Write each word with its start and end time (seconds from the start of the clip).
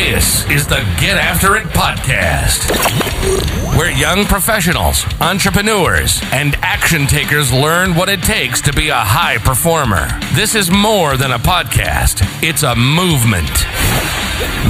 This 0.00 0.48
is 0.48 0.66
the 0.66 0.80
Get 0.98 1.18
After 1.18 1.56
It 1.56 1.66
podcast, 1.66 2.70
where 3.76 3.90
young 3.90 4.24
professionals, 4.24 5.04
entrepreneurs, 5.20 6.22
and 6.32 6.56
action 6.62 7.06
takers 7.06 7.52
learn 7.52 7.94
what 7.94 8.08
it 8.08 8.22
takes 8.22 8.62
to 8.62 8.72
be 8.72 8.88
a 8.88 8.94
high 8.94 9.36
performer. 9.36 10.08
This 10.32 10.54
is 10.54 10.70
more 10.70 11.18
than 11.18 11.32
a 11.32 11.38
podcast, 11.38 12.22
it's 12.42 12.62
a 12.62 12.74
movement. 12.74 13.50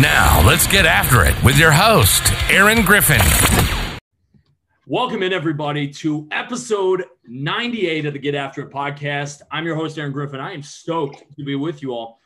Now, 0.03 0.43
let's 0.45 0.67
get 0.67 0.85
after 0.85 1.25
it 1.25 1.41
with 1.45 1.57
your 1.57 1.71
host, 1.71 2.33
Aaron 2.51 2.85
Griffin. 2.85 3.21
Welcome 4.85 5.23
in, 5.23 5.33
everybody, 5.33 5.87
to 5.87 6.27
episode 6.33 7.05
98 7.29 8.07
of 8.07 8.15
the 8.15 8.19
Get 8.19 8.35
After 8.35 8.63
It 8.63 8.71
podcast. 8.71 9.43
I'm 9.53 9.65
your 9.65 9.77
host, 9.77 9.97
Aaron 9.97 10.11
Griffin. 10.11 10.41
I 10.41 10.53
am 10.53 10.65
stoked 10.65 11.23
to 11.37 11.45
be 11.45 11.55
with 11.55 11.83
you 11.83 11.93
all. 11.93 12.20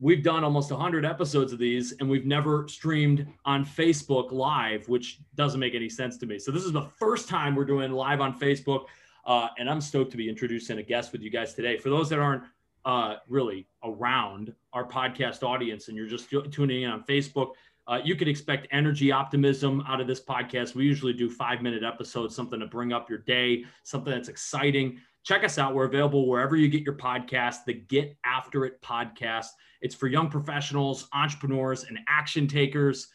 We've 0.00 0.22
done 0.22 0.44
almost 0.44 0.70
100 0.70 1.04
episodes 1.04 1.52
of 1.52 1.58
these, 1.58 1.92
and 2.00 2.10
we've 2.10 2.26
never 2.26 2.66
streamed 2.68 3.26
on 3.44 3.64
Facebook 3.64 4.32
live, 4.32 4.88
which 4.88 5.20
doesn't 5.36 5.60
make 5.60 5.74
any 5.74 5.88
sense 5.88 6.18
to 6.18 6.26
me. 6.26 6.38
So, 6.38 6.50
this 6.50 6.64
is 6.64 6.72
the 6.72 6.82
first 6.82 7.28
time 7.28 7.54
we're 7.54 7.64
doing 7.64 7.92
live 7.92 8.20
on 8.20 8.38
Facebook, 8.38 8.86
uh, 9.24 9.48
and 9.58 9.70
I'm 9.70 9.80
stoked 9.80 10.10
to 10.10 10.16
be 10.16 10.28
introducing 10.28 10.78
a 10.78 10.82
guest 10.82 11.12
with 11.12 11.22
you 11.22 11.30
guys 11.30 11.54
today. 11.54 11.78
For 11.78 11.90
those 11.90 12.08
that 12.10 12.18
aren't 12.18 12.42
uh, 12.84 13.16
really 13.28 13.66
around 13.82 14.52
our 14.72 14.84
podcast 14.86 15.42
audience 15.42 15.88
and 15.88 15.96
you're 15.96 16.08
just 16.08 16.28
tuning 16.50 16.82
in 16.82 16.90
on 16.90 17.02
Facebook, 17.04 17.52
uh, 17.86 18.00
you 18.02 18.16
could 18.16 18.28
expect 18.28 18.66
energy, 18.70 19.12
optimism 19.12 19.82
out 19.86 20.00
of 20.00 20.06
this 20.06 20.20
podcast. 20.20 20.74
We 20.74 20.84
usually 20.84 21.12
do 21.12 21.28
five 21.28 21.62
minute 21.62 21.82
episodes, 21.82 22.34
something 22.34 22.60
to 22.60 22.66
bring 22.66 22.92
up 22.92 23.10
your 23.10 23.18
day, 23.20 23.64
something 23.82 24.12
that's 24.12 24.28
exciting. 24.28 24.98
Check 25.22 25.44
us 25.44 25.58
out. 25.58 25.74
We're 25.74 25.84
available 25.84 26.26
wherever 26.28 26.56
you 26.56 26.68
get 26.68 26.82
your 26.82 26.94
podcast, 26.94 27.64
the 27.66 27.74
Get 27.74 28.16
After 28.24 28.64
It 28.64 28.80
podcast. 28.82 29.48
It's 29.84 29.94
for 29.94 30.06
young 30.06 30.30
professionals, 30.30 31.08
entrepreneurs, 31.12 31.84
and 31.84 31.98
action 32.08 32.48
takers. 32.48 33.08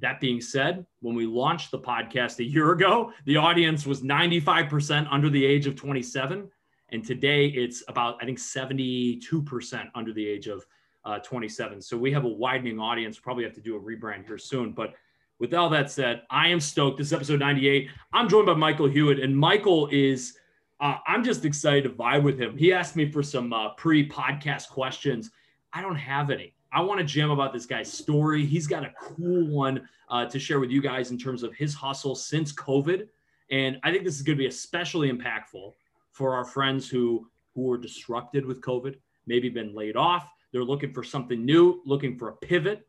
That 0.00 0.20
being 0.20 0.40
said, 0.40 0.84
when 1.00 1.14
we 1.14 1.26
launched 1.26 1.70
the 1.70 1.78
podcast 1.78 2.40
a 2.40 2.44
year 2.44 2.72
ago, 2.72 3.12
the 3.24 3.36
audience 3.36 3.86
was 3.86 4.02
95% 4.02 5.06
under 5.12 5.30
the 5.30 5.46
age 5.46 5.68
of 5.68 5.76
27. 5.76 6.50
And 6.88 7.04
today 7.04 7.46
it's 7.46 7.84
about, 7.86 8.18
I 8.20 8.24
think, 8.24 8.38
72% 8.38 9.90
under 9.94 10.12
the 10.12 10.26
age 10.26 10.48
of 10.48 10.66
uh, 11.04 11.20
27. 11.20 11.80
So 11.80 11.96
we 11.96 12.10
have 12.10 12.24
a 12.24 12.28
widening 12.28 12.80
audience. 12.80 13.20
Probably 13.20 13.44
have 13.44 13.54
to 13.54 13.60
do 13.60 13.76
a 13.76 13.80
rebrand 13.80 14.26
here 14.26 14.38
soon. 14.38 14.72
But 14.72 14.94
with 15.38 15.54
all 15.54 15.70
that 15.70 15.88
said, 15.88 16.22
I 16.30 16.48
am 16.48 16.58
stoked. 16.58 16.98
This 16.98 17.08
is 17.08 17.12
episode 17.12 17.38
98. 17.38 17.90
I'm 18.12 18.28
joined 18.28 18.46
by 18.46 18.54
Michael 18.54 18.88
Hewitt, 18.88 19.20
and 19.20 19.36
Michael 19.36 19.88
is. 19.92 20.36
Uh, 20.80 20.96
I'm 21.06 21.22
just 21.24 21.44
excited 21.44 21.84
to 21.84 21.90
vibe 21.90 22.22
with 22.22 22.40
him. 22.40 22.56
He 22.56 22.72
asked 22.72 22.94
me 22.94 23.10
for 23.10 23.22
some 23.22 23.52
uh, 23.52 23.70
pre-podcast 23.70 24.68
questions. 24.68 25.30
I 25.72 25.82
don't 25.82 25.96
have 25.96 26.30
any. 26.30 26.54
I 26.72 26.80
want 26.82 27.00
to 27.00 27.04
jam 27.04 27.30
about 27.30 27.52
this 27.52 27.66
guy's 27.66 27.90
story. 27.90 28.44
He's 28.44 28.66
got 28.66 28.84
a 28.84 28.92
cool 29.00 29.46
one 29.46 29.88
uh, 30.10 30.26
to 30.26 30.38
share 30.38 30.60
with 30.60 30.70
you 30.70 30.82
guys 30.82 31.10
in 31.10 31.18
terms 31.18 31.42
of 31.42 31.54
his 31.54 31.74
hustle 31.74 32.14
since 32.14 32.52
COVID, 32.52 33.08
and 33.50 33.78
I 33.82 33.90
think 33.90 34.04
this 34.04 34.16
is 34.16 34.22
going 34.22 34.36
to 34.36 34.42
be 34.42 34.48
especially 34.48 35.10
impactful 35.10 35.72
for 36.12 36.34
our 36.34 36.44
friends 36.44 36.88
who 36.88 37.26
who 37.54 37.62
were 37.62 37.78
disrupted 37.78 38.46
with 38.46 38.60
COVID, 38.60 38.96
maybe 39.26 39.48
been 39.48 39.74
laid 39.74 39.96
off, 39.96 40.28
they're 40.52 40.64
looking 40.64 40.92
for 40.92 41.02
something 41.02 41.44
new, 41.44 41.82
looking 41.84 42.16
for 42.16 42.28
a 42.28 42.32
pivot. 42.36 42.86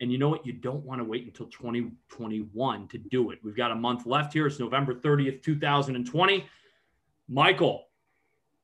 And 0.00 0.10
you 0.10 0.18
know 0.18 0.28
what? 0.28 0.46
You 0.46 0.52
don't 0.52 0.84
want 0.84 1.00
to 1.00 1.04
wait 1.04 1.24
until 1.24 1.46
2021 1.46 2.88
to 2.88 2.98
do 2.98 3.30
it. 3.30 3.38
We've 3.42 3.56
got 3.56 3.70
a 3.70 3.74
month 3.74 4.06
left 4.06 4.32
here. 4.32 4.46
It's 4.46 4.58
November 4.58 4.94
30th, 4.94 5.42
2020. 5.42 6.46
Michael, 7.28 7.86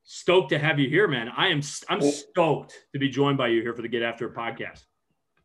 stoked 0.09 0.49
to 0.49 0.57
have 0.57 0.79
you 0.79 0.89
here, 0.89 1.07
man. 1.07 1.29
I 1.37 1.49
am 1.49 1.61
I'm 1.87 2.01
stoked 2.01 2.73
to 2.93 2.99
be 2.99 3.09
joined 3.09 3.37
by 3.37 3.49
you 3.49 3.61
here 3.61 3.75
for 3.75 3.83
the 3.83 3.87
Get 3.87 4.01
After 4.01 4.25
It 4.25 4.33
podcast. 4.33 4.81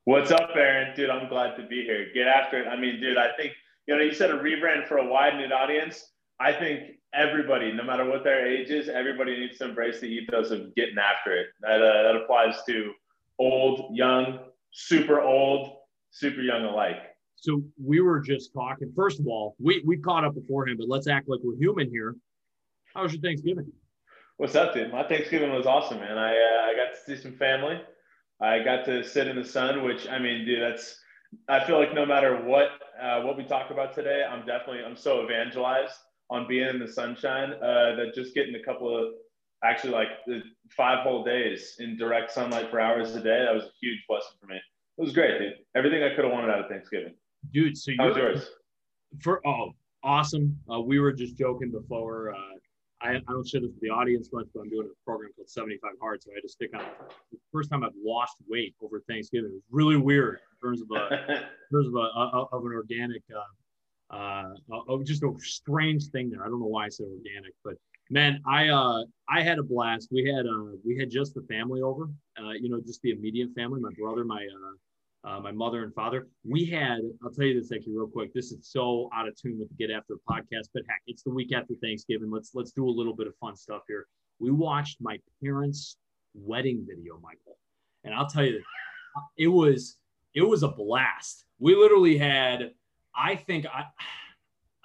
What's 0.05 0.31
up, 0.31 0.51
Aaron? 0.55 0.97
Dude, 0.97 1.11
I'm 1.11 1.29
glad 1.29 1.55
to 1.56 1.67
be 1.67 1.83
here. 1.83 2.06
Get 2.15 2.27
after 2.27 2.62
it. 2.62 2.67
I 2.67 2.77
mean, 2.77 2.98
dude, 2.98 3.19
I 3.19 3.29
think 3.37 3.53
you 3.87 3.95
know 3.95 4.03
you 4.03 4.15
said 4.15 4.31
a 4.31 4.39
rebrand 4.39 4.89
for 4.89 4.97
a 4.97 5.06
widened 5.06 5.53
audience. 5.53 6.12
I 6.41 6.53
think 6.53 6.93
everybody, 7.12 7.72
no 7.72 7.84
matter 7.84 8.06
what 8.06 8.25
their 8.25 8.47
age 8.47 8.71
is, 8.71 8.88
everybody 8.88 9.38
needs 9.38 9.59
to 9.59 9.66
embrace 9.66 10.00
the 10.00 10.06
ethos 10.06 10.50
of 10.50 10.75
getting 10.75 10.97
after 10.97 11.37
it. 11.37 11.49
That 11.61 11.83
uh, 11.83 12.03
that 12.05 12.17
applies 12.17 12.56
to 12.67 12.91
old, 13.38 13.94
young, 13.94 14.38
super 14.72 15.21
old, 15.21 15.77
super 16.11 16.41
young 16.41 16.65
alike. 16.65 17.03
So 17.37 17.62
we 17.83 18.00
were 18.00 18.21
just 18.21 18.55
talking. 18.55 18.91
First 18.97 19.21
of 19.21 19.27
all, 19.27 19.56
we 19.59 19.83
we 19.87 19.99
caught 19.99 20.25
up 20.25 20.34
beforehand, 20.34 20.78
but 20.78 20.88
let's 20.88 21.06
act 21.06 21.28
like 21.28 21.41
we're 21.43 21.56
human 21.56 21.91
here. 21.91 22.17
How 22.94 23.03
was 23.03 23.12
your 23.12 23.21
Thanksgiving? 23.21 23.71
What's 24.37 24.56
up, 24.56 24.75
dude? 24.75 24.91
My 24.91 25.06
Thanksgiving 25.06 25.53
was 25.53 25.65
awesome, 25.65 26.00
man. 26.00 26.19
I 26.19 26.33
uh, 26.33 26.67
I 26.67 26.75
got 26.75 26.93
to 26.93 26.99
see 27.06 27.22
some 27.22 27.37
family. 27.37 27.81
I 28.43 28.59
got 28.65 28.84
to 28.87 29.05
sit 29.05 29.28
in 29.28 29.37
the 29.37 29.45
sun, 29.45 29.84
which 29.84 30.09
I 30.09 30.19
mean, 30.19 30.45
dude, 30.45 30.61
that's. 30.61 30.99
I 31.49 31.65
feel 31.65 31.78
like 31.78 31.95
no 31.95 32.05
matter 32.05 32.44
what 32.44 32.71
uh, 33.00 33.21
what 33.23 33.37
we 33.37 33.44
talk 33.44 33.71
about 33.71 33.94
today, 33.94 34.25
I'm 34.28 34.44
definitely 34.44 34.83
I'm 34.84 34.97
so 34.97 35.25
evangelized 35.25 35.94
on 36.31 36.49
being 36.49 36.69
in 36.69 36.81
the 36.81 36.89
sunshine 36.89 37.53
uh, 37.53 37.94
that 37.97 38.12
just 38.15 38.34
getting 38.34 38.56
a 38.56 38.62
couple 38.65 38.97
of 38.97 39.12
actually 39.62 39.93
like 39.93 40.09
five 40.77 41.05
whole 41.05 41.25
days 41.25 41.77
in 41.78 41.97
direct 41.97 42.33
sunlight 42.33 42.71
for 42.71 42.81
hours 42.81 43.15
a 43.15 43.21
day 43.21 43.44
that 43.44 43.55
was 43.55 43.65
a 43.65 43.73
huge 43.81 43.99
blessing 44.06 44.37
for 44.41 44.47
me 44.47 44.56
it 44.56 45.00
was 45.00 45.12
great 45.12 45.39
dude 45.39 45.55
everything 45.75 46.03
i 46.03 46.15
could 46.15 46.25
have 46.25 46.33
wanted 46.33 46.50
out 46.50 46.61
of 46.61 46.69
thanksgiving 46.69 47.15
dude 47.53 47.77
so 47.77 47.91
yours 47.93 48.50
for 49.23 49.41
oh 49.47 49.71
awesome 50.03 50.59
uh, 50.71 50.78
we 50.78 50.99
were 50.99 51.12
just 51.12 51.39
joking 51.39 51.71
before 51.71 52.34
uh, 52.34 52.53
I, 53.04 53.16
I 53.16 53.32
don't 53.32 53.47
share 53.47 53.60
this 53.60 53.70
with 53.70 53.81
the 53.81 53.91
audience 53.91 54.31
much, 54.32 54.47
but 54.54 54.60
I'm 54.62 54.70
doing 54.70 54.88
a 54.91 55.04
program 55.04 55.31
called 55.37 55.48
75 55.48 55.91
Hard. 56.00 56.22
So 56.22 56.31
I 56.31 56.37
had 56.37 56.42
to 56.42 56.48
stick 56.48 56.70
on 56.75 56.84
the 57.31 57.38
first 57.53 57.70
time 57.70 57.84
I've 57.84 57.92
lost 58.03 58.37
weight 58.48 58.75
over 58.82 59.00
Thanksgiving. 59.09 59.50
It 59.50 59.54
was 59.54 59.62
really 59.70 59.97
weird 59.97 60.38
in 60.38 60.69
terms 60.69 60.81
of 60.81 60.88
a 60.91 61.14
in 61.32 61.70
terms 61.70 61.88
of 61.88 61.94
a, 61.94 61.98
a 61.98 62.47
of 62.53 62.64
an 62.64 62.72
organic 62.72 63.22
uh, 63.31 64.14
uh, 64.14 64.54
uh, 64.72 65.03
just 65.04 65.22
a 65.22 65.32
strange 65.38 66.06
thing 66.09 66.31
there. 66.31 66.44
I 66.44 66.48
don't 66.48 66.60
know 66.60 66.66
why 66.66 66.87
I 66.87 66.88
said 66.88 67.06
organic, 67.06 67.53
but 67.64 67.75
man, 68.10 68.41
I 68.47 68.69
uh, 68.69 69.04
I 69.28 69.43
had 69.43 69.59
a 69.59 69.62
blast. 69.62 70.09
We 70.10 70.25
had 70.25 70.47
uh, 70.47 70.76
we 70.84 70.97
had 70.98 71.10
just 71.10 71.34
the 71.34 71.43
family 71.43 71.82
over, 71.82 72.09
uh, 72.38 72.50
you 72.50 72.69
know, 72.69 72.81
just 72.81 73.03
the 73.03 73.10
immediate 73.10 73.50
family. 73.54 73.81
My 73.81 73.91
brother, 73.98 74.25
my 74.25 74.43
uh, 74.47 74.75
uh, 75.25 75.41
my 75.41 75.53
mother 75.53 75.83
and 75.83 75.95
father. 75.95 76.29
We 76.45 76.67
had. 76.67 77.01
I'll 77.23 77.31
tell 77.31 77.47
you 77.47 77.61
this 77.61 77.73
actually 77.73 77.97
real 77.97 78.07
quick. 78.07 78.33
This 78.35 78.53
is 78.53 78.69
so 78.69 79.09
out 79.15 79.27
of 79.27 79.35
tune 79.41 79.59
with 79.59 79.69
the 79.69 79.75
Get 79.75 79.91
After 79.91 80.17
podcast, 80.29 80.69
but 80.75 80.83
heck, 80.89 81.01
it's 81.07 81.23
the 81.23 81.31
week 81.31 81.53
after 81.53 81.75
Thanksgiving. 81.83 82.31
Let's 82.31 82.51
let's 82.55 82.73
do 82.73 82.87
a 82.87 82.91
little 82.91 83.15
bit 83.15 83.27
of 83.27 83.35
fun 83.37 83.57
stuff 83.57 83.83
here. 83.89 84.07
We 84.39 84.51
watched 84.51 84.99
my 85.01 85.19
parents' 85.43 85.97
wedding 86.35 86.85
video, 86.87 87.19
Michael, 87.23 87.59
and 88.05 88.15
I'll 88.15 88.27
tell 88.27 88.45
you, 88.45 88.62
it 89.39 89.49
was 89.49 89.97
it 90.35 90.43
was 90.43 90.62
a 90.62 90.69
blast. 90.69 91.45
We 91.59 91.75
literally 91.75 92.19
had 92.19 92.73
I 93.17 93.37
think 93.37 93.67
I, 93.67 93.87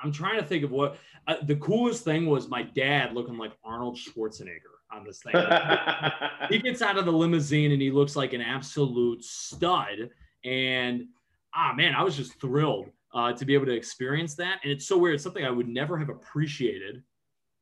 I'm 0.02 0.12
trying 0.12 0.40
to 0.40 0.46
think 0.46 0.64
of 0.64 0.72
what 0.72 0.98
uh, 1.28 1.36
the 1.44 1.56
coolest 1.56 2.04
thing 2.04 2.28
was. 2.28 2.48
My 2.48 2.64
dad 2.64 3.14
looking 3.14 3.38
like 3.38 3.52
Arnold 3.64 3.98
Schwarzenegger 3.98 4.78
on 4.92 5.04
this 5.04 5.22
thing. 5.22 5.34
he 6.50 6.60
gets 6.60 6.82
out 6.82 6.98
of 6.98 7.06
the 7.06 7.12
limousine 7.12 7.72
and 7.72 7.82
he 7.82 7.92
looks 7.92 8.16
like 8.16 8.34
an 8.34 8.42
absolute 8.42 9.24
stud. 9.24 10.10
And 10.44 11.08
ah, 11.56 11.74
man, 11.76 11.96
I 11.96 12.04
was 12.04 12.16
just 12.16 12.40
thrilled 12.40 12.90
uh, 13.14 13.34
to 13.34 13.46
be 13.46 13.54
able 13.54 13.66
to 13.68 13.76
experience 13.76 14.36
that. 14.36 14.60
And 14.64 14.72
it's 14.72 14.88
so 14.88 14.98
weird. 14.98 15.16
It's 15.16 15.24
something 15.24 15.46
I 15.46 15.52
would 15.52 15.68
never 15.68 15.98
have 15.98 16.10
appreciated 16.10 17.04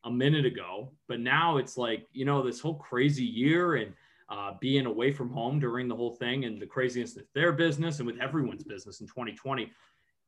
a 0.05 0.11
minute 0.11 0.45
ago, 0.45 0.91
but 1.07 1.19
now 1.19 1.57
it's 1.57 1.77
like 1.77 2.07
you 2.13 2.23
know 2.23 2.41
this 2.41 2.59
whole 2.59 2.75
crazy 2.75 3.25
year 3.25 3.75
and. 3.75 3.93
Uh, 4.29 4.51
being 4.59 4.87
away 4.87 5.09
from 5.09 5.29
home 5.29 5.57
during 5.57 5.87
the 5.87 5.95
whole 5.95 6.11
thing 6.11 6.43
and 6.43 6.61
the 6.61 6.65
craziness 6.65 7.15
of 7.15 7.23
their 7.33 7.53
business 7.53 7.99
and 7.99 8.05
with 8.05 8.19
everyone's 8.19 8.61
business 8.61 8.99
in 8.99 9.07
2020 9.07 9.71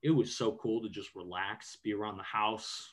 it 0.02 0.12
was 0.12 0.36
so 0.36 0.54
cool 0.54 0.82
to 0.82 0.90
just 0.90 1.16
relax, 1.16 1.78
be 1.84 1.94
around 1.94 2.18
the 2.18 2.24
house. 2.24 2.90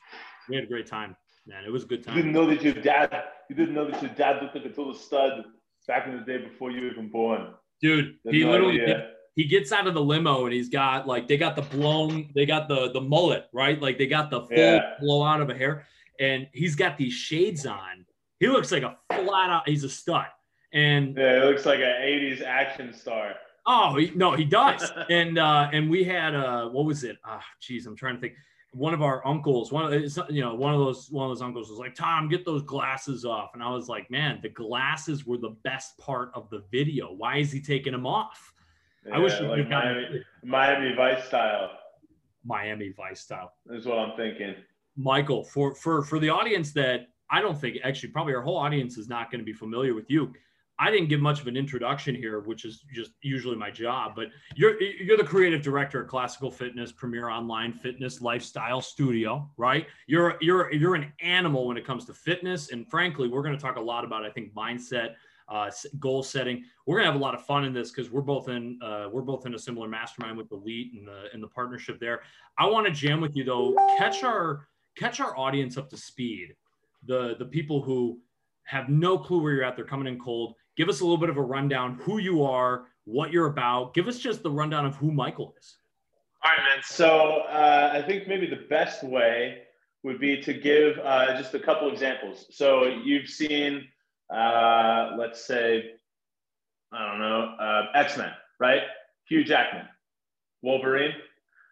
We 0.49 0.55
had 0.55 0.65
a 0.65 0.67
great 0.67 0.87
time, 0.87 1.15
man. 1.45 1.63
It 1.65 1.71
was 1.71 1.83
a 1.83 1.87
good 1.87 2.03
time. 2.03 2.17
You 2.17 2.23
didn't 2.23 2.33
know 2.33 2.45
that 2.47 2.61
your 2.61 2.73
dad, 2.73 3.23
you 3.49 3.55
didn't 3.55 3.75
know 3.75 3.89
that 3.89 4.01
your 4.01 4.11
dad 4.11 4.41
looked 4.41 4.55
like 4.55 4.65
a 4.65 4.69
total 4.69 4.93
stud 4.93 5.45
back 5.87 6.07
in 6.07 6.17
the 6.17 6.23
day 6.23 6.37
before 6.37 6.71
you 6.71 6.81
were 6.81 6.87
even 6.87 7.09
born. 7.09 7.53
Dude, 7.81 8.15
he 8.29 8.43
no 8.43 8.51
literally 8.51 8.79
he 9.37 9.45
gets 9.45 9.71
out 9.71 9.85
of 9.85 9.93
the 9.93 10.01
limo 10.01 10.45
and 10.45 10.53
he's 10.53 10.67
got 10.67 11.07
like 11.07 11.27
they 11.27 11.37
got 11.37 11.55
the 11.55 11.61
blown, 11.61 12.31
they 12.33 12.47
got 12.47 12.67
the 12.67 12.91
the 12.91 12.99
mullet, 12.99 13.47
right? 13.53 13.79
Like 13.79 13.99
they 13.99 14.07
got 14.07 14.31
the 14.31 14.41
full 14.41 14.57
yeah. 14.57 14.95
blowout 14.99 15.41
of 15.41 15.51
a 15.51 15.53
hair, 15.53 15.85
and 16.19 16.47
he's 16.53 16.75
got 16.75 16.97
these 16.97 17.13
shades 17.13 17.67
on. 17.67 18.03
He 18.39 18.47
looks 18.47 18.71
like 18.71 18.81
a 18.81 18.97
flat 19.13 19.51
out. 19.51 19.69
He's 19.69 19.83
a 19.83 19.89
stud. 19.89 20.25
And 20.73 21.15
yeah, 21.15 21.39
he 21.39 21.45
looks 21.45 21.67
like 21.67 21.79
an 21.79 21.85
'80s 21.85 22.41
action 22.41 22.91
star. 22.91 23.35
Oh 23.67 23.95
he, 23.97 24.11
no, 24.15 24.33
he 24.33 24.43
does. 24.43 24.91
and 25.11 25.37
uh, 25.37 25.69
and 25.71 25.87
we 25.87 26.03
had 26.03 26.33
uh, 26.33 26.69
what 26.69 26.85
was 26.85 27.03
it? 27.03 27.17
Ah, 27.23 27.39
oh, 27.39 27.45
geez, 27.61 27.85
I'm 27.85 27.95
trying 27.95 28.15
to 28.15 28.21
think. 28.21 28.33
One 28.73 28.93
of 28.93 29.01
our 29.01 29.25
uncles, 29.25 29.71
one 29.71 29.91
of 29.91 30.29
you 30.29 30.41
know, 30.41 30.55
one 30.55 30.73
of 30.73 30.79
those 30.79 31.09
one 31.11 31.29
of 31.29 31.37
those 31.37 31.43
uncles 31.43 31.69
was 31.69 31.77
like, 31.77 31.93
"Tom, 31.93 32.27
get 32.27 32.43
those 32.43 32.63
glasses 32.63 33.23
off." 33.23 33.51
And 33.53 33.61
I 33.61 33.69
was 33.69 33.87
like, 33.87 34.09
"Man, 34.11 34.39
the 34.41 34.49
glasses 34.49 35.25
were 35.25 35.37
the 35.37 35.55
best 35.63 35.97
part 35.99 36.31
of 36.33 36.49
the 36.49 36.63
video. 36.71 37.13
Why 37.13 37.37
is 37.37 37.51
he 37.51 37.61
taking 37.61 37.93
them 37.93 38.07
off?" 38.07 38.53
Yeah, 39.05 39.15
I 39.15 39.19
wish 39.19 39.39
like 39.39 39.69
Miami, 39.69 40.23
Miami 40.43 40.95
Vice 40.95 41.25
style. 41.25 41.71
Miami 42.43 42.93
Vice 42.95 43.21
style 43.21 43.53
is 43.69 43.85
what 43.85 43.99
I'm 43.99 44.15
thinking. 44.15 44.55
Michael, 44.95 45.43
for 45.43 45.75
for 45.75 46.03
for 46.03 46.19
the 46.19 46.29
audience 46.29 46.71
that 46.73 47.07
I 47.29 47.41
don't 47.41 47.59
think 47.59 47.77
actually 47.83 48.09
probably 48.09 48.33
our 48.33 48.41
whole 48.41 48.57
audience 48.57 48.97
is 48.97 49.07
not 49.07 49.31
going 49.31 49.39
to 49.39 49.45
be 49.45 49.53
familiar 49.53 49.93
with 49.93 50.09
you. 50.09 50.33
I 50.79 50.91
didn't 50.91 51.09
give 51.09 51.19
much 51.19 51.41
of 51.41 51.47
an 51.47 51.57
introduction 51.57 52.13
here, 52.13 52.39
which 52.39 52.63
is 52.63 52.83
just 52.93 53.11
usually 53.21 53.55
my 53.55 53.71
job. 53.71 54.13
But 54.15 54.27
you're 54.55 54.81
you're 54.81 55.17
the 55.17 55.23
creative 55.23 55.61
director 55.61 56.01
of 56.01 56.07
Classical 56.07 56.51
Fitness, 56.51 56.91
premier 56.91 57.29
online 57.29 57.73
fitness 57.73 58.21
lifestyle 58.21 58.81
studio, 58.81 59.49
right? 59.57 59.87
You're 60.05 60.37
you're 60.39 60.71
you're 60.71 60.95
an 60.95 61.11
animal 61.21 61.67
when 61.67 61.77
it 61.77 61.85
comes 61.85 62.05
to 62.05 62.13
fitness, 62.13 62.71
and 62.71 62.87
frankly, 62.89 63.27
we're 63.27 63.41
going 63.41 63.55
to 63.55 63.61
talk 63.61 63.77
a 63.77 63.81
lot 63.81 64.05
about 64.05 64.23
I 64.23 64.29
think 64.29 64.53
mindset, 64.53 65.15
uh, 65.49 65.69
goal 65.99 66.23
setting. 66.23 66.63
We're 66.85 66.97
gonna 66.97 67.11
have 67.11 67.19
a 67.19 67.23
lot 67.23 67.35
of 67.35 67.45
fun 67.45 67.65
in 67.65 67.73
this 67.73 67.91
because 67.91 68.11
we're 68.11 68.21
both 68.21 68.49
in 68.49 68.79
uh, 68.81 69.09
we're 69.11 69.21
both 69.21 69.45
in 69.45 69.53
a 69.55 69.59
similar 69.59 69.87
mastermind 69.87 70.37
with 70.37 70.51
Elite 70.51 70.93
and 70.93 71.07
the 71.07 71.25
and 71.33 71.41
the 71.41 71.47
partnership 71.47 71.99
there. 71.99 72.21
I 72.57 72.65
want 72.67 72.85
to 72.87 72.91
jam 72.91 73.21
with 73.21 73.35
you 73.35 73.43
though. 73.43 73.75
Catch 73.97 74.23
our 74.23 74.67
catch 74.97 75.19
our 75.19 75.37
audience 75.37 75.77
up 75.77 75.89
to 75.89 75.97
speed. 75.97 76.55
The 77.05 77.35
the 77.39 77.45
people 77.45 77.81
who 77.81 78.19
have 78.67 78.89
no 78.89 79.17
clue 79.17 79.41
where 79.41 79.53
you're 79.53 79.63
at. 79.63 79.75
They're 79.75 79.85
coming 79.85 80.07
in 80.13 80.19
cold. 80.19 80.55
Give 80.75 80.89
us 80.89 80.99
a 80.99 81.03
little 81.03 81.17
bit 81.17 81.29
of 81.29 81.37
a 81.37 81.41
rundown 81.41 81.97
who 82.01 82.19
you 82.19 82.43
are, 82.43 82.87
what 83.05 83.31
you're 83.31 83.47
about. 83.47 83.93
Give 83.93 84.07
us 84.07 84.19
just 84.19 84.43
the 84.43 84.51
rundown 84.51 84.85
of 84.85 84.95
who 84.95 85.11
Michael 85.11 85.55
is. 85.57 85.77
All 86.43 86.51
right, 86.51 86.75
man. 86.75 86.83
So 86.83 87.43
uh, 87.49 87.91
I 87.93 88.01
think 88.01 88.27
maybe 88.27 88.45
the 88.45 88.67
best 88.69 89.03
way 89.03 89.63
would 90.03 90.19
be 90.19 90.41
to 90.41 90.53
give 90.53 90.99
uh, 90.99 91.37
just 91.37 91.53
a 91.53 91.59
couple 91.59 91.91
examples. 91.91 92.45
So 92.51 92.85
you've 92.85 93.27
seen, 93.27 93.87
uh, 94.33 95.15
let's 95.17 95.45
say, 95.45 95.91
I 96.91 97.05
don't 97.09 97.19
know, 97.19 97.55
uh, 97.59 97.85
X 97.95 98.17
Men, 98.17 98.31
right? 98.59 98.83
Hugh 99.27 99.43
Jackman, 99.43 99.87
Wolverine. 100.61 101.13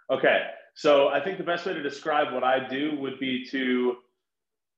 Okay. 0.10 0.48
So 0.76 1.08
I 1.08 1.22
think 1.22 1.38
the 1.38 1.44
best 1.44 1.66
way 1.66 1.74
to 1.74 1.82
describe 1.82 2.34
what 2.34 2.44
I 2.44 2.68
do 2.68 2.98
would 3.00 3.18
be 3.18 3.46
to 3.52 3.96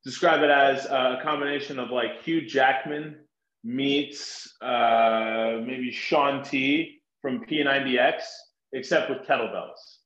describe 0.04 0.44
it 0.44 0.52
as 0.52 0.86
a 0.86 1.20
combination 1.24 1.80
of 1.80 1.90
like 1.90 2.22
Hugh 2.22 2.46
Jackman 2.46 3.18
meets 3.64 4.54
uh, 4.62 5.58
maybe 5.66 5.92
Shaun 5.92 6.44
T 6.44 7.02
from 7.22 7.46
P90X, 7.46 8.22
except 8.74 9.10
with 9.10 9.28
kettlebells. 9.28 9.98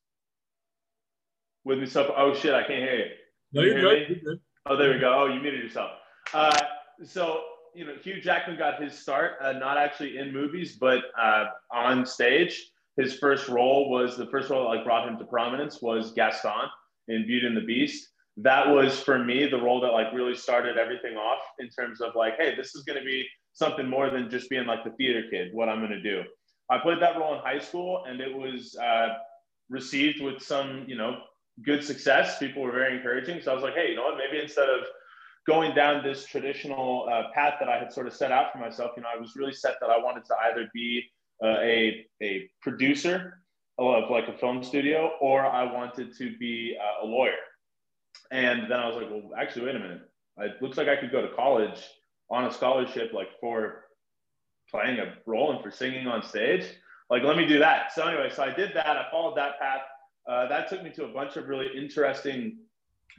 With 1.65 1.79
me, 1.79 1.85
so 1.85 2.13
oh 2.17 2.33
shit, 2.33 2.53
I 2.53 2.61
can't 2.61 2.83
hear 2.83 2.97
you. 2.97 3.05
No, 3.53 3.61
you're, 3.61 3.81
good. 3.81 4.09
you're 4.09 4.33
good. 4.33 4.39
Oh, 4.65 4.77
there 4.77 4.93
we 4.93 4.99
go. 4.99 5.13
Oh, 5.13 5.25
you 5.27 5.41
muted 5.41 5.63
yourself. 5.63 5.91
Uh, 6.33 6.57
so 7.03 7.41
you 7.73 7.85
know, 7.85 7.93
Hugh 8.01 8.21
Jackman 8.21 8.57
got 8.57 8.81
his 8.81 8.97
start 8.97 9.33
uh, 9.41 9.53
not 9.53 9.77
actually 9.77 10.17
in 10.17 10.33
movies, 10.33 10.77
but 10.79 10.99
uh, 11.19 11.45
on 11.71 12.05
stage. 12.05 12.69
His 12.97 13.15
first 13.15 13.47
role 13.47 13.89
was 13.89 14.17
the 14.17 14.27
first 14.27 14.49
role 14.49 14.63
that 14.63 14.75
like 14.75 14.83
brought 14.83 15.07
him 15.07 15.17
to 15.17 15.23
prominence 15.25 15.81
was 15.81 16.11
Gaston 16.11 16.69
in 17.07 17.25
Beauty 17.25 17.47
and 17.47 17.55
the 17.55 17.61
Beast 17.61 18.11
that 18.37 18.67
was 18.67 18.99
for 18.99 19.19
me 19.19 19.47
the 19.47 19.61
role 19.61 19.81
that 19.81 19.91
like 19.91 20.13
really 20.13 20.35
started 20.35 20.77
everything 20.77 21.15
off 21.15 21.41
in 21.59 21.69
terms 21.69 22.01
of 22.01 22.15
like, 22.15 22.37
hey, 22.37 22.55
this 22.55 22.75
is 22.75 22.83
going 22.83 22.97
to 22.97 23.05
be 23.05 23.25
something 23.53 23.87
more 23.87 24.09
than 24.09 24.29
just 24.29 24.49
being 24.49 24.65
like 24.65 24.83
the 24.83 24.91
theater 24.91 25.23
kid. 25.29 25.49
What 25.53 25.69
I'm 25.69 25.79
going 25.79 25.91
to 25.91 26.01
do. 26.01 26.23
I 26.69 26.77
played 26.77 27.01
that 27.01 27.17
role 27.17 27.35
in 27.35 27.41
high 27.41 27.59
school, 27.59 28.05
and 28.07 28.21
it 28.21 28.33
was 28.33 28.77
uh, 28.81 29.09
received 29.69 30.21
with 30.21 30.41
some, 30.41 30.85
you 30.87 30.95
know, 30.95 31.17
good 31.65 31.83
success. 31.83 32.37
People 32.39 32.61
were 32.63 32.71
very 32.71 32.95
encouraging. 32.95 33.41
So 33.41 33.51
I 33.51 33.53
was 33.53 33.63
like, 33.63 33.75
hey, 33.75 33.89
you 33.89 33.95
know 33.97 34.03
what? 34.03 34.17
Maybe 34.17 34.41
instead 34.41 34.69
of 34.69 34.85
going 35.47 35.73
down 35.73 36.03
this 36.03 36.25
traditional 36.25 37.07
uh, 37.11 37.23
path 37.33 37.55
that 37.59 37.69
I 37.69 37.77
had 37.77 37.91
sort 37.91 38.07
of 38.07 38.13
set 38.13 38.31
out 38.31 38.51
for 38.51 38.59
myself, 38.59 38.91
you 38.95 39.03
know, 39.03 39.09
I 39.13 39.19
was 39.19 39.35
really 39.35 39.53
set 39.53 39.75
that 39.81 39.89
I 39.89 39.97
wanted 39.97 40.25
to 40.25 40.35
either 40.49 40.69
be 40.73 41.03
uh, 41.43 41.59
a 41.59 42.05
a 42.21 42.49
producer 42.61 43.41
of 43.79 44.11
like 44.11 44.27
a 44.27 44.37
film 44.37 44.63
studio, 44.63 45.11
or 45.19 45.45
I 45.45 45.63
wanted 45.63 46.15
to 46.17 46.37
be 46.37 46.77
uh, 46.79 47.05
a 47.05 47.07
lawyer. 47.07 47.31
And 48.31 48.69
then 48.69 48.79
I 48.79 48.87
was 48.87 48.95
like, 48.95 49.09
well, 49.09 49.31
actually, 49.37 49.65
wait 49.65 49.75
a 49.75 49.79
minute. 49.79 50.01
It 50.37 50.61
looks 50.61 50.77
like 50.77 50.87
I 50.87 50.95
could 50.95 51.11
go 51.11 51.21
to 51.21 51.33
college 51.35 51.79
on 52.29 52.45
a 52.45 52.51
scholarship, 52.51 53.11
like 53.13 53.27
for 53.39 53.85
playing 54.69 54.99
a 54.99 55.15
role 55.25 55.51
and 55.51 55.61
for 55.61 55.71
singing 55.71 56.07
on 56.07 56.23
stage. 56.23 56.63
Like, 57.09 57.23
let 57.23 57.35
me 57.35 57.45
do 57.45 57.59
that. 57.59 57.91
So 57.93 58.07
anyway, 58.07 58.29
so 58.33 58.43
I 58.43 58.53
did 58.53 58.71
that. 58.73 58.87
I 58.87 59.07
followed 59.11 59.35
that 59.35 59.59
path. 59.59 59.81
Uh, 60.29 60.47
that 60.47 60.69
took 60.69 60.83
me 60.83 60.91
to 60.91 61.05
a 61.05 61.13
bunch 61.13 61.35
of 61.35 61.47
really 61.47 61.67
interesting 61.75 62.59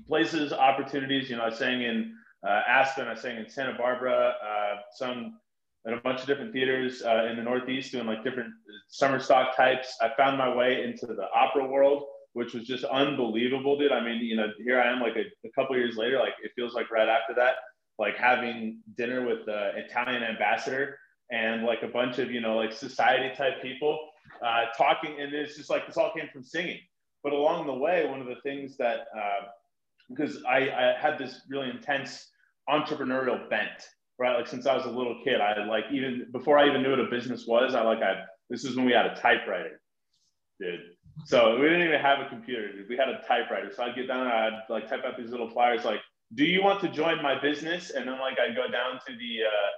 places, 0.07 0.53
opportunities. 0.53 1.31
You 1.31 1.37
know, 1.37 1.45
I 1.45 1.51
sang 1.51 1.83
in 1.83 2.15
uh, 2.47 2.63
Aspen, 2.69 3.09
I 3.09 3.15
sang 3.15 3.37
in 3.37 3.49
Santa 3.49 3.75
Barbara, 3.77 4.35
uh, 4.45 4.77
some 4.95 5.39
in 5.85 5.95
a 5.95 6.01
bunch 6.01 6.21
of 6.21 6.27
different 6.27 6.53
theaters 6.53 7.03
uh, 7.03 7.27
in 7.31 7.37
the 7.37 7.43
Northeast, 7.43 7.93
doing 7.93 8.07
like 8.07 8.23
different 8.23 8.51
summer 8.89 9.19
stock 9.19 9.57
types. 9.57 9.97
I 10.01 10.11
found 10.17 10.39
my 10.39 10.55
way 10.55 10.85
into 10.85 11.07
the 11.07 11.27
opera 11.35 11.67
world 11.67 12.05
which 12.35 12.55
was 12.55 12.65
just 12.65 12.85
unbelievable, 12.85 13.79
dude. 13.79 13.93
I 13.93 14.03
mean, 14.03 14.25
you 14.25 14.37
know, 14.37 14.49
here 14.59 14.81
I 14.81 14.91
am 14.91 15.01
like 15.01 15.17
a, 15.17 15.25
a 15.47 15.51
couple 15.53 15.77
years 15.77 15.97
later, 15.97 16.19
like 16.19 16.35
it 16.43 16.53
feels 16.57 16.75
like 16.75 16.91
right 16.91 17.09
after 17.09 17.35
that, 17.35 17.57
like 17.99 18.17
having 18.17 18.81
dinner 18.97 19.27
with 19.27 19.45
the 19.45 19.73
Italian 19.77 20.23
ambassador 20.23 20.99
and 21.31 21.65
like 21.65 21.83
a 21.83 21.89
bunch 21.89 22.19
of, 22.19 22.31
you 22.31 22.41
know, 22.41 22.57
like 22.57 22.73
society 22.73 23.35
type 23.37 23.61
people 23.61 23.99
uh, 24.45 24.65
talking. 24.77 25.21
And 25.21 25.35
it's 25.35 25.57
just 25.57 25.71
like 25.71 25.87
this 25.87 25.97
all 25.97 26.13
came 26.17 26.29
from 26.33 26.43
singing. 26.43 26.81
But 27.23 27.33
along 27.33 27.67
the 27.67 27.75
way, 27.75 28.07
one 28.09 28.21
of 28.21 28.27
the 28.27 28.41
things 28.43 28.77
that, 28.79 29.07
uh, 29.17 29.47
because 30.15 30.43
I, 30.49 30.71
I 30.71 30.95
had 31.01 31.19
this 31.19 31.43
really 31.49 31.71
intense 31.71 32.31
entrepreneurial 32.69 33.49
bent, 33.51 33.89
right? 34.19 34.37
Like 34.37 34.47
since 34.47 34.67
I 34.67 34.77
was 34.77 34.87
a 34.87 34.91
little 34.91 35.21
kid, 35.25 35.41
I 35.41 35.65
like 35.67 35.85
even 35.93 36.27
before 36.33 36.59
I 36.59 36.69
even 36.69 36.83
knew 36.83 36.91
what 36.91 37.01
a 37.01 37.11
business 37.11 37.47
was, 37.47 37.75
I 37.75 37.83
like, 37.83 38.03
I, 38.03 38.23
this 38.51 38.65
is 38.65 38.77
when 38.77 38.87
we 38.87 38.93
had 38.93 39.07
a 39.07 39.15
typewriter, 39.15 39.81
dude 40.61 40.81
so 41.25 41.57
we 41.57 41.69
didn't 41.69 41.87
even 41.87 42.01
have 42.01 42.21
a 42.21 42.29
computer. 42.29 42.73
dude. 42.73 42.89
We 42.89 42.97
had 42.97 43.09
a 43.09 43.21
typewriter. 43.27 43.71
So 43.75 43.83
I'd 43.85 43.95
get 43.95 44.09
down 44.09 44.27
and 44.27 44.31
I'd 44.31 44.61
like 44.69 44.89
type 44.89 45.05
out 45.05 45.17
these 45.17 45.31
little 45.31 45.51
flyers 45.51 45.85
like, 45.85 46.01
do 46.35 46.45
you 46.45 46.63
want 46.63 46.81
to 46.81 46.89
join 46.89 47.23
my 47.23 47.41
business? 47.41 47.91
And 47.91 48.09
then 48.09 48.19
like 48.19 48.39
I'd 48.41 48.57
go 48.57 48.71
down 48.71 48.99
to 49.07 49.13
the 49.13 49.45
uh, 49.45 49.69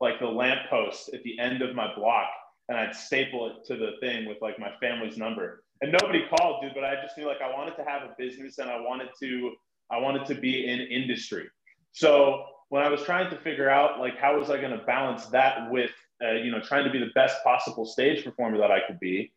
like 0.00 0.18
the 0.20 0.26
lamppost 0.26 1.14
at 1.14 1.22
the 1.22 1.38
end 1.38 1.62
of 1.62 1.74
my 1.74 1.94
block 1.94 2.28
and 2.68 2.78
I'd 2.78 2.94
staple 2.94 3.46
it 3.46 3.66
to 3.66 3.76
the 3.76 3.92
thing 4.00 4.26
with 4.26 4.38
like 4.42 4.58
my 4.58 4.70
family's 4.80 5.16
number. 5.16 5.64
And 5.80 5.92
nobody 6.00 6.24
called, 6.28 6.62
dude, 6.62 6.74
but 6.74 6.84
I 6.84 6.94
just 7.02 7.16
knew 7.16 7.26
like 7.26 7.40
I 7.42 7.52
wanted 7.52 7.76
to 7.76 7.84
have 7.84 8.02
a 8.02 8.14
business 8.18 8.58
and 8.58 8.70
I 8.70 8.80
wanted 8.80 9.08
to 9.20 9.52
I 9.92 9.98
wanted 9.98 10.26
to 10.26 10.34
be 10.34 10.66
in 10.66 10.80
industry. 10.80 11.48
So 11.92 12.44
when 12.70 12.82
I 12.82 12.88
was 12.88 13.02
trying 13.02 13.30
to 13.30 13.36
figure 13.36 13.68
out 13.68 14.00
like 14.00 14.18
how 14.18 14.38
was 14.38 14.50
I 14.50 14.56
going 14.56 14.76
to 14.76 14.84
balance 14.84 15.26
that 15.26 15.70
with 15.70 15.90
uh, 16.24 16.32
you 16.32 16.50
know 16.50 16.60
trying 16.60 16.84
to 16.84 16.90
be 16.90 16.98
the 16.98 17.10
best 17.14 17.42
possible 17.44 17.84
stage 17.84 18.24
performer 18.24 18.58
that 18.58 18.70
I 18.70 18.80
could 18.86 18.98
be, 18.98 19.32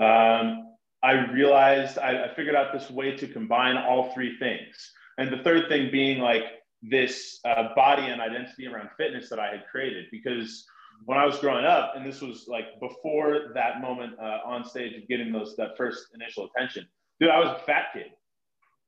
um, 0.00 0.74
I 1.02 1.30
realized 1.32 1.98
I, 1.98 2.24
I, 2.24 2.34
figured 2.34 2.54
out 2.54 2.72
this 2.72 2.90
way 2.90 3.16
to 3.16 3.26
combine 3.26 3.76
all 3.76 4.12
three 4.12 4.36
things. 4.38 4.92
And 5.18 5.32
the 5.32 5.42
third 5.42 5.68
thing 5.68 5.90
being 5.90 6.18
like 6.18 6.42
this 6.82 7.40
uh, 7.44 7.74
body 7.74 8.06
and 8.06 8.20
identity 8.20 8.66
around 8.66 8.90
fitness 8.96 9.28
that 9.30 9.38
I 9.38 9.50
had 9.50 9.64
created. 9.70 10.06
Because 10.10 10.66
when 11.04 11.18
I 11.18 11.24
was 11.24 11.38
growing 11.38 11.64
up, 11.64 11.92
and 11.96 12.04
this 12.04 12.20
was 12.20 12.46
like 12.48 12.78
before 12.80 13.52
that 13.54 13.80
moment 13.80 14.14
uh, 14.20 14.38
on 14.44 14.64
stage 14.64 15.00
of 15.00 15.08
getting 15.08 15.32
those 15.32 15.56
that 15.56 15.76
first 15.76 16.08
initial 16.14 16.48
attention, 16.54 16.86
dude, 17.20 17.30
I 17.30 17.38
was 17.38 17.48
a 17.48 17.64
fat 17.64 17.86
kid. 17.92 18.06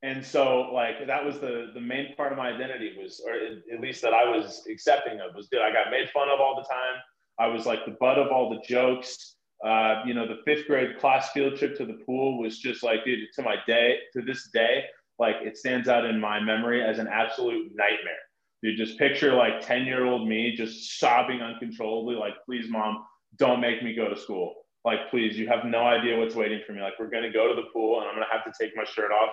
And 0.03 0.23
so 0.23 0.69
like 0.73 1.07
that 1.07 1.23
was 1.23 1.39
the 1.39 1.71
the 1.73 1.79
main 1.79 2.13
part 2.15 2.33
of 2.33 2.37
my 2.37 2.49
identity 2.49 2.93
was, 3.01 3.21
or 3.25 3.33
at 3.73 3.79
least 3.79 4.01
that 4.01 4.13
I 4.13 4.29
was 4.29 4.63
accepting 4.69 5.21
of 5.21 5.33
was, 5.33 5.47
dude, 5.47 5.61
I 5.61 5.71
got 5.71 5.89
made 5.89 6.09
fun 6.09 6.27
of 6.29 6.41
all 6.41 6.55
the 6.55 6.67
time. 6.67 7.01
I 7.39 7.47
was 7.47 7.65
like 7.65 7.85
the 7.85 7.95
butt 7.99 8.19
of 8.19 8.27
all 8.27 8.49
the 8.49 8.61
jokes. 8.67 9.35
Uh, 9.65 10.03
you 10.05 10.13
know, 10.13 10.27
the 10.27 10.41
fifth 10.45 10.67
grade 10.67 10.99
class 10.99 11.31
field 11.31 11.55
trip 11.55 11.77
to 11.77 11.85
the 11.85 11.97
pool 12.05 12.37
was 12.37 12.59
just 12.59 12.83
like, 12.83 13.05
dude, 13.05 13.19
to 13.33 13.41
my 13.41 13.55
day, 13.65 13.97
to 14.11 14.21
this 14.21 14.49
day, 14.53 14.83
like 15.19 15.35
it 15.41 15.57
stands 15.57 15.87
out 15.87 16.03
in 16.03 16.19
my 16.19 16.37
memory 16.37 16.83
as 16.83 16.99
an 16.99 17.07
absolute 17.07 17.71
nightmare. 17.73 18.13
Dude, 18.61 18.77
just 18.77 18.99
picture 18.99 19.33
like 19.33 19.61
10 19.61 19.85
year 19.85 20.05
old 20.05 20.27
me 20.27 20.53
just 20.55 20.99
sobbing 20.99 21.41
uncontrollably, 21.41 22.15
like, 22.15 22.33
please, 22.45 22.65
mom, 22.69 23.05
don't 23.37 23.61
make 23.61 23.81
me 23.83 23.95
go 23.95 24.09
to 24.09 24.19
school. 24.19 24.53
Like, 24.83 25.09
please, 25.09 25.37
you 25.37 25.47
have 25.47 25.63
no 25.63 25.79
idea 25.79 26.17
what's 26.17 26.35
waiting 26.35 26.61
for 26.67 26.73
me. 26.73 26.81
Like, 26.81 26.99
we're 26.99 27.09
going 27.09 27.23
to 27.23 27.31
go 27.31 27.47
to 27.47 27.55
the 27.55 27.69
pool 27.71 28.01
and 28.01 28.09
I'm 28.09 28.15
going 28.15 28.27
to 28.29 28.35
have 28.35 28.43
to 28.43 28.51
take 28.61 28.75
my 28.75 28.83
shirt 28.83 29.11
off. 29.11 29.29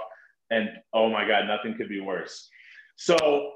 And 0.50 0.69
oh 0.92 1.09
my 1.09 1.26
God, 1.26 1.47
nothing 1.47 1.76
could 1.76 1.88
be 1.88 2.00
worse. 2.00 2.49
So 2.97 3.52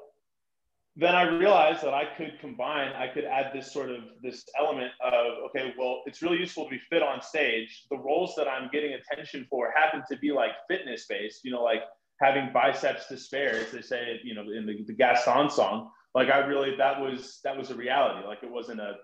then 0.97 1.15
I 1.15 1.23
realized 1.23 1.83
that 1.83 1.93
I 1.93 2.05
could 2.17 2.39
combine, 2.41 2.93
I 2.93 3.09
could 3.09 3.25
add 3.25 3.51
this 3.53 3.73
sort 3.73 3.91
of 3.91 4.03
this 4.23 4.45
element 4.59 4.93
of, 5.03 5.45
okay, 5.47 5.75
well, 5.77 6.03
it's 6.07 6.23
really 6.23 6.39
useful 6.39 6.65
to 6.65 6.71
be 6.71 6.81
fit 6.89 7.03
on 7.03 7.21
stage. 7.21 7.87
The 7.91 7.99
roles 7.99 8.35
that 8.37 8.47
I'm 8.47 8.71
getting 8.73 8.95
attention 8.95 9.47
for 9.51 9.73
happen 9.77 10.03
to 10.09 10.17
be 10.19 10.31
like 10.31 10.53
fitness 10.69 11.07
based, 11.09 11.45
you 11.45 11.51
know, 11.51 11.65
like 11.65 11.83
having 12.23 12.53
biceps 12.53 13.07
to 13.09 13.17
spare, 13.17 13.57
as 13.57 13.73
they 13.73 13.83
say, 13.83 14.21
you 14.23 14.37
know, 14.37 14.43
in 14.43 14.67
the, 14.67 14.85
the 14.87 14.93
Gaston 14.93 15.51
song. 15.51 15.91
Like 16.15 16.29
I 16.29 16.39
really, 16.39 16.77
that 16.77 17.01
was, 17.01 17.41
that 17.43 17.57
was 17.57 17.71
a 17.71 17.75
reality. 17.75 18.25
Like 18.25 18.45
it 18.45 18.51
wasn't 18.51 18.81
a, 18.81 18.95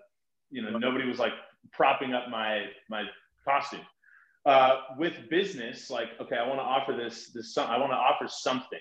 you 0.49 0.61
know, 0.61 0.77
nobody 0.77 1.05
was 1.05 1.19
like 1.19 1.33
propping 1.73 2.13
up 2.13 2.29
my, 2.29 2.67
my 2.89 3.03
costume. 3.43 3.81
Uh, 4.45 4.81
with 4.97 5.29
business, 5.29 5.89
like, 5.89 6.09
okay, 6.19 6.35
I 6.35 6.47
want 6.47 6.59
to 6.59 6.63
offer 6.63 6.93
this, 6.93 7.31
this, 7.33 7.55
I 7.57 7.77
want 7.77 7.91
to 7.91 7.95
offer 7.95 8.27
something, 8.27 8.79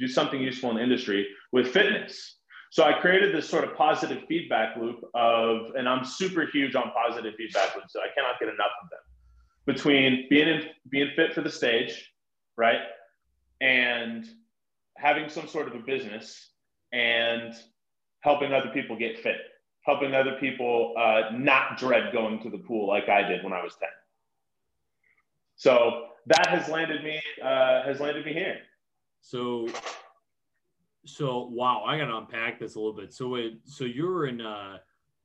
do 0.00 0.08
something 0.08 0.40
useful 0.40 0.70
in 0.70 0.76
the 0.76 0.82
industry 0.82 1.26
with 1.52 1.68
fitness 1.68 2.36
so 2.70 2.84
I 2.84 2.92
created 2.92 3.34
this 3.34 3.48
sort 3.48 3.64
of 3.64 3.74
positive 3.74 4.24
feedback 4.28 4.76
loop 4.76 5.02
of, 5.14 5.74
and 5.76 5.88
I'm 5.88 6.04
super 6.04 6.46
huge 6.46 6.74
on 6.74 6.90
positive 6.90 7.34
feedback 7.36 7.74
loops. 7.74 7.92
So 7.92 8.00
I 8.00 8.08
cannot 8.14 8.38
get 8.38 8.48
enough 8.48 8.72
of 8.82 8.90
them 8.90 8.98
between 9.66 10.26
being 10.28 10.48
in, 10.48 10.62
being 10.90 11.10
fit 11.16 11.32
for 11.32 11.40
the 11.40 11.50
stage, 11.50 12.12
right, 12.56 12.80
and 13.60 14.26
having 14.96 15.28
some 15.28 15.48
sort 15.48 15.68
of 15.68 15.74
a 15.74 15.78
business 15.78 16.50
and 16.92 17.54
helping 18.20 18.52
other 18.52 18.70
people 18.70 18.96
get 18.96 19.18
fit 19.18 19.36
helping 19.82 20.16
other 20.16 20.36
people 20.40 20.92
uh, 20.98 21.30
not 21.32 21.78
dread 21.78 22.12
going 22.12 22.42
to 22.42 22.50
the 22.50 22.58
pool 22.58 22.88
like 22.88 23.08
I 23.08 23.22
did 23.22 23.44
when 23.44 23.52
I 23.52 23.62
was 23.62 23.76
10. 23.76 23.88
So 25.56 26.08
that 26.26 26.46
has 26.48 26.68
landed 26.68 27.02
me 27.02 27.20
uh, 27.42 27.82
has 27.82 28.00
landed 28.00 28.24
me 28.24 28.32
here. 28.32 28.58
So, 29.20 29.68
so 31.04 31.48
wow, 31.50 31.82
I 31.84 31.98
got 31.98 32.06
to 32.06 32.16
unpack 32.16 32.60
this 32.60 32.76
a 32.76 32.78
little 32.78 32.92
bit. 32.92 33.12
So, 33.12 33.34
it, 33.36 33.54
so 33.64 33.84
you 33.84 34.06
were 34.06 34.26
in, 34.26 34.40
uh, 34.40 34.78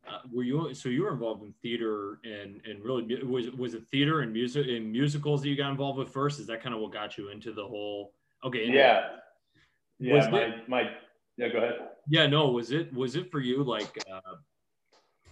uh, 0.07 0.19
were 0.31 0.43
you? 0.43 0.73
So 0.73 0.89
you 0.89 1.03
were 1.03 1.11
involved 1.11 1.43
in 1.43 1.53
theater 1.61 2.19
and 2.23 2.59
and 2.65 2.83
really 2.83 3.23
was 3.23 3.51
was 3.51 3.75
it 3.75 3.83
theater 3.91 4.21
and 4.21 4.33
music 4.33 4.65
and 4.67 4.91
musicals 4.91 5.43
that 5.43 5.49
you 5.49 5.55
got 5.55 5.69
involved 5.69 5.99
with 5.99 6.09
first? 6.09 6.39
Is 6.39 6.47
that 6.47 6.63
kind 6.63 6.73
of 6.73 6.81
what 6.81 6.91
got 6.91 7.17
you 7.17 7.29
into 7.29 7.53
the 7.53 7.63
whole? 7.63 8.13
Okay. 8.43 8.65
Yeah. 8.67 9.09
Yeah. 9.99 10.15
Was 10.15 10.29
my 10.29 10.41
it- 10.41 10.67
my 10.67 10.89
yeah. 11.37 11.49
Go 11.49 11.59
ahead. 11.59 11.75
Yeah, 12.09 12.25
no, 12.25 12.49
was 12.49 12.71
it 12.71 12.91
was 12.93 13.15
it 13.15 13.29
for 13.31 13.39
you 13.39 13.63
like 13.63 13.95
uh 14.11 14.35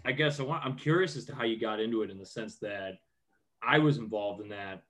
I 0.06 0.12
guess 0.12 0.40
I 0.40 0.44
want 0.44 0.64
I'm 0.64 0.76
curious 0.76 1.16
as 1.16 1.26
to 1.26 1.36
how 1.36 1.46
you 1.46 1.60
got 1.60 1.80
into 1.80 2.04
it 2.04 2.12
in 2.12 2.20
the 2.20 2.26
sense 2.26 2.60
that 2.60 3.00
I 3.64 3.80
was 3.80 3.98
involved 3.98 4.42
in 4.42 4.50
that 4.50 4.84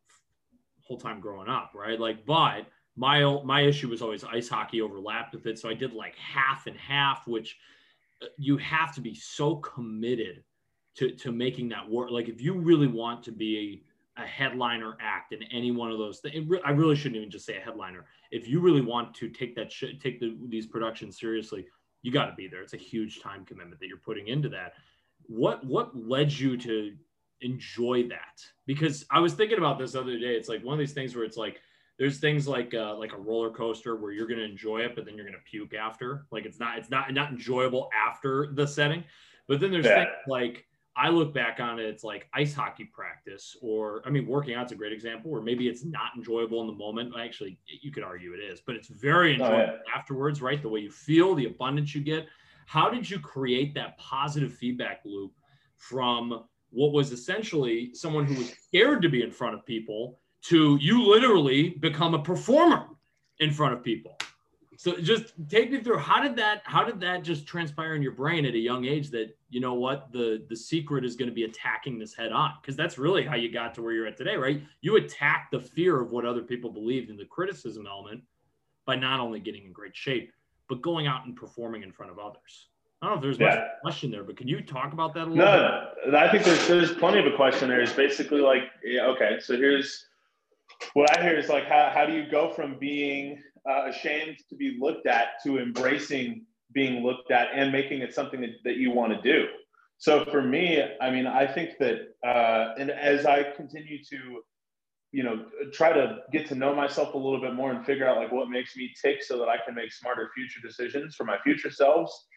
whole 0.89 0.99
time 0.99 1.19
growing 1.21 1.47
up, 1.47 1.71
right? 1.75 1.99
Like 1.99 2.25
but 2.25 2.65
my 2.97 3.41
my 3.43 3.61
issue 3.61 3.89
was 3.89 4.01
always 4.01 4.23
ice 4.23 4.49
hockey 4.49 4.81
overlapped 4.81 5.33
with 5.33 5.45
it, 5.45 5.59
so 5.59 5.69
I 5.69 5.73
did 5.73 5.93
like 5.93 6.15
half 6.15 6.67
and 6.67 6.75
half 6.75 7.27
which 7.27 7.57
uh, 8.21 8.25
you 8.37 8.57
have 8.57 8.93
to 8.95 9.01
be 9.01 9.15
so 9.15 9.55
committed 9.57 10.43
to 10.95 11.11
to 11.11 11.31
making 11.31 11.69
that 11.69 11.89
work. 11.89 12.09
Like 12.11 12.27
if 12.27 12.41
you 12.41 12.53
really 12.53 12.87
want 12.87 13.23
to 13.23 13.31
be 13.31 13.83
a 14.17 14.25
headliner 14.25 14.97
act 14.99 15.31
in 15.31 15.43
any 15.43 15.71
one 15.71 15.91
of 15.91 15.97
those 15.97 16.19
things, 16.19 16.51
I 16.65 16.71
really 16.71 16.95
shouldn't 16.95 17.17
even 17.17 17.31
just 17.31 17.45
say 17.45 17.55
a 17.55 17.61
headliner. 17.61 18.05
If 18.31 18.47
you 18.47 18.59
really 18.59 18.81
want 18.81 19.13
to 19.15 19.29
take 19.29 19.55
that 19.55 19.71
sh- 19.71 19.97
take 20.01 20.19
the, 20.19 20.35
these 20.49 20.65
productions 20.65 21.19
seriously, 21.19 21.67
you 22.01 22.11
got 22.11 22.25
to 22.25 22.35
be 22.35 22.47
there. 22.47 22.61
It's 22.61 22.73
a 22.73 22.77
huge 22.77 23.21
time 23.21 23.45
commitment 23.45 23.79
that 23.79 23.87
you're 23.87 23.97
putting 23.97 24.27
into 24.27 24.49
that. 24.49 24.73
What 25.27 25.63
what 25.63 25.95
led 25.95 26.33
you 26.33 26.57
to 26.57 26.95
enjoy 27.41 28.07
that? 28.09 28.43
Because 28.65 29.05
I 29.11 29.19
was 29.19 29.33
thinking 29.33 29.57
about 29.57 29.79
this 29.79 29.93
the 29.93 30.01
other 30.01 30.17
day. 30.19 30.35
It's 30.35 30.49
like 30.49 30.63
one 30.63 30.73
of 30.73 30.79
these 30.79 30.93
things 30.93 31.15
where 31.15 31.25
it's 31.25 31.37
like 31.37 31.61
there's 31.97 32.19
things 32.19 32.47
like 32.47 32.73
uh, 32.73 32.95
like 32.97 33.13
a 33.13 33.17
roller 33.17 33.49
coaster 33.49 33.95
where 33.95 34.11
you're 34.11 34.27
going 34.27 34.39
to 34.39 34.45
enjoy 34.45 34.79
it, 34.79 34.95
but 34.95 35.05
then 35.05 35.15
you're 35.15 35.25
going 35.25 35.37
to 35.37 35.49
puke 35.49 35.73
after. 35.73 36.25
Like 36.31 36.45
it's 36.45 36.59
not 36.59 36.77
it's 36.77 36.89
not 36.89 37.13
not 37.13 37.31
enjoyable 37.31 37.89
after 37.95 38.51
the 38.53 38.65
setting. 38.65 39.03
But 39.47 39.59
then 39.59 39.71
there's 39.71 39.85
Yeah. 39.87 39.95
things 39.95 40.07
like 40.27 40.65
I 40.95 41.09
look 41.09 41.33
back 41.33 41.59
on 41.59 41.79
it, 41.79 41.85
it's 41.85 42.03
like 42.03 42.27
ice 42.33 42.53
hockey 42.53 42.83
practice, 42.83 43.55
or 43.61 44.01
I 44.05 44.09
mean, 44.09 44.27
working 44.27 44.55
out's 44.55 44.73
a 44.73 44.75
great 44.75 44.91
example, 44.91 45.31
where 45.31 45.41
maybe 45.41 45.67
it's 45.69 45.85
not 45.85 46.11
enjoyable 46.17 46.59
in 46.61 46.67
the 46.67 46.73
moment. 46.73 47.13
Actually, 47.17 47.57
you 47.65 47.91
could 47.91 48.03
argue 48.03 48.33
it 48.33 48.39
is, 48.39 48.59
but 48.59 48.75
it's 48.75 48.89
very 48.89 49.31
Oh, 49.31 49.33
enjoyable 49.35 49.57
yeah. 49.57 49.93
afterwards, 49.95 50.41
right? 50.41 50.61
The 50.61 50.67
way 50.67 50.81
you 50.81 50.91
feel, 50.91 51.35
the 51.35 51.45
abundance 51.45 51.95
you 51.95 52.01
get. 52.01 52.27
How 52.65 52.89
did 52.89 53.09
you 53.09 53.19
create 53.19 53.73
that 53.75 53.97
positive 53.97 54.53
feedback 54.53 55.01
loop 55.05 55.31
from 55.77 56.43
what 56.71 56.91
was 56.91 57.11
essentially 57.11 57.93
someone 57.93 58.25
who 58.25 58.35
was 58.35 58.51
scared 58.51 59.01
to 59.01 59.09
be 59.09 59.23
in 59.23 59.31
front 59.31 59.55
of 59.55 59.65
people 59.65 60.19
to 60.41 60.77
you 60.79 61.07
literally 61.07 61.69
become 61.69 62.13
a 62.13 62.21
performer 62.21 62.85
in 63.39 63.51
front 63.51 63.73
of 63.73 63.83
people? 63.83 64.17
So 64.77 64.95
just 64.95 65.33
take 65.49 65.71
me 65.71 65.81
through 65.81 65.97
how 65.97 66.23
did 66.23 66.37
that 66.37 66.61
how 66.63 66.85
did 66.85 67.01
that 67.01 67.21
just 67.21 67.45
transpire 67.45 67.95
in 67.95 68.01
your 68.01 68.13
brain 68.13 68.45
at 68.45 68.53
a 68.53 68.57
young 68.57 68.85
age 68.85 69.09
that 69.09 69.35
you 69.49 69.59
know 69.59 69.73
what 69.73 70.09
the 70.13 70.45
the 70.47 70.55
secret 70.55 71.03
is 71.03 71.17
going 71.17 71.27
to 71.27 71.35
be 71.35 71.43
attacking 71.43 71.99
this 71.99 72.13
head 72.13 72.31
on? 72.31 72.53
Because 72.61 72.77
that's 72.77 72.97
really 72.97 73.25
how 73.25 73.35
you 73.35 73.51
got 73.51 73.73
to 73.75 73.81
where 73.81 73.91
you're 73.91 74.07
at 74.07 74.15
today 74.15 74.37
right? 74.37 74.63
You 74.79 74.95
attack 74.95 75.49
the 75.51 75.59
fear 75.59 75.99
of 75.99 76.11
what 76.11 76.25
other 76.25 76.41
people 76.41 76.69
believed 76.69 77.09
in 77.09 77.17
the 77.17 77.25
criticism 77.25 77.87
element 77.87 78.21
by 78.85 78.95
not 78.95 79.19
only 79.19 79.41
getting 79.41 79.65
in 79.65 79.73
great 79.73 79.95
shape 79.95 80.31
but 80.69 80.81
going 80.81 81.07
out 81.07 81.25
and 81.25 81.35
performing 81.35 81.83
in 81.83 81.91
front 81.91 82.11
of 82.11 82.19
others 82.19 82.69
I 83.01 83.07
don't 83.07 83.15
know 83.21 83.29
if 83.29 83.37
there's 83.37 83.39
much 83.39 83.65
question 83.81 84.11
there 84.11 84.23
but 84.23 84.35
can 84.35 84.47
you 84.47 84.61
talk 84.61 84.91
about 84.91 85.13
that 85.13 85.27
a 85.27 85.29
little 85.31 85.35
bit 85.37 86.11
No, 86.11 86.17
I 86.17 86.29
think 86.29 86.43
there's 86.43 86.67
there's 86.67 86.93
plenty 86.93 87.19
of 87.19 87.31
a 87.31 87.35
question 87.35 87.69
there. 87.69 87.81
Is 87.81 87.93
basically 87.93 88.41
like, 88.41 88.63
yeah, 88.83 89.05
okay, 89.07 89.37
so 89.39 89.55
here's 89.55 90.05
what 90.93 91.17
I 91.17 91.21
hear 91.21 91.37
is 91.37 91.49
like, 91.49 91.65
how, 91.65 91.91
how 91.93 92.05
do 92.05 92.13
you 92.13 92.29
go 92.29 92.51
from 92.53 92.77
being 92.79 93.41
uh, 93.69 93.87
ashamed 93.87 94.37
to 94.49 94.55
be 94.55 94.77
looked 94.79 95.07
at 95.07 95.41
to 95.43 95.59
embracing 95.59 96.45
being 96.71 97.03
looked 97.03 97.31
at 97.31 97.47
and 97.53 97.71
making 97.71 98.01
it 98.01 98.13
something 98.13 98.41
that, 98.41 98.51
that 98.63 98.77
you 98.77 98.91
want 98.91 99.13
to 99.13 99.21
do? 99.21 99.47
So 99.97 100.23
for 100.25 100.41
me, 100.41 100.81
I 101.01 101.11
mean, 101.11 101.27
I 101.27 101.45
think 101.45 101.71
that, 101.79 102.13
uh, 102.25 102.73
and 102.79 102.89
as 102.89 103.25
I 103.25 103.43
continue 103.43 104.01
to, 104.05 104.41
you 105.11 105.23
know, 105.23 105.45
try 105.73 105.91
to 105.91 106.19
get 106.31 106.47
to 106.47 106.55
know 106.55 106.73
myself 106.73 107.15
a 107.15 107.17
little 107.17 107.41
bit 107.41 107.53
more 107.53 107.71
and 107.71 107.85
figure 107.85 108.07
out 108.07 108.17
like 108.17 108.31
what 108.31 108.49
makes 108.49 108.77
me 108.77 108.93
tick 109.01 109.21
so 109.23 109.37
that 109.39 109.49
I 109.49 109.57
can 109.65 109.75
make 109.75 109.91
smarter 109.91 110.29
future 110.33 110.61
decisions 110.65 111.15
for 111.15 111.25
my 111.25 111.37
future 111.43 111.71
selves, 111.71 112.27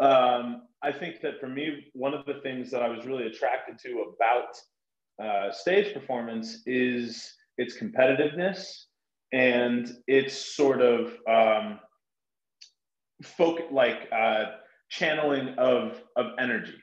um, 0.00 0.62
I 0.82 0.92
think 0.92 1.20
that 1.22 1.40
for 1.40 1.48
me, 1.48 1.86
one 1.92 2.14
of 2.14 2.26
the 2.26 2.40
things 2.42 2.70
that 2.70 2.82
I 2.82 2.88
was 2.88 3.06
really 3.06 3.26
attracted 3.26 3.78
to 3.80 4.12
about 4.14 4.56
uh, 5.22 5.52
stage 5.52 5.94
performance 5.94 6.62
is 6.66 7.32
its 7.58 7.76
competitiveness 7.78 8.84
and 9.32 9.96
its 10.06 10.54
sort 10.56 10.80
of 10.80 11.16
um, 11.28 11.78
folk 13.22 13.60
like 13.70 14.08
uh, 14.12 14.44
channeling 14.90 15.54
of 15.58 16.02
of 16.16 16.26
energy. 16.38 16.76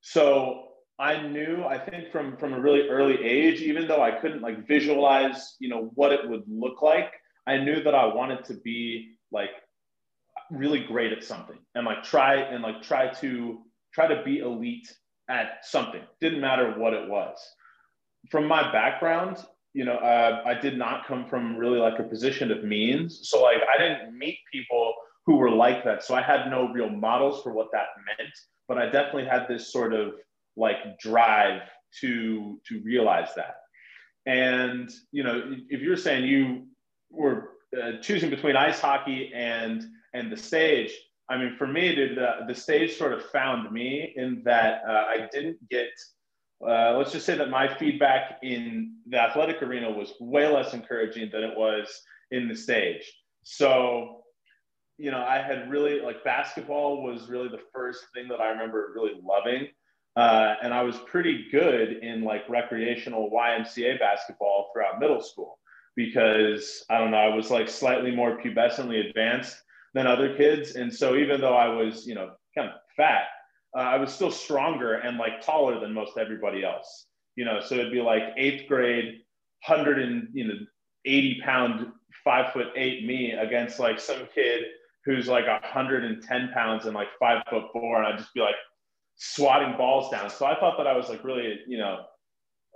So 0.00 0.64
I 0.98 1.26
knew, 1.26 1.64
I 1.64 1.78
think 1.78 2.10
from 2.10 2.36
from 2.36 2.52
a 2.52 2.60
really 2.60 2.88
early 2.88 3.22
age, 3.24 3.60
even 3.62 3.88
though 3.88 4.02
I 4.02 4.10
couldn't 4.10 4.42
like 4.42 4.66
visualize, 4.66 5.56
you 5.60 5.68
know, 5.68 5.90
what 5.94 6.12
it 6.12 6.28
would 6.28 6.44
look 6.48 6.82
like, 6.82 7.12
I 7.46 7.56
knew 7.58 7.82
that 7.82 7.94
I 7.94 8.06
wanted 8.06 8.44
to 8.46 8.54
be 8.54 9.14
like 9.32 9.50
really 10.50 10.80
great 10.84 11.12
at 11.12 11.24
something 11.24 11.58
and 11.74 11.84
like 11.84 12.02
try 12.02 12.36
and 12.36 12.62
like 12.62 12.82
try 12.82 13.08
to 13.14 13.60
try 13.92 14.06
to 14.06 14.22
be 14.22 14.38
elite 14.38 14.92
at 15.28 15.64
something. 15.64 16.02
Didn't 16.20 16.40
matter 16.40 16.74
what 16.78 16.94
it 16.94 17.08
was. 17.08 17.38
From 18.30 18.46
my 18.46 18.70
background 18.72 19.44
you 19.74 19.84
know 19.84 19.96
uh, 19.96 20.42
i 20.46 20.54
did 20.54 20.78
not 20.78 21.06
come 21.06 21.26
from 21.26 21.54
really 21.56 21.78
like 21.78 21.98
a 21.98 22.02
position 22.02 22.50
of 22.50 22.64
means. 22.64 23.20
So 23.24 23.42
like 23.42 23.58
i 23.72 23.78
didn't 23.78 24.16
meet 24.16 24.38
people 24.52 24.94
who 25.26 25.36
were 25.36 25.50
like 25.50 25.84
that. 25.84 26.02
So 26.02 26.14
i 26.14 26.22
had 26.22 26.50
no 26.50 26.72
real 26.72 26.90
models 26.90 27.42
for 27.42 27.52
what 27.52 27.68
that 27.72 27.88
meant 28.06 28.32
but 28.66 28.78
i 28.78 28.84
definitely 28.86 29.26
had 29.26 29.46
this 29.48 29.72
sort 29.72 29.92
of 29.92 30.14
like 30.56 30.98
drive 30.98 31.62
to 32.00 32.60
to 32.66 32.80
realize 32.84 33.28
that. 33.36 33.56
And 34.26 34.90
you 35.12 35.22
know 35.22 35.54
if 35.68 35.80
you're 35.80 35.96
saying 35.96 36.24
you 36.24 36.66
were 37.10 37.50
uh, 37.80 37.92
choosing 38.00 38.30
between 38.30 38.56
ice 38.56 38.80
hockey 38.80 39.30
and 39.34 39.84
and 40.14 40.30
the 40.30 40.36
stage 40.36 40.92
i 41.28 41.36
mean 41.36 41.54
for 41.56 41.66
me 41.66 41.94
the, 41.94 42.14
the, 42.14 42.30
the 42.48 42.54
stage 42.54 42.96
sort 42.96 43.12
of 43.12 43.22
found 43.26 43.70
me 43.72 44.12
in 44.16 44.42
that 44.44 44.82
uh, 44.88 45.04
i 45.08 45.28
didn't 45.32 45.56
get 45.70 45.88
uh, 46.66 46.96
let's 46.96 47.12
just 47.12 47.24
say 47.24 47.36
that 47.36 47.50
my 47.50 47.72
feedback 47.76 48.38
in 48.42 48.96
the 49.06 49.16
athletic 49.16 49.62
arena 49.62 49.88
was 49.88 50.14
way 50.18 50.48
less 50.48 50.74
encouraging 50.74 51.30
than 51.30 51.44
it 51.44 51.56
was 51.56 51.86
in 52.30 52.48
the 52.48 52.54
stage 52.54 53.04
so 53.42 54.22
you 54.96 55.10
know 55.10 55.24
i 55.24 55.38
had 55.38 55.70
really 55.70 56.00
like 56.00 56.24
basketball 56.24 57.02
was 57.02 57.28
really 57.28 57.48
the 57.48 57.60
first 57.72 58.04
thing 58.14 58.26
that 58.28 58.40
i 58.40 58.48
remember 58.48 58.92
really 58.94 59.20
loving. 59.22 59.68
Uh, 60.16 60.56
and 60.62 60.74
i 60.74 60.82
was 60.82 60.96
pretty 61.06 61.46
good 61.52 61.98
in 62.02 62.24
like 62.24 62.48
recreational 62.48 63.30
ymca 63.30 63.98
basketball 64.00 64.70
throughout 64.72 64.98
middle 64.98 65.22
school 65.22 65.58
because 65.98 66.84
I 66.88 66.98
don't 66.98 67.10
know, 67.10 67.16
I 67.16 67.34
was 67.34 67.50
like 67.50 67.68
slightly 67.68 68.12
more 68.12 68.40
pubescently 68.40 69.08
advanced 69.08 69.56
than 69.94 70.06
other 70.06 70.36
kids. 70.36 70.76
And 70.76 70.92
so 70.92 71.16
even 71.16 71.40
though 71.40 71.56
I 71.56 71.68
was, 71.68 72.06
you 72.06 72.14
know, 72.14 72.30
kind 72.54 72.68
of 72.68 72.74
fat, 72.96 73.24
uh, 73.76 73.80
I 73.80 73.96
was 73.96 74.12
still 74.12 74.30
stronger 74.30 74.94
and 74.94 75.18
like 75.18 75.42
taller 75.42 75.80
than 75.80 75.92
most 75.92 76.18
everybody 76.18 76.64
else. 76.64 77.06
You 77.36 77.44
know, 77.44 77.60
so 77.60 77.76
it'd 77.76 77.92
be 77.92 78.00
like 78.00 78.22
eighth 78.36 78.66
grade, 78.68 79.20
hundred 79.62 80.00
and 80.00 80.28
you 80.32 80.48
know, 80.48 80.54
eighty 81.04 81.40
pound, 81.44 81.86
five 82.24 82.52
foot 82.52 82.68
eight 82.74 83.06
me 83.06 83.32
against 83.32 83.78
like 83.78 84.00
some 84.00 84.26
kid 84.34 84.64
who's 85.04 85.28
like 85.28 85.44
hundred 85.64 86.04
and 86.04 86.22
ten 86.22 86.50
pounds 86.52 86.86
and 86.86 86.94
like 86.94 87.08
five 87.20 87.42
foot 87.48 87.64
four, 87.72 87.98
and 87.98 88.06
I'd 88.06 88.18
just 88.18 88.34
be 88.34 88.40
like 88.40 88.56
swatting 89.16 89.76
balls 89.76 90.10
down. 90.10 90.30
So 90.30 90.46
I 90.46 90.58
thought 90.58 90.76
that 90.78 90.86
I 90.86 90.96
was 90.96 91.08
like 91.08 91.22
really, 91.22 91.60
you 91.68 91.78
know, 91.78 92.04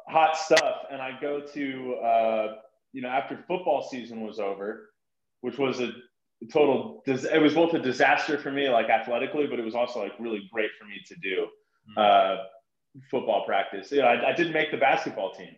hot 0.08 0.36
stuff. 0.36 0.84
And 0.90 1.02
I 1.02 1.18
go 1.20 1.40
to 1.40 1.94
uh, 1.94 2.54
you 2.92 3.02
know, 3.02 3.08
after 3.08 3.42
football 3.48 3.82
season 3.82 4.20
was 4.20 4.38
over, 4.38 4.90
which 5.40 5.58
was 5.58 5.80
a 5.80 5.92
total, 6.50 7.02
it 7.06 7.40
was 7.40 7.54
both 7.54 7.74
a 7.74 7.78
disaster 7.78 8.38
for 8.38 8.50
me, 8.50 8.68
like 8.68 8.88
athletically, 8.88 9.46
but 9.46 9.58
it 9.58 9.64
was 9.64 9.74
also 9.74 10.00
like 10.00 10.12
really 10.18 10.48
great 10.52 10.70
for 10.78 10.86
me 10.86 11.00
to 11.06 11.14
do 11.16 12.00
uh, 12.00 12.36
football 13.10 13.44
practice. 13.44 13.90
You 13.92 14.02
know, 14.02 14.06
I, 14.06 14.30
I 14.30 14.32
didn't 14.32 14.52
make 14.52 14.70
the 14.70 14.76
basketball 14.78 15.32
team 15.32 15.56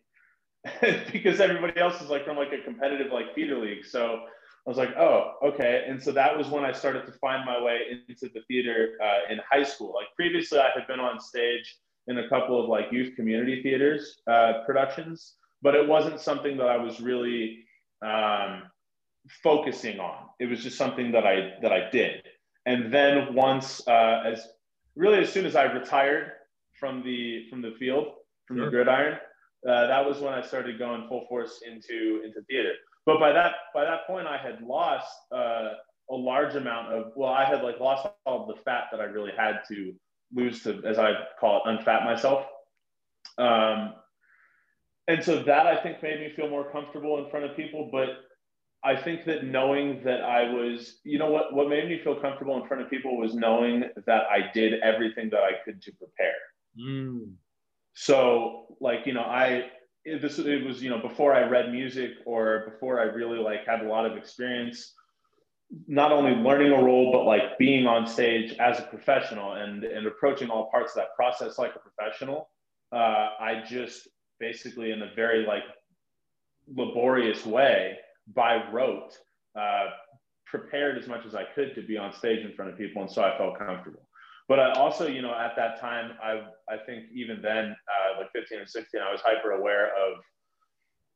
because 1.12 1.40
everybody 1.40 1.78
else 1.80 2.00
is 2.00 2.08
like 2.08 2.24
from 2.24 2.36
like 2.36 2.52
a 2.52 2.62
competitive 2.62 3.12
like 3.12 3.34
feeder 3.34 3.58
league. 3.58 3.84
So 3.84 4.20
I 4.66 4.70
was 4.70 4.78
like, 4.78 4.96
oh, 4.96 5.34
okay. 5.44 5.84
And 5.88 6.02
so 6.02 6.10
that 6.12 6.36
was 6.36 6.48
when 6.48 6.64
I 6.64 6.72
started 6.72 7.06
to 7.06 7.12
find 7.12 7.44
my 7.44 7.62
way 7.62 7.80
into 8.08 8.28
the 8.32 8.40
theater 8.48 8.98
uh, 9.02 9.32
in 9.32 9.38
high 9.50 9.64
school. 9.64 9.92
Like 9.94 10.06
previously, 10.16 10.58
I 10.58 10.70
had 10.74 10.86
been 10.86 11.00
on 11.00 11.20
stage 11.20 11.78
in 12.06 12.18
a 12.18 12.28
couple 12.28 12.62
of 12.62 12.68
like 12.68 12.86
youth 12.90 13.14
community 13.16 13.62
theaters 13.62 14.20
uh, 14.26 14.64
productions 14.66 15.36
but 15.64 15.74
it 15.74 15.88
wasn't 15.88 16.20
something 16.20 16.58
that 16.58 16.68
I 16.68 16.76
was 16.76 17.00
really 17.00 17.64
um, 18.04 18.64
focusing 19.28 20.00
on. 20.00 20.26
It 20.38 20.46
was 20.46 20.62
just 20.62 20.76
something 20.76 21.12
that 21.12 21.26
I 21.26 21.54
that 21.62 21.72
I 21.72 21.90
did. 21.90 22.22
And 22.66 22.92
then 22.92 23.34
once, 23.34 23.86
uh, 23.86 24.22
as 24.24 24.46
really 24.96 25.18
as 25.18 25.32
soon 25.32 25.46
as 25.46 25.56
I 25.56 25.64
retired 25.64 26.32
from 26.78 27.02
the 27.02 27.48
from 27.50 27.62
the 27.62 27.72
field 27.78 28.14
from 28.46 28.58
sure. 28.58 28.66
the 28.66 28.70
gridiron, 28.70 29.18
uh, 29.68 29.86
that 29.86 30.04
was 30.04 30.20
when 30.20 30.34
I 30.34 30.42
started 30.42 30.78
going 30.78 31.08
full 31.08 31.26
force 31.28 31.62
into 31.66 32.22
into 32.24 32.42
theater. 32.48 32.72
But 33.06 33.20
by 33.20 33.32
that 33.32 33.52
by 33.74 33.84
that 33.84 34.06
point, 34.06 34.26
I 34.26 34.36
had 34.36 34.62
lost 34.62 35.12
uh, 35.32 35.70
a 36.10 36.14
large 36.14 36.54
amount 36.54 36.92
of 36.92 37.12
well, 37.16 37.32
I 37.32 37.44
had 37.44 37.62
like 37.62 37.80
lost 37.80 38.06
all 38.26 38.42
of 38.42 38.48
the 38.48 38.62
fat 38.62 38.84
that 38.92 39.00
I 39.00 39.04
really 39.04 39.32
had 39.36 39.60
to 39.68 39.94
lose 40.34 40.62
to, 40.64 40.82
as 40.86 40.98
I 40.98 41.12
call 41.40 41.62
it, 41.64 41.68
unfat 41.68 42.04
myself. 42.04 42.46
Um, 43.38 43.94
and 45.06 45.22
so 45.22 45.42
that 45.42 45.66
I 45.66 45.82
think 45.82 46.02
made 46.02 46.20
me 46.20 46.32
feel 46.34 46.48
more 46.48 46.70
comfortable 46.72 47.22
in 47.22 47.30
front 47.30 47.44
of 47.44 47.56
people. 47.56 47.90
But 47.92 48.08
I 48.84 48.96
think 48.96 49.24
that 49.24 49.44
knowing 49.44 50.02
that 50.04 50.22
I 50.22 50.42
was, 50.52 51.00
you 51.04 51.18
know, 51.18 51.30
what 51.30 51.54
what 51.54 51.68
made 51.68 51.88
me 51.88 52.00
feel 52.02 52.20
comfortable 52.20 52.60
in 52.60 52.68
front 52.68 52.82
of 52.82 52.90
people 52.90 53.16
was 53.16 53.34
knowing 53.34 53.84
that 54.06 54.24
I 54.30 54.50
did 54.52 54.80
everything 54.80 55.30
that 55.30 55.40
I 55.40 55.52
could 55.64 55.80
to 55.82 55.92
prepare. 55.92 56.34
Mm. 56.78 57.32
So, 57.94 58.76
like, 58.80 59.06
you 59.06 59.14
know, 59.14 59.22
I 59.22 59.70
it, 60.04 60.20
this 60.20 60.38
it 60.38 60.64
was 60.64 60.82
you 60.82 60.90
know 60.90 61.00
before 61.00 61.34
I 61.34 61.42
read 61.42 61.72
music 61.72 62.10
or 62.26 62.70
before 62.70 63.00
I 63.00 63.04
really 63.04 63.38
like 63.38 63.66
had 63.66 63.80
a 63.80 63.88
lot 63.88 64.04
of 64.04 64.16
experience 64.16 64.94
not 65.88 66.12
only 66.12 66.32
learning 66.32 66.72
a 66.72 66.82
role 66.82 67.10
but 67.12 67.24
like 67.24 67.58
being 67.58 67.86
on 67.86 68.06
stage 68.06 68.54
as 68.58 68.78
a 68.78 68.82
professional 68.82 69.54
and 69.54 69.84
and 69.84 70.06
approaching 70.06 70.50
all 70.50 70.70
parts 70.70 70.92
of 70.92 70.96
that 70.96 71.14
process 71.16 71.58
like 71.58 71.72
a 71.74 71.78
professional 71.78 72.50
uh, 72.92 73.30
i 73.40 73.62
just 73.66 74.08
basically 74.38 74.90
in 74.90 75.02
a 75.02 75.10
very 75.16 75.46
like 75.46 75.62
laborious 76.68 77.44
way 77.46 77.96
by 78.34 78.70
rote 78.72 79.16
uh, 79.58 79.86
prepared 80.46 80.98
as 80.98 81.08
much 81.08 81.26
as 81.26 81.34
i 81.34 81.44
could 81.54 81.74
to 81.74 81.82
be 81.82 81.96
on 81.96 82.12
stage 82.12 82.44
in 82.44 82.54
front 82.54 82.70
of 82.70 82.78
people 82.78 83.02
and 83.02 83.10
so 83.10 83.22
i 83.22 83.36
felt 83.36 83.58
comfortable 83.58 84.06
but 84.48 84.60
I 84.60 84.72
also, 84.72 85.06
you 85.06 85.22
know, 85.22 85.34
at 85.34 85.56
that 85.56 85.80
time, 85.80 86.12
I 86.22 86.42
I 86.72 86.76
think 86.84 87.04
even 87.14 87.40
then, 87.40 87.74
uh, 87.88 88.20
like 88.20 88.30
15 88.32 88.58
or 88.58 88.66
16, 88.66 89.00
I 89.00 89.10
was 89.10 89.20
hyper 89.24 89.52
aware 89.52 89.88
of 89.88 90.18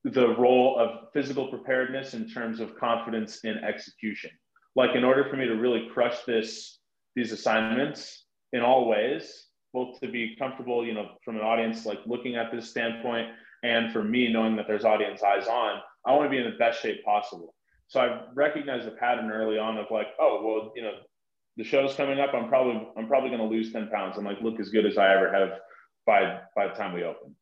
the 0.05 0.29
role 0.37 0.79
of 0.79 1.13
physical 1.13 1.49
preparedness 1.49 2.15
in 2.15 2.29
terms 2.29 2.61
of 2.61 2.77
confidence 2.77 3.45
in 3.45 3.59
execution. 3.59 4.31
Like 4.77 4.95
in 4.95 5.05
order 5.05 5.29
for 5.29 5.37
me 5.37 5.47
to 5.47 5.55
really 5.55 5.89
crush 5.93 6.21
this 6.21 6.79
these 7.17 7.33
assignments 7.33 8.25
in 8.53 8.63
all 8.63 8.89
ways, 8.89 9.49
both 9.75 10.01
to 10.01 10.09
be 10.09 10.37
comfortable, 10.39 10.87
you 10.87 10.95
know, 10.95 11.11
from 11.23 11.37
an 11.37 11.43
audience 11.43 11.85
like 11.85 11.99
looking 12.07 12.37
at 12.37 12.51
this 12.51 12.71
standpoint, 12.71 13.29
and 13.63 13.93
for 13.93 14.03
me 14.03 14.33
knowing 14.33 14.57
that 14.57 14.67
there's 14.67 14.85
audience 14.85 15.23
eyes 15.23 15.49
on, 15.49 15.81
I 16.09 16.13
want 16.13 16.25
to 16.25 16.31
be 16.31 16.39
in 16.39 16.51
the 16.51 16.57
best 16.57 16.81
shape 16.81 17.05
possible. 17.05 17.55
So 17.87 18.01
I 18.01 18.23
recognized 18.35 18.89
a 18.89 18.93
pattern 18.93 19.31
early 19.31 19.59
on 19.59 19.77
of 19.77 19.87
like, 19.91 20.09
oh 20.19 20.43
well, 20.43 20.73
you 20.75 20.83
know, 20.83 20.93
the 21.59 21.65
show's 21.65 21.95
coming 21.95 22.19
up. 22.19 22.31
I'm 22.35 22.49
probably 22.49 22.89
I'm 22.97 23.07
probably 23.07 23.29
going 23.29 23.43
to 23.43 23.47
lose 23.47 23.73
ten 23.73 23.89
pounds 23.89 24.17
and 24.17 24.25
like 24.25 24.41
look 24.41 24.59
as 24.59 24.71
good 24.71 24.87
as 24.87 24.97
I 24.97 25.15
ever 25.15 25.31
have 25.33 25.51
by 26.07 26.41
by 26.57 26.69
the 26.69 26.75
time 26.75 26.95
we 26.95 27.05
open. 27.05 27.35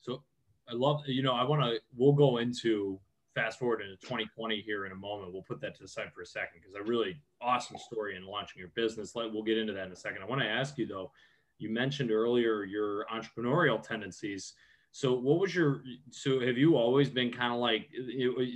So 0.00 0.22
I 0.68 0.74
love 0.74 1.00
you 1.06 1.22
know 1.22 1.32
I 1.32 1.44
want 1.44 1.62
to 1.62 1.80
we'll 1.96 2.12
go 2.12 2.38
into 2.38 3.00
fast 3.34 3.58
forward 3.58 3.80
into 3.80 3.96
2020 3.96 4.60
here 4.60 4.84
in 4.84 4.92
a 4.92 4.96
moment. 4.96 5.32
We'll 5.32 5.42
put 5.42 5.60
that 5.60 5.76
to 5.76 5.82
the 5.82 5.88
side 5.88 6.10
for 6.14 6.22
a 6.22 6.26
second 6.26 6.60
because 6.60 6.74
a 6.74 6.82
really 6.82 7.20
awesome 7.40 7.78
story 7.78 8.16
in 8.16 8.26
launching 8.26 8.58
your 8.58 8.70
business. 8.74 9.14
Let 9.14 9.32
we'll 9.32 9.44
get 9.44 9.56
into 9.56 9.72
that 9.74 9.86
in 9.86 9.92
a 9.92 9.96
second. 9.96 10.22
I 10.22 10.26
want 10.26 10.40
to 10.42 10.48
ask 10.48 10.76
you 10.76 10.86
though. 10.86 11.10
You 11.58 11.70
mentioned 11.70 12.10
earlier 12.10 12.64
your 12.64 13.06
entrepreneurial 13.06 13.82
tendencies. 13.82 14.54
So 14.90 15.14
what 15.14 15.38
was 15.38 15.54
your 15.54 15.82
so 16.10 16.40
have 16.40 16.56
you 16.56 16.76
always 16.76 17.10
been 17.10 17.30
kind 17.30 17.52
of 17.52 17.60
like 17.60 17.88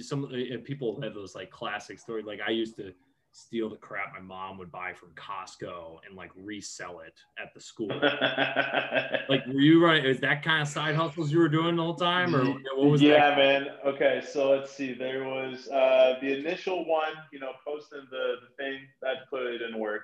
some 0.01 0.29
people 0.65 1.01
have 1.03 1.15
those 1.15 1.35
like 1.35 1.51
classic 1.51 1.99
stories 1.99 2.25
like 2.25 2.41
I 2.47 2.51
used 2.51 2.77
to 2.77 2.93
steal 3.33 3.71
the 3.71 3.77
crap 3.77 4.12
my 4.12 4.21
mom 4.21 4.59
would 4.59 4.71
buy 4.71 4.93
from 4.93 5.09
Costco 5.15 5.99
and 6.07 6.17
like 6.17 6.31
resell 6.37 7.01
it 7.01 7.19
at 7.43 7.53
the 7.55 7.61
school. 7.61 7.89
like, 9.29 9.47
were 9.47 9.61
you 9.61 9.83
running? 9.83 10.05
Is 10.05 10.21
that 10.21 10.43
kind 10.43 10.62
of 10.62 10.69
side 10.69 10.95
hustles 10.95 11.33
you 11.33 11.39
were 11.39 11.49
doing 11.49 11.77
the 11.77 11.83
whole 11.83 11.95
time, 11.95 12.37
or 12.37 12.45
what 12.77 12.91
was? 12.91 13.03
Yeah, 13.03 13.31
that? 13.31 13.39
man. 13.39 13.69
Okay, 13.87 14.23
so 14.27 14.51
let's 14.51 14.71
see. 14.71 14.92
There 14.92 15.25
was 15.25 15.68
uh, 15.68 16.18
the 16.21 16.38
initial 16.38 16.87
one, 16.87 17.14
you 17.33 17.40
know, 17.40 17.53
posting 17.66 18.07
the, 18.11 18.35
the 18.42 18.62
thing 18.62 18.81
that 19.01 19.29
clearly 19.29 19.59
didn't 19.59 19.79
work. 19.79 20.03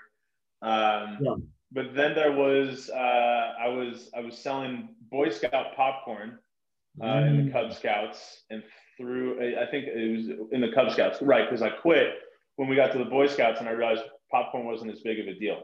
Um, 0.62 1.18
yeah. 1.20 1.34
But 1.70 1.94
then 1.94 2.14
there 2.14 2.32
was 2.32 2.90
uh, 2.90 3.52
I 3.60 3.68
was 3.68 4.10
I 4.16 4.20
was 4.20 4.38
selling 4.38 4.88
Boy 5.10 5.30
Scout 5.30 5.76
popcorn 5.76 6.38
uh, 7.00 7.04
mm. 7.04 7.28
in 7.28 7.36
the 7.36 7.50
mm. 7.50 7.52
Cub 7.52 7.72
Scouts 7.72 8.44
and 8.50 8.62
through 8.96 9.56
I 9.58 9.70
think 9.70 9.86
it 9.86 10.16
was 10.16 10.48
in 10.52 10.60
the 10.60 10.72
Cub 10.72 10.90
Scouts, 10.92 11.20
right? 11.22 11.48
Because 11.48 11.62
I 11.62 11.70
quit 11.70 12.14
when 12.56 12.68
we 12.68 12.76
got 12.76 12.92
to 12.92 12.98
the 12.98 13.04
Boy 13.04 13.26
Scouts 13.26 13.60
and 13.60 13.68
I 13.68 13.72
realized 13.72 14.02
popcorn 14.30 14.64
wasn't 14.64 14.92
as 14.92 15.00
big 15.00 15.20
of 15.20 15.26
a 15.26 15.38
deal. 15.38 15.62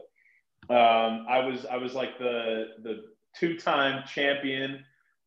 Um, 0.69 1.25
I 1.29 1.45
was 1.45 1.65
I 1.65 1.77
was 1.77 1.93
like 1.93 2.17
the 2.17 2.65
the 2.83 3.03
two 3.37 3.57
time 3.57 4.03
champion 4.07 4.83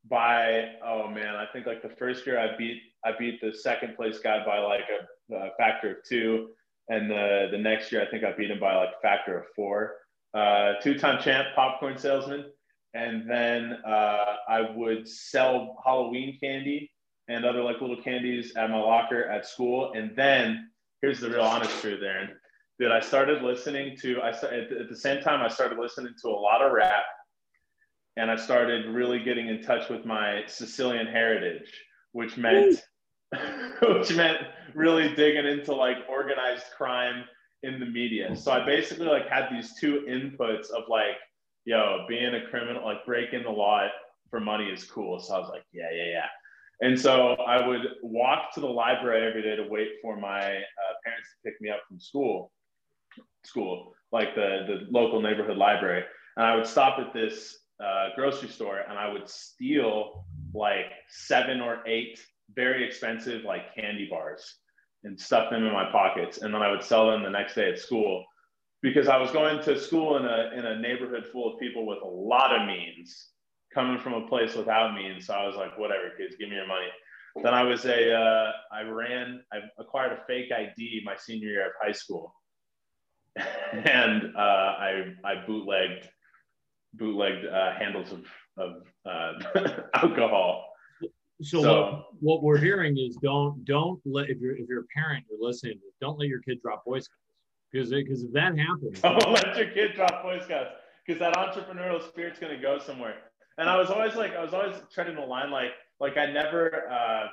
by 0.08 0.70
oh 0.84 1.08
man 1.08 1.34
I 1.34 1.46
think 1.52 1.66
like 1.66 1.82
the 1.82 1.94
first 1.96 2.26
year 2.26 2.38
I 2.38 2.56
beat 2.56 2.80
I 3.04 3.12
beat 3.18 3.40
the 3.40 3.52
second 3.52 3.96
place 3.96 4.18
guy 4.18 4.44
by 4.44 4.58
like 4.58 4.84
a, 4.88 5.34
a 5.34 5.50
factor 5.58 5.90
of 5.90 5.96
two 6.08 6.50
and 6.88 7.10
the 7.10 7.48
the 7.50 7.58
next 7.58 7.92
year 7.92 8.02
I 8.02 8.10
think 8.10 8.24
I 8.24 8.32
beat 8.32 8.50
him 8.50 8.58
by 8.58 8.74
like 8.74 8.90
a 8.98 9.02
factor 9.02 9.38
of 9.38 9.44
four. 9.54 9.96
Uh, 10.38 10.74
two 10.80 10.96
time 10.96 11.20
champ 11.20 11.48
popcorn 11.56 11.98
salesman 11.98 12.44
and 12.94 13.28
then 13.28 13.76
uh, 13.84 14.36
I 14.48 14.70
would 14.76 15.08
sell 15.08 15.82
Halloween 15.84 16.38
candy 16.40 16.92
and 17.26 17.44
other 17.44 17.60
like 17.60 17.80
little 17.80 18.00
candies 18.00 18.52
at 18.54 18.70
my 18.70 18.78
locker 18.78 19.24
at 19.24 19.46
school 19.46 19.92
and 19.96 20.14
then 20.14 20.70
here's 21.02 21.18
the 21.18 21.28
real 21.28 21.40
honest 21.40 21.80
truth, 21.80 22.00
Aaron. 22.04 22.30
Dude, 22.78 22.92
I 22.92 23.00
started 23.00 23.42
listening 23.42 23.96
to, 24.02 24.22
I 24.22 24.30
started, 24.30 24.72
at 24.74 24.88
the 24.88 24.96
same 24.96 25.20
time, 25.22 25.42
I 25.42 25.48
started 25.48 25.76
listening 25.76 26.12
to 26.22 26.28
a 26.28 26.38
lot 26.38 26.62
of 26.62 26.70
rap 26.70 27.02
and 28.16 28.30
I 28.30 28.36
started 28.36 28.86
really 28.94 29.18
getting 29.18 29.48
in 29.48 29.60
touch 29.60 29.88
with 29.88 30.04
my 30.04 30.44
Sicilian 30.46 31.08
heritage, 31.08 31.72
which 32.12 32.36
meant, 32.36 32.80
which 33.82 34.14
meant 34.14 34.38
really 34.76 35.16
digging 35.16 35.46
into 35.46 35.74
like 35.74 35.96
organized 36.08 36.66
crime 36.76 37.24
in 37.62 37.80
the 37.80 37.86
media. 37.86 38.34
So 38.36 38.52
I 38.52 38.64
basically 38.64 39.06
like 39.06 39.28
had 39.28 39.48
these 39.50 39.74
two 39.80 40.04
inputs 40.08 40.70
of 40.70 40.84
like, 40.88 41.16
yo, 41.64 42.04
being 42.08 42.34
a 42.34 42.48
criminal, 42.50 42.84
like 42.84 43.04
breaking 43.04 43.42
the 43.42 43.50
law 43.50 43.88
for 44.30 44.40
money 44.40 44.66
is 44.66 44.84
cool. 44.84 45.18
So 45.20 45.34
I 45.34 45.38
was 45.38 45.48
like, 45.48 45.64
yeah, 45.72 45.90
yeah, 45.92 46.10
yeah. 46.10 46.26
And 46.80 46.98
so 46.98 47.32
I 47.32 47.66
would 47.66 47.82
walk 48.02 48.54
to 48.54 48.60
the 48.60 48.68
library 48.68 49.26
every 49.26 49.42
day 49.42 49.56
to 49.56 49.68
wait 49.68 49.94
for 50.00 50.16
my 50.16 50.38
uh, 50.38 50.94
parents 51.04 51.28
to 51.30 51.50
pick 51.50 51.60
me 51.60 51.70
up 51.70 51.80
from 51.88 51.98
school, 51.98 52.52
school, 53.44 53.94
like 54.12 54.36
the, 54.36 54.64
the 54.66 54.86
local 54.90 55.20
neighborhood 55.20 55.56
library. 55.56 56.04
And 56.36 56.46
I 56.46 56.54
would 56.54 56.66
stop 56.66 57.00
at 57.00 57.12
this 57.12 57.58
uh, 57.84 58.10
grocery 58.14 58.48
store 58.48 58.78
and 58.88 58.96
I 58.96 59.12
would 59.12 59.28
steal 59.28 60.24
like 60.54 60.92
seven 61.08 61.60
or 61.60 61.82
eight 61.86 62.20
very 62.54 62.86
expensive 62.86 63.42
like 63.44 63.74
candy 63.74 64.08
bars 64.08 64.54
and 65.04 65.18
stuff 65.18 65.50
them 65.50 65.64
in 65.64 65.72
my 65.72 65.90
pockets. 65.90 66.38
And 66.38 66.52
then 66.52 66.62
I 66.62 66.70
would 66.70 66.82
sell 66.82 67.10
them 67.10 67.22
the 67.22 67.30
next 67.30 67.54
day 67.54 67.70
at 67.70 67.78
school 67.78 68.24
because 68.82 69.08
I 69.08 69.16
was 69.16 69.30
going 69.30 69.62
to 69.62 69.78
school 69.78 70.16
in 70.16 70.24
a, 70.24 70.50
in 70.56 70.64
a 70.64 70.78
neighborhood 70.78 71.26
full 71.32 71.52
of 71.52 71.60
people 71.60 71.86
with 71.86 71.98
a 72.02 72.06
lot 72.06 72.54
of 72.54 72.66
means 72.66 73.28
coming 73.74 73.98
from 73.98 74.14
a 74.14 74.26
place 74.28 74.54
without 74.54 74.94
me. 74.94 75.06
And 75.06 75.22
so 75.22 75.34
I 75.34 75.46
was 75.46 75.56
like, 75.56 75.78
whatever, 75.78 76.10
kids, 76.16 76.36
give 76.38 76.48
me 76.48 76.56
your 76.56 76.66
money. 76.66 76.88
Then 77.42 77.54
I 77.54 77.62
was 77.62 77.84
a, 77.84 78.14
uh, 78.14 78.52
I 78.72 78.82
ran, 78.82 79.42
I 79.52 79.58
acquired 79.78 80.12
a 80.12 80.24
fake 80.26 80.50
ID 80.50 81.02
my 81.04 81.16
senior 81.16 81.48
year 81.48 81.66
of 81.66 81.72
high 81.80 81.92
school. 81.92 82.34
and 83.72 84.34
uh, 84.36 84.38
I, 84.38 85.14
I 85.24 85.44
bootlegged, 85.46 86.08
bootlegged 86.94 87.46
uh, 87.46 87.74
handles 87.74 88.12
of, 88.12 88.24
of 88.56 88.82
uh, 89.06 89.82
alcohol. 89.94 90.67
So, 91.40 91.62
so 91.62 91.82
what, 91.82 92.04
what, 92.20 92.42
we're 92.42 92.58
hearing 92.58 92.98
is 92.98 93.16
don't 93.22 93.64
don't 93.64 94.00
let 94.04 94.28
if 94.28 94.38
you're 94.40 94.56
if 94.56 94.68
you're 94.68 94.80
a 94.80 94.86
parent 94.94 95.24
you're 95.30 95.38
listening 95.40 95.78
don't 96.00 96.18
let 96.18 96.28
your 96.28 96.40
kid 96.40 96.60
drop 96.60 96.84
Boy 96.84 96.98
Scouts 96.98 97.16
because 97.70 97.90
because 97.90 98.24
if 98.24 98.32
that 98.32 98.58
happens 98.58 99.00
don't 99.00 99.32
let 99.32 99.56
your 99.56 99.70
kid 99.70 99.94
drop 99.94 100.22
Boy 100.24 100.40
Scouts 100.42 100.70
because 101.06 101.20
that 101.20 101.34
entrepreneurial 101.34 102.06
spirit's 102.08 102.40
going 102.40 102.54
to 102.54 102.60
go 102.60 102.80
somewhere 102.80 103.14
and 103.58 103.68
I 103.68 103.76
was 103.76 103.90
always 103.90 104.14
like, 104.14 104.34
I 104.34 104.42
was 104.42 104.54
always 104.54 104.76
treading 104.92 105.16
the 105.16 105.22
line, 105.22 105.50
like, 105.50 105.72
like 106.00 106.16
I 106.16 106.30
never, 106.30 106.88
uh, 106.88 107.26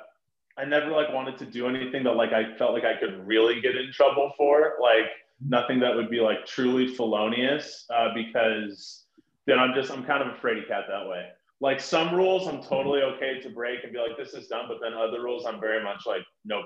I 0.57 0.65
never 0.65 0.89
like 0.89 1.13
wanted 1.13 1.37
to 1.37 1.45
do 1.45 1.67
anything 1.67 2.03
that 2.03 2.15
like 2.15 2.33
I 2.33 2.55
felt 2.57 2.73
like 2.73 2.83
I 2.83 2.99
could 2.99 3.25
really 3.27 3.61
get 3.61 3.75
in 3.75 3.91
trouble 3.93 4.33
for, 4.35 4.73
like 4.81 5.11
nothing 5.47 5.79
that 5.81 5.95
would 5.95 6.09
be 6.09 6.19
like 6.19 6.45
truly 6.47 6.87
felonious, 6.87 7.85
uh, 7.95 8.09
because 8.15 9.05
then 9.45 9.59
I'm 9.59 9.75
just 9.75 9.91
I'm 9.91 10.03
kind 10.03 10.23
of 10.23 10.29
a 10.29 10.37
fraidy 10.39 10.67
cat 10.67 10.85
that 10.89 11.07
way. 11.07 11.27
Like 11.61 11.79
some 11.79 12.13
rules 12.13 12.47
I'm 12.47 12.61
totally 12.61 13.01
okay 13.01 13.39
to 13.41 13.49
break 13.49 13.83
and 13.83 13.93
be 13.93 13.99
like 13.99 14.17
this 14.17 14.33
is 14.33 14.47
done, 14.47 14.65
but 14.67 14.77
then 14.81 14.93
other 14.93 15.21
rules 15.21 15.45
I'm 15.45 15.59
very 15.59 15.83
much 15.83 16.01
like 16.05 16.23
nope, 16.43 16.65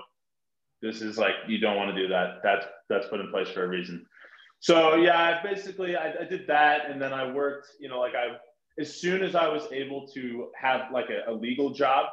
this 0.82 1.00
is 1.00 1.16
like 1.16 1.34
you 1.46 1.58
don't 1.58 1.76
want 1.76 1.94
to 1.94 2.02
do 2.02 2.08
that. 2.08 2.40
That's 2.42 2.66
that's 2.88 3.06
put 3.06 3.20
in 3.20 3.30
place 3.30 3.48
for 3.48 3.64
a 3.64 3.68
reason. 3.68 4.04
So 4.58 4.96
yeah, 4.96 5.18
I 5.18 5.42
basically 5.42 5.96
I, 5.96 6.12
I 6.20 6.24
did 6.24 6.46
that, 6.48 6.90
and 6.90 7.00
then 7.00 7.12
I 7.12 7.30
worked. 7.32 7.68
You 7.78 7.88
know, 7.88 8.00
like 8.00 8.14
I 8.14 8.36
as 8.80 8.94
soon 8.94 9.22
as 9.22 9.34
I 9.34 9.48
was 9.48 9.70
able 9.72 10.06
to 10.08 10.48
have 10.60 10.90
like 10.92 11.08
a, 11.10 11.30
a 11.30 11.32
legal 11.32 11.70
job, 11.70 12.06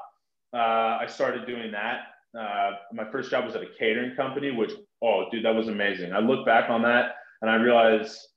uh, 0.54 0.98
I 1.02 1.06
started 1.08 1.46
doing 1.46 1.72
that. 1.72 2.02
Uh, 2.38 2.72
my 2.94 3.10
first 3.12 3.32
job 3.32 3.46
was 3.46 3.56
at 3.56 3.63
a 3.63 3.70
catering 3.80 4.16
company, 4.16 4.52
which, 4.52 4.72
oh, 5.02 5.26
dude, 5.32 5.46
that 5.46 5.56
was 5.56 5.70
amazing. 5.70 6.13
I 6.13 6.20
look 6.20 6.46
back 6.46 6.70
on 6.70 6.82
that 6.84 7.16
and 7.42 7.50
I 7.50 7.56
realized 7.56 8.20
uh, 8.20 8.37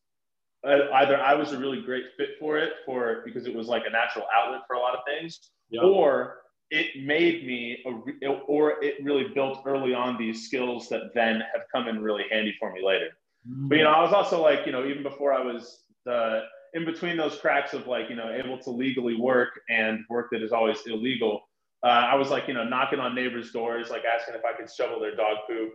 either 0.64 1.18
I 1.20 1.34
was 1.34 1.52
a 1.52 1.58
really 1.58 1.80
great 1.80 2.04
fit 2.16 2.30
for 2.38 2.58
it 2.58 2.72
for 2.84 3.22
because 3.24 3.46
it 3.46 3.54
was 3.54 3.66
like 3.66 3.84
a 3.86 3.90
natural 3.90 4.26
outlet 4.34 4.62
for 4.66 4.74
a 4.74 4.78
lot 4.78 4.94
of 4.94 5.00
things, 5.06 5.50
Yeah. 5.70 5.82
or 5.82 6.38
it 6.70 7.04
made 7.04 7.46
me, 7.46 7.82
a, 8.22 8.28
or 8.46 8.82
it 8.84 9.02
really 9.02 9.28
built 9.34 9.62
early 9.66 9.92
on 9.94 10.16
these 10.18 10.46
skills 10.46 10.88
that 10.88 11.12
then 11.14 11.42
have 11.52 11.62
come 11.74 11.88
in 11.88 12.00
really 12.00 12.24
handy 12.30 12.54
for 12.60 12.72
me 12.72 12.84
later. 12.84 13.08
But 13.44 13.78
you 13.78 13.84
know, 13.84 13.90
I 13.90 14.02
was 14.02 14.12
also 14.12 14.40
like, 14.42 14.66
you 14.66 14.72
know, 14.72 14.86
even 14.86 15.02
before 15.02 15.32
I 15.32 15.40
was 15.42 15.82
the 16.04 16.42
in 16.74 16.84
between 16.84 17.16
those 17.16 17.36
cracks 17.36 17.72
of 17.72 17.86
like, 17.88 18.08
you 18.08 18.14
know, 18.14 18.30
able 18.30 18.58
to 18.58 18.70
legally 18.70 19.16
work 19.16 19.48
and 19.68 20.00
work 20.08 20.28
that 20.30 20.42
is 20.42 20.52
always 20.52 20.78
illegal. 20.86 21.40
Uh, 21.82 21.88
I 21.88 22.14
was 22.14 22.28
like, 22.30 22.46
you 22.46 22.54
know, 22.54 22.62
knocking 22.64 23.00
on 23.00 23.14
neighbors' 23.14 23.50
doors, 23.50 23.90
like 23.90 24.02
asking 24.04 24.34
if 24.34 24.42
I 24.44 24.56
could 24.56 24.70
shovel 24.70 25.00
their 25.00 25.16
dog 25.16 25.38
poop. 25.48 25.72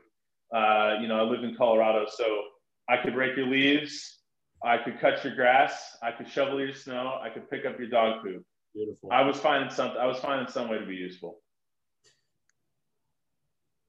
Uh, 0.54 0.98
you 1.02 1.08
know, 1.08 1.18
I 1.20 1.24
lived 1.24 1.44
in 1.44 1.56
Colorado, 1.56 2.06
so 2.10 2.44
I 2.88 2.98
could 2.98 3.16
rake 3.16 3.36
your 3.36 3.48
leaves, 3.48 4.20
I 4.66 4.78
could 4.78 5.00
cut 5.00 5.24
your 5.24 5.36
grass, 5.36 5.98
I 6.02 6.12
could 6.12 6.28
shovel 6.28 6.60
your 6.60 6.74
snow, 6.74 7.20
I 7.22 7.30
could 7.30 7.50
pick 7.50 7.66
up 7.66 7.78
your 7.80 7.90
dog 7.90 8.24
poop. 8.24 8.44
Beautiful. 8.74 9.10
I 9.12 9.22
was 9.22 9.38
finding 9.38 9.70
something. 9.70 9.98
I 9.98 10.06
was 10.06 10.18
finding 10.20 10.52
some 10.52 10.70
way 10.70 10.78
to 10.78 10.86
be 10.86 10.96
useful. 10.96 11.40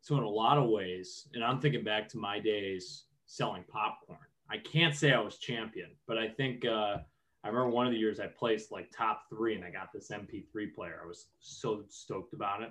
So 0.01 0.17
in 0.17 0.23
a 0.23 0.29
lot 0.29 0.59
of 0.59 0.69
ways, 0.69 1.27
and 1.35 1.43
I'm 1.43 1.61
thinking 1.61 1.83
back 1.83 2.09
to 2.11 2.19
my 2.19 2.39
days 2.39 3.07
selling 3.27 3.65
popcorn. 3.69 4.21
I 4.49 4.59
can't 4.59 4.95
say 4.95 5.13
I 5.13 5.19
was 5.19 5.39
champion, 5.39 5.91
but 6.07 6.19
I 6.19 6.29
think 6.29 6.65
uh, 6.65 6.99
I 7.43 7.49
remember 7.49 7.71
one 7.71 7.87
of 7.87 7.93
the 7.93 7.99
years 7.99 8.21
I 8.21 8.29
placed 8.29 8.71
like 8.71 8.93
top 8.97 9.23
three, 9.29 9.57
and 9.57 9.65
I 9.65 9.71
got 9.71 9.93
this 9.93 10.11
MP3 10.11 10.73
player. 10.73 11.01
I 11.03 11.09
was 11.09 11.27
so 11.41 11.83
stoked 11.89 12.33
about 12.33 12.63
it. 12.63 12.71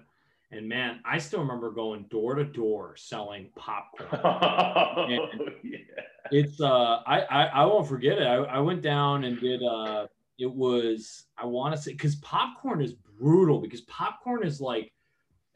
And 0.52 0.70
man, 0.70 1.02
I 1.04 1.18
still 1.18 1.42
remember 1.42 1.72
going 1.72 2.06
door 2.10 2.36
to 2.36 2.46
door 2.46 2.96
selling 2.96 3.50
popcorn. 3.58 4.10
yeah. 5.64 5.80
It's 6.32 6.62
uh 6.62 7.02
I, 7.06 7.22
I 7.22 7.44
I 7.46 7.66
won't 7.66 7.88
forget 7.88 8.18
it. 8.18 8.26
I, 8.26 8.36
I 8.36 8.60
went 8.60 8.82
down 8.82 9.24
and 9.24 9.40
did 9.40 9.62
uh 9.64 10.08
it 10.38 10.52
was 10.52 11.26
I 11.38 11.46
want 11.46 11.76
to 11.76 11.82
say 11.82 11.92
because 11.92 12.16
popcorn 12.18 12.82
is 12.82 12.94
brutal 12.94 13.60
because 13.60 13.82
popcorn 13.82 14.46
is 14.46 14.60
like 14.60 14.92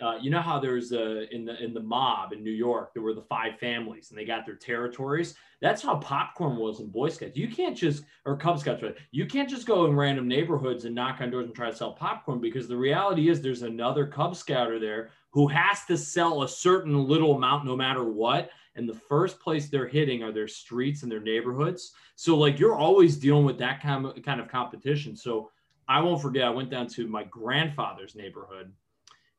uh, 0.02 0.16
you 0.22 0.30
know 0.30 0.40
how 0.40 0.58
there's 0.58 0.94
a 0.94 1.34
in 1.36 1.44
the 1.44 1.62
in 1.62 1.74
the 1.74 1.82
mob 1.82 2.32
in 2.32 2.42
New 2.42 2.52
York 2.52 2.94
there 2.94 3.04
were 3.04 3.14
the 3.14 3.24
five 3.24 3.60
families 3.60 4.10
and 4.10 4.18
they 4.18 4.24
got 4.24 4.46
their 4.46 4.56
territories. 4.56 5.36
That's 5.62 5.82
how 5.82 5.98
popcorn 5.98 6.56
was 6.56 6.80
in 6.80 6.88
Boy 6.88 7.10
Scouts. 7.10 7.36
You 7.36 7.50
can't 7.50 7.76
just 7.76 8.06
or 8.26 8.38
Cub 8.38 8.60
Scouts, 8.60 8.82
right? 8.82 8.96
You 9.12 9.26
can't 9.26 9.50
just 9.50 9.68
go 9.68 9.86
in 9.86 9.96
random 9.96 10.26
neighborhoods 10.26 10.86
and 10.86 10.96
knock 10.96 11.20
on 11.20 11.32
doors 11.32 11.48
and 11.48 11.56
try 11.56 11.70
to 11.70 11.76
sell 11.76 11.92
popcorn 11.92 12.40
because 12.40 12.70
the 12.70 12.78
reality 12.78 13.28
is 13.28 13.42
there's 13.42 13.64
another 13.64 14.08
Cub 14.08 14.38
Scouter 14.38 14.80
there 14.80 15.10
who 15.32 15.48
has 15.50 15.84
to 15.86 15.98
sell 15.98 16.44
a 16.44 16.48
certain 16.48 17.06
little 17.06 17.36
amount 17.36 17.66
no 17.66 17.76
matter 17.76 18.06
what 18.06 18.52
and 18.76 18.88
the 18.88 18.94
first 18.94 19.40
place 19.40 19.68
they're 19.68 19.88
hitting 19.88 20.24
are 20.24 20.32
their 20.32 20.48
streets 20.48 21.04
and 21.04 21.12
their 21.12 21.20
neighborhoods. 21.20 21.92
So 22.16 22.38
like 22.38 22.60
you're 22.60 22.76
always 22.76 23.18
dealing 23.18 23.46
with 23.46 23.58
that 23.60 23.82
kind 23.82 24.06
of 24.06 24.22
kind 24.24 24.40
of 24.40 24.48
competition. 24.48 25.16
So 25.16 25.52
I 25.88 26.00
won't 26.02 26.22
forget 26.22 26.46
I 26.46 26.50
went 26.50 26.70
down 26.70 26.88
to 26.90 27.08
my 27.08 27.24
grandfather's 27.26 28.16
neighborhood 28.16 28.72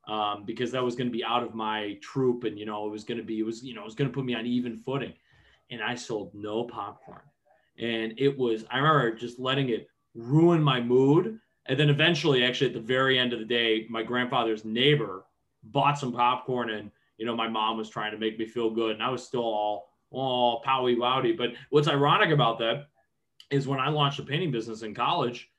um, 0.09 0.45
because 0.45 0.73
that 0.73 0.83
was 0.83 0.97
going 0.97 1.07
to 1.07 1.13
be 1.13 1.25
out 1.25 1.43
of 1.43 1.55
my 1.55 1.97
troop 2.03 2.45
and 2.45 2.59
you 2.59 2.67
know 2.67 2.87
it 2.87 2.91
was 2.91 3.05
going 3.05 3.19
to 3.19 3.25
be 3.25 3.39
it 3.39 3.45
was 3.45 3.63
you 3.63 3.75
know 3.75 3.83
it 3.83 3.85
was 3.85 3.95
going 3.95 4.11
to 4.11 4.15
put 4.15 4.25
me 4.25 4.35
on 4.35 4.47
even 4.47 4.77
footing 4.77 5.13
and 5.71 5.83
I 5.83 5.95
sold 5.95 6.33
no 6.35 6.65
popcorn. 6.65 7.21
And 7.79 8.15
it 8.19 8.37
was 8.37 8.65
I 8.71 8.79
remember 8.79 9.15
just 9.15 9.39
letting 9.39 9.71
it 9.71 9.89
ruin 10.15 10.63
my 10.63 10.81
mood 10.81 11.39
and 11.67 11.79
then 11.79 11.89
eventually 11.89 12.45
actually 12.45 12.67
at 12.67 12.75
the 12.75 12.81
very 12.81 13.19
end 13.19 13.33
of 13.33 13.39
the 13.39 13.45
day 13.45 13.87
my 13.89 14.03
grandfather's 14.03 14.65
neighbor 14.65 15.25
bought 15.63 15.99
some 15.99 16.13
popcorn 16.13 16.71
and 16.71 16.91
you 17.21 17.27
know, 17.27 17.37
my 17.37 17.47
mom 17.47 17.77
was 17.77 17.91
trying 17.91 18.13
to 18.13 18.19
make 18.19 18.39
me 18.39 18.47
feel 18.47 18.71
good 18.71 18.93
and 18.93 19.03
I 19.03 19.11
was 19.11 19.23
still 19.23 19.43
all, 19.43 19.91
all 20.11 20.63
powy 20.63 20.97
wowdy. 20.97 21.37
But 21.37 21.51
what's 21.69 21.87
ironic 21.87 22.31
about 22.31 22.59
that 22.61 22.87
is 23.51 23.69
when 23.69 23.79
I 23.79 23.91
launched 23.91 24.19
a 24.21 24.23
painting 24.23 24.51
business 24.51 24.81
in 24.81 24.95
college, 24.95 25.51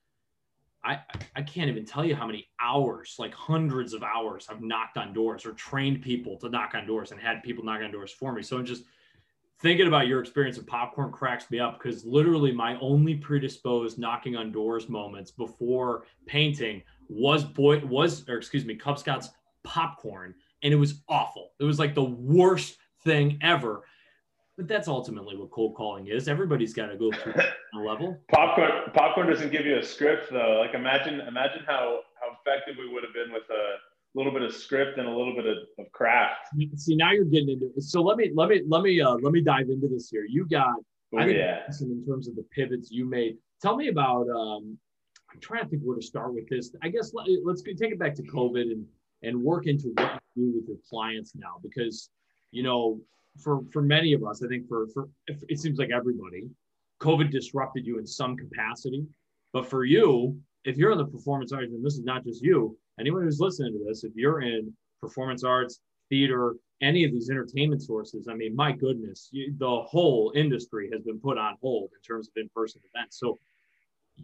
I, 0.84 0.98
I 1.36 1.44
can't 1.44 1.70
even 1.70 1.86
tell 1.86 2.04
you 2.04 2.16
how 2.16 2.26
many 2.26 2.48
hours, 2.60 3.16
like 3.20 3.32
hundreds 3.36 3.94
of 3.94 4.02
hours, 4.02 4.48
I've 4.50 4.64
knocked 4.64 4.98
on 4.98 5.14
doors 5.14 5.46
or 5.46 5.52
trained 5.52 6.02
people 6.02 6.36
to 6.38 6.50
knock 6.50 6.72
on 6.74 6.88
doors 6.88 7.12
and 7.12 7.22
had 7.22 7.44
people 7.44 7.64
knock 7.64 7.82
on 7.84 7.92
doors 7.92 8.12
for 8.12 8.34
me. 8.34 8.42
So 8.42 8.58
I'm 8.58 8.66
just 8.66 8.86
thinking 9.60 9.86
about 9.86 10.08
your 10.08 10.20
experience 10.20 10.58
of 10.58 10.66
popcorn 10.66 11.12
cracks 11.12 11.52
me 11.52 11.60
up 11.60 11.78
because 11.78 12.04
literally 12.06 12.52
my 12.52 12.76
only 12.80 13.14
predisposed 13.14 14.00
knocking 14.00 14.36
on 14.36 14.52
doors 14.52 14.90
moments 14.90 15.30
before 15.30 16.06
painting 16.26 16.82
was 17.08 17.44
boy 17.44 17.86
was 17.86 18.28
or 18.28 18.38
excuse 18.38 18.66
me 18.66 18.74
Cub 18.74 18.98
Scouts 18.98 19.30
popcorn 19.64 20.34
and 20.64 20.74
it 20.74 20.78
was 20.78 21.02
awful. 21.08 21.52
It 21.60 21.64
was 21.64 21.80
like 21.80 21.96
the 21.96 22.04
worst 22.04 22.78
thing 23.04 23.40
ever. 23.42 23.84
But 24.58 24.68
that's 24.68 24.88
ultimately 24.88 25.36
what 25.38 25.50
cold 25.52 25.76
calling 25.76 26.08
is. 26.08 26.28
Everybody's 26.28 26.74
got 26.74 26.88
to 26.88 26.98
go 26.98 27.12
through 27.12 27.34
a 27.74 27.78
level. 27.78 28.20
Popcorn 28.32 28.72
popcorn 28.94 29.28
doesn't 29.28 29.52
give 29.52 29.66
you 29.66 29.78
a 29.78 29.84
script 29.84 30.32
though. 30.32 30.62
Like 30.64 30.76
imagine 30.76 31.22
imagine 31.22 31.64
how 31.66 32.02
how 32.20 32.38
effective 32.40 32.76
we 32.78 32.92
would 32.94 33.04
have 33.04 33.14
been 33.14 33.32
with 33.34 33.50
a 33.50 33.76
little 34.14 34.32
bit 34.32 34.42
of 34.42 34.54
script 34.54 35.00
and 35.00 35.08
a 35.08 35.12
little 35.12 35.34
bit 35.34 35.46
of, 35.46 35.58
of 35.80 35.92
craft. 35.94 36.50
See, 36.76 36.96
now 36.96 37.12
you're 37.12 37.26
getting 37.26 37.50
into 37.50 37.72
it. 37.76 37.84
So 37.84 38.02
let 38.02 38.18
me 38.18 38.32
let 38.36 38.50
me 38.50 38.62
let 38.68 38.84
me 38.84 39.02
uh 39.02 39.16
let 39.16 39.32
me 39.32 39.42
dive 39.42 39.70
into 39.70 39.88
this 39.88 40.10
here. 40.10 40.26
You 40.30 40.48
got 40.48 40.76
I 41.18 41.26
think 41.26 41.38
yeah. 41.38 41.64
in 41.82 42.06
terms 42.06 42.28
of 42.28 42.36
the 42.36 42.46
pivots 42.54 42.90
you 42.92 43.06
made. 43.06 43.38
Tell 43.62 43.76
me 43.76 43.88
about 43.88 44.28
um 44.30 44.78
I'm 45.34 45.40
trying 45.40 45.64
to 45.64 45.70
think 45.70 45.82
where 45.84 45.96
to 45.96 46.02
start 46.02 46.34
with 46.34 46.48
this. 46.50 46.72
I 46.84 46.90
guess 46.90 47.14
let, 47.14 47.28
let's 47.44 47.62
take 47.64 47.80
it 47.80 48.00
back 48.00 48.16
to 48.16 48.24
COVID 48.24 48.64
and 48.64 48.86
and 49.24 49.42
work 49.42 49.68
into 49.68 49.94
what 49.96 50.21
do 50.36 50.52
with 50.56 50.68
your 50.68 50.78
clients 50.90 51.34
now 51.36 51.56
because 51.62 52.10
you 52.52 52.64
know 52.64 53.00
for 53.40 53.62
for 53.72 53.82
many 53.82 54.14
of 54.14 54.24
us 54.24 54.44
i 54.44 54.48
think 54.48 54.68
for 54.68 54.88
for 54.94 55.10
it 55.28 55.60
seems 55.60 55.80
like 55.80 55.90
everybody 55.92 56.50
covid 57.00 57.32
disrupted 57.32 57.86
you 57.86 57.98
in 57.98 58.06
some 58.06 58.38
capacity. 58.38 59.06
But 59.54 59.68
for 59.70 59.84
you 59.84 60.40
if 60.64 60.78
you're 60.78 60.92
in 60.92 60.98
the 60.98 61.06
performance 61.06 61.52
arts 61.52 61.74
and 61.74 61.84
this 61.84 61.96
is 61.96 62.04
not 62.04 62.24
just 62.24 62.42
you 62.42 62.78
anyone 63.00 63.24
who's 63.24 63.40
listening 63.40 63.74
to 63.74 63.84
this 63.86 64.04
if 64.04 64.14
you're 64.16 64.42
in 64.42 64.72
performance 65.02 65.44
arts 65.44 65.82
theater 66.10 66.56
any 66.82 67.04
of 67.04 67.12
these 67.12 67.30
entertainment 67.30 67.82
sources 67.82 68.28
i 68.30 68.34
mean 68.34 68.56
my 68.56 68.72
goodness 68.72 69.28
you, 69.32 69.54
the 69.58 69.82
whole 69.82 70.32
industry 70.36 70.90
has 70.94 71.02
been 71.02 71.20
put 71.20 71.38
on 71.38 71.56
hold 71.62 71.90
in 71.96 72.02
terms 72.02 72.28
of 72.30 72.34
in-person 72.42 72.82
events. 72.94 73.20
So 73.20 73.40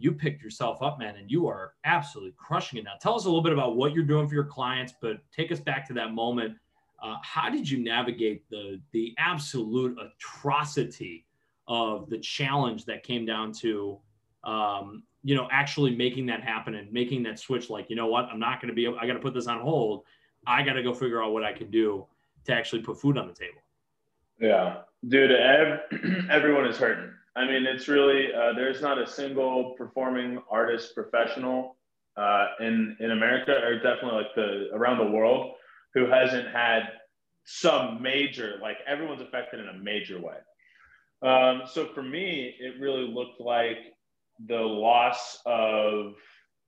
you 0.00 0.12
picked 0.12 0.42
yourself 0.42 0.82
up, 0.82 0.98
man, 0.98 1.16
and 1.16 1.30
you 1.30 1.46
are 1.46 1.74
absolutely 1.84 2.34
crushing 2.36 2.78
it 2.78 2.84
now. 2.84 2.94
Tell 3.00 3.14
us 3.14 3.24
a 3.24 3.28
little 3.28 3.42
bit 3.42 3.52
about 3.52 3.76
what 3.76 3.92
you're 3.92 4.04
doing 4.04 4.28
for 4.28 4.34
your 4.34 4.44
clients, 4.44 4.94
but 5.00 5.18
take 5.32 5.52
us 5.52 5.60
back 5.60 5.86
to 5.88 5.94
that 5.94 6.12
moment. 6.12 6.56
Uh, 7.02 7.16
how 7.22 7.48
did 7.48 7.68
you 7.68 7.78
navigate 7.78 8.48
the 8.50 8.80
the 8.92 9.14
absolute 9.18 9.96
atrocity 9.98 11.26
of 11.66 12.08
the 12.08 12.18
challenge 12.18 12.84
that 12.86 13.02
came 13.02 13.24
down 13.26 13.52
to, 13.52 13.98
um, 14.44 15.02
you 15.22 15.34
know, 15.34 15.48
actually 15.52 15.94
making 15.94 16.26
that 16.26 16.42
happen 16.42 16.74
and 16.74 16.92
making 16.92 17.22
that 17.22 17.38
switch? 17.38 17.70
Like, 17.70 17.88
you 17.90 17.96
know 17.96 18.06
what, 18.06 18.24
I'm 18.26 18.40
not 18.40 18.60
going 18.60 18.68
to 18.68 18.74
be. 18.74 18.86
I 18.86 19.06
got 19.06 19.14
to 19.14 19.20
put 19.20 19.34
this 19.34 19.46
on 19.46 19.60
hold. 19.60 20.04
I 20.46 20.62
got 20.62 20.74
to 20.74 20.82
go 20.82 20.94
figure 20.94 21.22
out 21.22 21.32
what 21.32 21.44
I 21.44 21.52
can 21.52 21.70
do 21.70 22.06
to 22.44 22.52
actually 22.52 22.82
put 22.82 23.00
food 23.00 23.18
on 23.18 23.28
the 23.28 23.34
table. 23.34 23.60
Yeah, 24.40 24.82
dude, 25.06 25.32
ev- 25.32 25.80
everyone 26.30 26.66
is 26.66 26.76
hurting. 26.76 27.12
I 27.38 27.46
mean, 27.46 27.66
it's 27.66 27.86
really 27.86 28.34
uh, 28.34 28.52
there's 28.54 28.82
not 28.82 29.00
a 29.00 29.06
single 29.06 29.74
performing 29.78 30.42
artist 30.50 30.92
professional 30.92 31.76
uh, 32.16 32.46
in 32.58 32.96
in 32.98 33.12
America 33.12 33.52
or 33.64 33.76
definitely 33.76 34.22
like 34.22 34.34
the 34.34 34.70
around 34.74 34.98
the 34.98 35.12
world 35.12 35.54
who 35.94 36.06
hasn't 36.06 36.48
had 36.48 36.82
some 37.44 38.02
major 38.02 38.58
like 38.60 38.78
everyone's 38.88 39.22
affected 39.22 39.60
in 39.60 39.68
a 39.68 39.78
major 39.78 40.20
way. 40.20 40.38
Um, 41.22 41.62
so 41.66 41.86
for 41.94 42.02
me, 42.02 42.56
it 42.58 42.80
really 42.80 43.06
looked 43.06 43.40
like 43.40 43.78
the 44.46 44.58
loss 44.58 45.40
of 45.46 46.14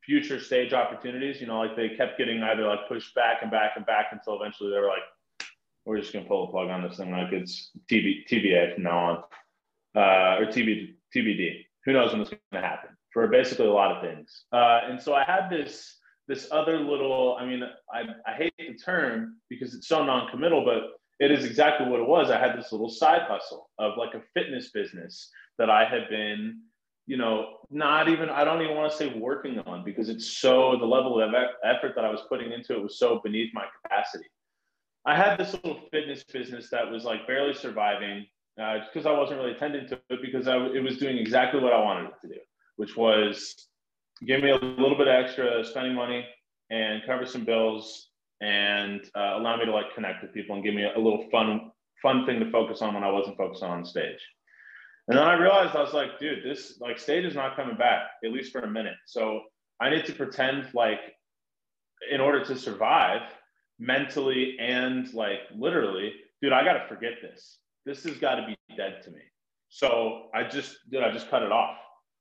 future 0.05 0.39
stage 0.39 0.73
opportunities. 0.73 1.41
You 1.41 1.49
know, 1.49 1.59
like 1.59 1.75
they 1.75 1.89
kept 1.97 2.17
getting 2.17 2.45
either 2.45 2.63
like 2.63 2.87
pushed 2.87 3.13
back 3.17 3.39
and 3.43 3.51
back 3.51 3.73
and 3.75 3.85
back 3.87 4.07
until 4.13 4.41
eventually 4.41 4.71
they 4.71 4.79
were 4.79 4.87
like, 4.87 5.49
"We're 5.85 5.99
just 5.99 6.13
gonna 6.13 6.27
pull 6.27 6.47
the 6.47 6.53
plug 6.53 6.71
on 6.71 6.83
this 6.83 6.97
thing. 6.97 7.11
Like 7.11 7.33
it's 7.33 7.73
TB, 7.91 8.29
TBA 8.29 8.75
from 8.75 8.85
now 8.85 8.99
on." 8.99 9.25
Uh, 9.97 10.39
or 10.39 10.47
TB, 10.47 10.95
TBD. 11.15 11.65
Who 11.85 11.93
knows 11.93 12.13
when 12.13 12.21
it's 12.21 12.31
going 12.31 12.41
to 12.53 12.61
happen 12.61 12.91
for 13.13 13.27
basically 13.29 13.67
a 13.67 13.73
lot 13.73 13.93
of 13.93 14.03
things. 14.03 14.45
Uh, 14.53 14.81
and 14.85 15.01
so 15.01 15.15
I 15.15 15.25
had 15.25 15.49
this 15.51 15.97
this 16.29 16.49
other 16.53 16.79
little. 16.79 17.37
I 17.41 17.45
mean, 17.45 17.63
I, 17.93 18.03
I 18.31 18.35
hate 18.35 18.53
the 18.57 18.75
term 18.75 19.39
because 19.49 19.75
it's 19.75 19.89
so 19.89 20.05
non-committal, 20.05 20.65
but 20.65 21.01
it 21.19 21.31
is 21.31 21.45
exactly 21.45 21.89
what 21.89 22.01
it 22.01 22.07
was. 22.07 22.31
I 22.31 22.39
had 22.39 22.57
this 22.57 22.73
little 22.73 22.89
side 22.89 23.23
hustle 23.29 23.69
of 23.79 23.99
like 23.99 24.15
a 24.15 24.23
fitness 24.33 24.71
business 24.71 25.31
that 25.59 25.69
I 25.69 25.85
had 25.85 26.09
been, 26.09 26.61
you 27.07 27.17
know, 27.17 27.59
not 27.71 28.09
even 28.09 28.31
I 28.31 28.45
don't 28.45 28.63
even 28.63 28.77
want 28.77 28.91
to 28.93 28.97
say 28.97 29.13
working 29.19 29.59
on 29.61 29.85
because 29.85 30.09
it's 30.09 30.39
so 30.39 30.77
the 30.79 30.87
level 30.87 31.21
of 31.21 31.35
effort 31.65 31.93
that 31.97 32.05
I 32.05 32.11
was 32.11 32.23
putting 32.29 32.53
into 32.53 32.75
it 32.75 32.83
was 32.83 32.99
so 32.99 33.21
beneath 33.23 33.53
my 33.53 33.65
capacity. 33.83 34.27
I 35.05 35.17
had 35.17 35.39
this 35.39 35.53
little 35.53 35.81
fitness 35.91 36.25
business 36.25 36.71
that 36.71 36.91
was 36.91 37.05
like 37.05 37.27
barely 37.27 37.55
surviving 37.55 38.27
because 38.61 39.07
uh, 39.07 39.11
I 39.11 39.19
wasn't 39.19 39.41
really 39.41 39.53
attending 39.53 39.89
to 39.89 39.99
it 40.11 40.21
because 40.21 40.47
I, 40.47 40.57
it 40.67 40.83
was 40.83 40.99
doing 40.99 41.17
exactly 41.17 41.61
what 41.61 41.73
I 41.73 41.81
wanted 41.81 42.11
it 42.11 42.21
to 42.23 42.29
do, 42.29 42.41
which 42.77 42.97
was 42.97 43.55
give 44.27 44.43
me 44.43 44.51
a 44.51 44.57
little 44.57 44.99
bit 44.99 45.09
extra 45.09 45.65
spending 45.65 45.95
money 45.95 46.27
and 46.71 47.03
cover 47.07 47.25
some 47.25 47.45
bills 47.45 48.09
and 48.43 49.01
uh, 49.17 49.37
allow 49.39 49.57
me 49.57 49.65
to 49.65 49.73
like 49.73 49.95
connect 49.95 50.23
with 50.23 50.35
people 50.35 50.55
and 50.55 50.65
give 50.65 50.75
me 50.75 50.85
a, 50.85 50.99
little 50.99 51.27
fun 51.31 51.71
fun 52.03 52.27
thing 52.27 52.41
to 52.41 52.51
focus 52.51 52.83
on 52.83 52.95
when 52.95 53.05
I 53.05 53.11
wasn't 53.11 53.37
focused 53.37 53.63
on, 53.63 53.85
stage. 53.85 54.21
And 55.09 55.19
then 55.19 55.27
I 55.27 55.35
realized 55.35 55.75
I 55.75 55.83
was 55.83 55.93
like, 55.93 56.19
dude, 56.19 56.45
this 56.45 56.79
like 56.81 56.99
stage 56.99 57.25
is 57.25 57.35
not 57.35 57.57
coming 57.57 57.77
back, 57.77 58.03
at 58.25 58.33
least 58.33 58.53
for 58.53 58.61
a 58.61 58.71
minute. 58.71 58.97
So 59.07 59.41
I 59.81 59.91
need 59.91 60.05
to 60.07 60.13
pretend 60.13 60.69
like 60.75 61.01
in 62.11 62.21
order 62.21 62.45
to 62.45 62.57
survive 62.57 63.23
mentally 63.79 64.57
and 64.61 65.13
like 65.15 65.41
literally, 65.57 66.13
dude, 66.43 66.53
I 66.53 66.63
gotta 66.63 66.87
forget 66.89 67.15
this. 67.23 67.60
This 67.87 68.05
has 68.05 68.17
got 68.19 68.37
to 68.37 68.47
be 68.47 68.57
dead 68.77 69.03
to 69.05 69.11
me. 69.11 69.21
So 69.69 70.29
I 70.35 70.45
just 70.45 70.77
dude, 70.91 71.03
I 71.03 71.11
just 71.11 71.31
cut 71.31 71.43
it 71.43 71.53
off. 71.53 71.77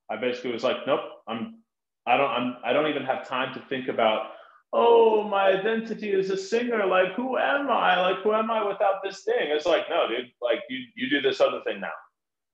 I 0.10 0.18
basically 0.18 0.52
was 0.52 0.64
like, 0.64 0.78
nope, 0.88 1.02
I'm 1.28 1.60
I 2.08 2.18
don't 2.18 2.30
I'm 2.30 2.56
I 2.64 2.74
don't 2.74 2.88
even 2.88 3.04
have 3.04 3.28
time 3.28 3.54
to 3.54 3.60
think 3.68 3.88
about 3.88 4.32
oh, 4.74 5.24
my 5.24 5.48
identity 5.48 6.14
as 6.14 6.30
a 6.30 6.38
singer. 6.38 6.86
Like, 6.86 7.14
who 7.14 7.38
am 7.38 7.70
I? 7.70 8.00
Like, 8.02 8.22
who 8.22 8.34
am 8.34 8.52
I 8.52 8.64
without 8.66 8.96
this 9.04 9.24
thing? 9.24 9.48
It's 9.50 9.66
like, 9.66 9.90
no, 9.90 10.08
dude, 10.08 10.32
like 10.42 10.60
you, 10.70 10.80
you 10.96 11.10
do 11.10 11.22
this 11.22 11.42
other 11.42 11.62
thing 11.66 11.80
now. 11.80 11.92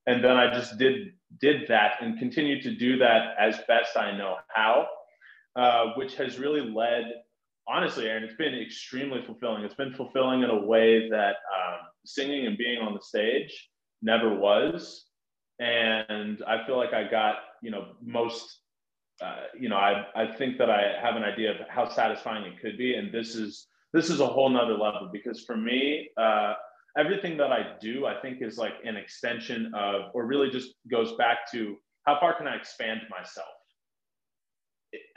And 0.08 0.24
then 0.24 0.38
I 0.38 0.54
just 0.54 0.78
did, 0.78 1.14
did 1.42 1.68
that 1.68 1.96
and 2.02 2.20
continue 2.20 2.62
to 2.62 2.76
do 2.76 2.98
that 3.00 3.36
as 3.40 3.60
best 3.68 3.98
I 3.98 4.16
know 4.16 4.36
how, 4.50 4.88
uh, 5.56 5.94
which 5.96 6.16
has 6.16 6.40
really 6.40 6.62
led, 6.62 7.06
honestly, 7.68 8.08
Aaron, 8.08 8.24
it's 8.24 8.36
been 8.36 8.56
extremely 8.56 9.24
fulfilling. 9.26 9.64
It's 9.64 9.76
been 9.76 9.94
fulfilling 9.94 10.44
in 10.44 10.50
a 10.50 10.66
way 10.66 11.10
that 11.10 11.36
um, 11.56 11.80
singing 12.06 12.48
and 12.48 12.58
being 12.58 12.80
on 12.82 12.94
the 12.94 13.02
stage 13.02 13.70
never 14.02 14.34
was. 14.36 15.06
And 15.60 16.44
I 16.46 16.66
feel 16.66 16.78
like 16.78 16.94
I 16.94 17.10
got, 17.10 17.36
you 17.62 17.72
know, 17.72 17.94
most 18.04 18.60
uh, 19.22 19.44
you 19.58 19.70
know, 19.70 19.78
I, 19.78 20.06
I 20.16 20.36
think 20.36 20.58
that 20.58 20.70
I 20.70 20.94
have 21.02 21.16
an 21.16 21.24
idea 21.24 21.52
of 21.52 21.58
how 21.70 21.88
satisfying 21.88 22.44
it 22.44 22.60
could 22.60 22.78
be. 22.78 22.96
And 22.96 23.14
this 23.14 23.36
is, 23.36 23.68
this 23.94 24.10
is 24.10 24.20
a 24.20 24.28
whole 24.28 24.50
nother 24.50 24.74
level 24.74 25.10
because 25.12 25.44
for 25.46 25.56
me, 25.56 26.10
uh, 26.18 26.54
everything 26.98 27.38
that 27.38 27.52
I 27.52 27.76
do, 27.80 28.06
I 28.06 28.20
think 28.22 28.42
is 28.42 28.58
like 28.58 28.74
an 28.84 28.98
extension 28.98 29.72
of, 29.74 30.12
or 30.14 30.26
really 30.26 30.50
just 30.50 30.72
goes 30.92 31.16
back 31.16 31.50
to 31.54 31.78
how 32.06 32.20
far 32.20 32.38
can 32.38 32.48
I 32.48 32.56
expand 32.56 33.02
myself? 33.10 33.48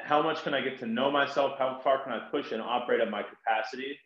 How 0.00 0.22
much 0.22 0.42
can 0.42 0.54
I 0.54 0.60
get 0.60 0.78
to 0.80 0.86
know 0.86 1.10
myself? 1.10 1.58
How 1.58 1.80
far 1.82 2.02
can 2.02 2.12
I 2.12 2.28
push 2.30 2.52
and 2.52 2.62
operate 2.62 3.00
at 3.00 3.10
my 3.10 3.22
capacity? 3.22 3.98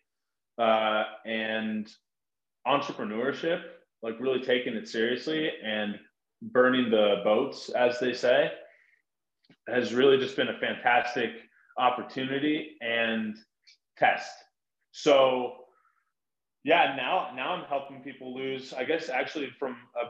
Uh, 0.58 1.04
and 1.24 1.90
entrepreneurship, 2.66 3.62
like 4.02 4.20
really 4.20 4.40
taking 4.40 4.74
it 4.74 4.88
seriously 4.88 5.50
and 5.64 5.98
burning 6.42 6.90
the 6.90 7.20
boats, 7.24 7.70
as 7.70 7.98
they 8.00 8.12
say 8.12 8.50
has 9.68 9.94
really 9.94 10.18
just 10.18 10.36
been 10.36 10.48
a 10.48 10.58
fantastic 10.58 11.30
opportunity 11.78 12.76
and 12.80 13.36
test. 13.96 14.32
So 14.92 15.52
yeah, 16.64 16.94
now 16.96 17.30
now 17.34 17.54
I'm 17.54 17.64
helping 17.64 18.00
people 18.00 18.34
lose. 18.34 18.72
I 18.72 18.84
guess 18.84 19.08
actually 19.08 19.50
from 19.58 19.76
a, 19.96 20.06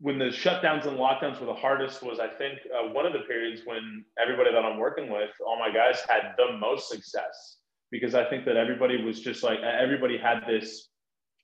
when 0.00 0.18
the 0.18 0.26
shutdowns 0.26 0.86
and 0.86 0.98
lockdowns 0.98 1.40
were 1.40 1.46
the 1.46 1.54
hardest 1.54 2.02
was 2.02 2.18
I 2.18 2.28
think 2.28 2.58
uh, 2.74 2.92
one 2.92 3.06
of 3.06 3.12
the 3.12 3.20
periods 3.20 3.62
when 3.64 4.04
everybody 4.20 4.52
that 4.52 4.64
I'm 4.64 4.78
working 4.78 5.10
with, 5.10 5.30
all 5.46 5.58
my 5.58 5.72
guys 5.72 6.00
had 6.08 6.34
the 6.36 6.56
most 6.58 6.88
success 6.88 7.58
because 7.90 8.14
I 8.14 8.28
think 8.28 8.44
that 8.44 8.56
everybody 8.56 9.02
was 9.02 9.20
just 9.20 9.42
like 9.42 9.60
everybody 9.60 10.18
had 10.18 10.40
this 10.46 10.88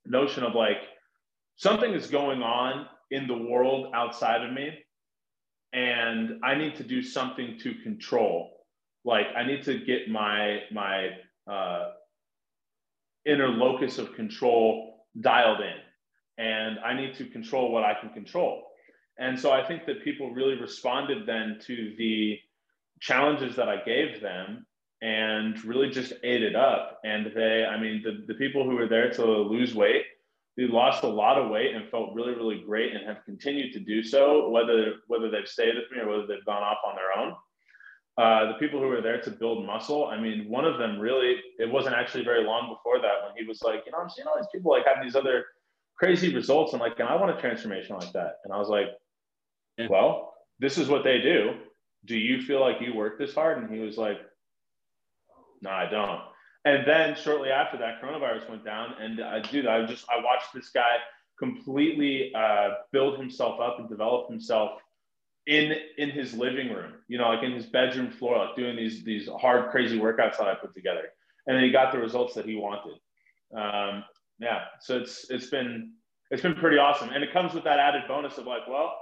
notion 0.04 0.42
of 0.42 0.54
like 0.54 0.78
something 1.56 1.92
is 1.92 2.08
going 2.08 2.42
on 2.42 2.86
in 3.10 3.26
the 3.26 3.36
world 3.36 3.92
outside 3.94 4.42
of 4.42 4.52
me 4.52 4.70
and 5.72 6.40
I 6.42 6.54
need 6.54 6.76
to 6.76 6.84
do 6.84 7.02
something 7.02 7.58
to 7.62 7.74
control. 7.74 8.50
Like 9.04 9.26
I 9.36 9.44
need 9.44 9.62
to 9.64 9.78
get 9.78 10.08
my 10.10 10.60
my 10.72 11.10
uh, 11.50 11.90
inner 13.24 13.48
locus 13.48 13.98
of 13.98 14.14
control 14.14 15.06
dialed 15.20 15.60
in, 15.60 15.76
and 16.40 16.78
I 16.80 16.94
need 16.94 17.14
to 17.16 17.26
control 17.26 17.70
what 17.70 17.84
I 17.84 17.94
can 18.00 18.10
control. 18.10 18.66
And 19.18 19.38
so 19.38 19.52
I 19.52 19.66
think 19.66 19.84
that 19.86 20.02
people 20.02 20.32
really 20.32 20.58
responded 20.58 21.26
then 21.26 21.58
to 21.66 21.94
the 21.98 22.38
challenges 23.00 23.56
that 23.56 23.68
I 23.68 23.84
gave 23.84 24.20
them 24.20 24.66
and 25.02 25.62
really 25.64 25.90
just 25.90 26.12
ate 26.22 26.42
it 26.42 26.56
up. 26.56 27.00
And 27.04 27.30
they, 27.34 27.64
I 27.64 27.78
mean, 27.78 28.02
the, 28.02 28.24
the 28.26 28.34
people 28.34 28.64
who 28.64 28.76
were 28.76 28.88
there 28.88 29.10
to 29.12 29.24
lose 29.24 29.74
weight 29.74 30.04
they 30.56 30.66
lost 30.66 31.04
a 31.04 31.08
lot 31.08 31.38
of 31.38 31.50
weight 31.50 31.74
and 31.74 31.88
felt 31.88 32.14
really, 32.14 32.34
really 32.34 32.62
great 32.66 32.94
and 32.94 33.06
have 33.06 33.24
continued 33.24 33.72
to 33.72 33.80
do 33.80 34.02
so, 34.02 34.48
whether 34.50 34.94
whether 35.06 35.30
they've 35.30 35.48
stayed 35.48 35.74
with 35.74 35.90
me 35.90 36.02
or 36.02 36.08
whether 36.08 36.26
they've 36.26 36.44
gone 36.44 36.62
off 36.62 36.78
on 36.86 36.96
their 36.96 37.16
own. 37.16 37.34
Uh, 38.18 38.52
the 38.52 38.58
people 38.58 38.78
who 38.80 38.88
were 38.88 39.00
there 39.00 39.20
to 39.22 39.30
build 39.30 39.64
muscle, 39.64 40.06
I 40.06 40.20
mean, 40.20 40.50
one 40.50 40.66
of 40.66 40.78
them 40.78 40.98
really, 40.98 41.40
it 41.58 41.70
wasn't 41.70 41.94
actually 41.94 42.24
very 42.24 42.44
long 42.44 42.68
before 42.68 43.00
that 43.00 43.24
when 43.24 43.32
he 43.38 43.48
was 43.48 43.62
like, 43.62 43.84
you 43.86 43.92
know, 43.92 43.98
I'm 43.98 44.10
seeing 44.10 44.26
all 44.26 44.36
these 44.36 44.50
people 44.52 44.72
like 44.72 44.84
have 44.86 45.02
these 45.02 45.16
other 45.16 45.46
crazy 46.00 46.34
results. 46.34 46.72
and 46.72 46.80
like, 46.80 46.98
and 46.98 47.08
I 47.08 47.14
want 47.16 47.36
a 47.36 47.40
transformation 47.40 47.94
like 47.94 48.12
that. 48.14 48.38
And 48.44 48.52
I 48.52 48.56
was 48.56 48.68
like, 48.68 48.88
yeah. 49.76 49.86
well, 49.90 50.34
this 50.58 50.78
is 50.78 50.88
what 50.88 51.04
they 51.04 51.20
do. 51.20 51.52
Do 52.06 52.16
you 52.16 52.40
feel 52.40 52.60
like 52.60 52.80
you 52.80 52.94
work 52.94 53.18
this 53.18 53.34
hard? 53.34 53.58
And 53.58 53.70
he 53.70 53.80
was 53.80 53.98
like, 53.98 54.18
no, 55.60 55.70
I 55.70 55.88
don't. 55.90 56.22
And 56.64 56.86
then 56.86 57.14
shortly 57.16 57.50
after 57.50 57.76
that, 57.78 58.02
coronavirus 58.02 58.48
went 58.48 58.64
down, 58.64 58.94
and 59.00 59.20
uh, 59.20 59.40
dude, 59.40 59.66
I 59.66 59.86
just 59.86 60.04
I 60.10 60.22
watched 60.22 60.52
this 60.54 60.68
guy 60.70 60.96
completely 61.38 62.32
uh, 62.34 62.68
build 62.92 63.18
himself 63.18 63.60
up 63.60 63.78
and 63.78 63.88
develop 63.88 64.28
himself 64.28 64.80
in 65.46 65.74
in 65.96 66.10
his 66.10 66.34
living 66.34 66.70
room, 66.70 66.92
you 67.08 67.16
know, 67.16 67.28
like 67.28 67.42
in 67.42 67.52
his 67.52 67.66
bedroom 67.66 68.10
floor, 68.10 68.38
like 68.38 68.56
doing 68.56 68.76
these 68.76 69.02
these 69.04 69.26
hard, 69.40 69.70
crazy 69.70 69.98
workouts 69.98 70.36
that 70.36 70.48
I 70.48 70.54
put 70.54 70.74
together, 70.74 71.04
and 71.46 71.56
then 71.56 71.64
he 71.64 71.70
got 71.70 71.92
the 71.92 71.98
results 71.98 72.34
that 72.34 72.44
he 72.44 72.56
wanted. 72.56 72.98
Um, 73.56 74.04
yeah, 74.40 74.60
so 74.80 74.96
it's 74.96 75.30
it's 75.30 75.46
been 75.46 75.92
it's 76.30 76.42
been 76.42 76.54
pretty 76.54 76.78
awesome, 76.78 77.10
and 77.10 77.22
it 77.22 77.32
comes 77.32 77.52
with 77.52 77.64
that 77.64 77.78
added 77.78 78.02
bonus 78.08 78.38
of 78.38 78.46
like, 78.46 78.66
well, 78.68 78.96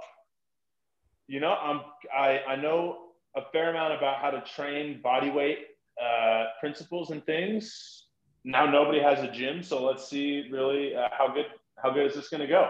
you 1.27 1.39
know, 1.39 1.53
I'm 1.53 1.81
I 2.15 2.39
I 2.47 2.55
know 2.57 2.97
a 3.35 3.41
fair 3.51 3.69
amount 3.69 3.93
about 3.93 4.17
how 4.21 4.31
to 4.31 4.41
train 4.41 5.01
body 5.01 5.29
weight 5.29 5.59
uh, 6.01 6.45
principles 6.59 7.11
and 7.11 7.25
things. 7.25 8.07
Now 8.43 8.65
nobody 8.65 8.99
has 8.99 9.23
a 9.23 9.31
gym, 9.31 9.63
so 9.63 9.83
let's 9.83 10.09
see 10.09 10.49
really 10.51 10.95
uh, 10.95 11.07
how 11.17 11.33
good 11.33 11.45
how 11.81 11.91
good 11.91 12.07
is 12.07 12.15
this 12.15 12.29
going 12.29 12.41
to 12.41 12.47
go. 12.47 12.69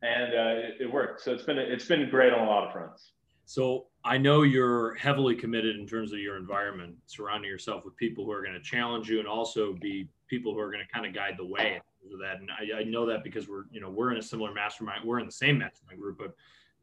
And 0.00 0.32
uh, 0.32 0.68
it, 0.68 0.74
it 0.80 0.92
worked. 0.92 1.20
So 1.20 1.32
it's 1.32 1.42
been 1.42 1.58
it's 1.58 1.84
been 1.84 2.08
great 2.08 2.32
on 2.32 2.46
a 2.46 2.50
lot 2.50 2.66
of 2.66 2.72
fronts. 2.72 3.12
So 3.44 3.86
I 4.04 4.18
know 4.18 4.42
you're 4.42 4.94
heavily 4.94 5.34
committed 5.34 5.76
in 5.76 5.86
terms 5.86 6.12
of 6.12 6.18
your 6.18 6.36
environment, 6.36 6.94
surrounding 7.06 7.50
yourself 7.50 7.84
with 7.84 7.96
people 7.96 8.24
who 8.24 8.30
are 8.30 8.42
going 8.42 8.54
to 8.54 8.62
challenge 8.62 9.08
you 9.08 9.18
and 9.18 9.28
also 9.28 9.74
be 9.74 10.08
people 10.28 10.52
who 10.52 10.60
are 10.60 10.70
going 10.70 10.84
to 10.84 10.92
kind 10.92 11.06
of 11.06 11.14
guide 11.14 11.34
the 11.36 11.44
way 11.44 11.80
of 12.12 12.18
that. 12.20 12.40
And 12.40 12.50
I, 12.50 12.80
I, 12.80 12.84
know 12.84 13.06
that 13.06 13.24
because 13.24 13.48
we're, 13.48 13.64
you 13.70 13.80
know, 13.80 13.90
we're 13.90 14.10
in 14.10 14.18
a 14.18 14.22
similar 14.22 14.52
mastermind, 14.52 15.04
we're 15.04 15.18
in 15.20 15.26
the 15.26 15.32
same 15.32 15.58
mastermind 15.58 16.00
group, 16.00 16.18
but 16.18 16.34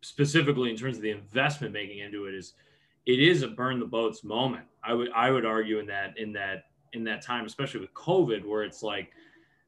specifically 0.01 0.69
in 0.69 0.77
terms 0.77 0.97
of 0.97 1.01
the 1.01 1.11
investment 1.11 1.73
making 1.73 1.99
into 1.99 2.25
it 2.25 2.35
is 2.35 2.53
it 3.05 3.19
is 3.19 3.43
a 3.43 3.47
burn 3.47 3.79
the 3.79 3.85
boats 3.85 4.23
moment. 4.23 4.65
I 4.83 4.93
would 4.93 5.11
I 5.11 5.31
would 5.31 5.45
argue 5.45 5.79
in 5.79 5.87
that 5.87 6.17
in 6.17 6.33
that 6.33 6.65
in 6.93 7.03
that 7.05 7.21
time, 7.21 7.45
especially 7.45 7.81
with 7.81 7.93
COVID, 7.93 8.45
where 8.45 8.63
it's 8.63 8.81
like, 8.81 9.11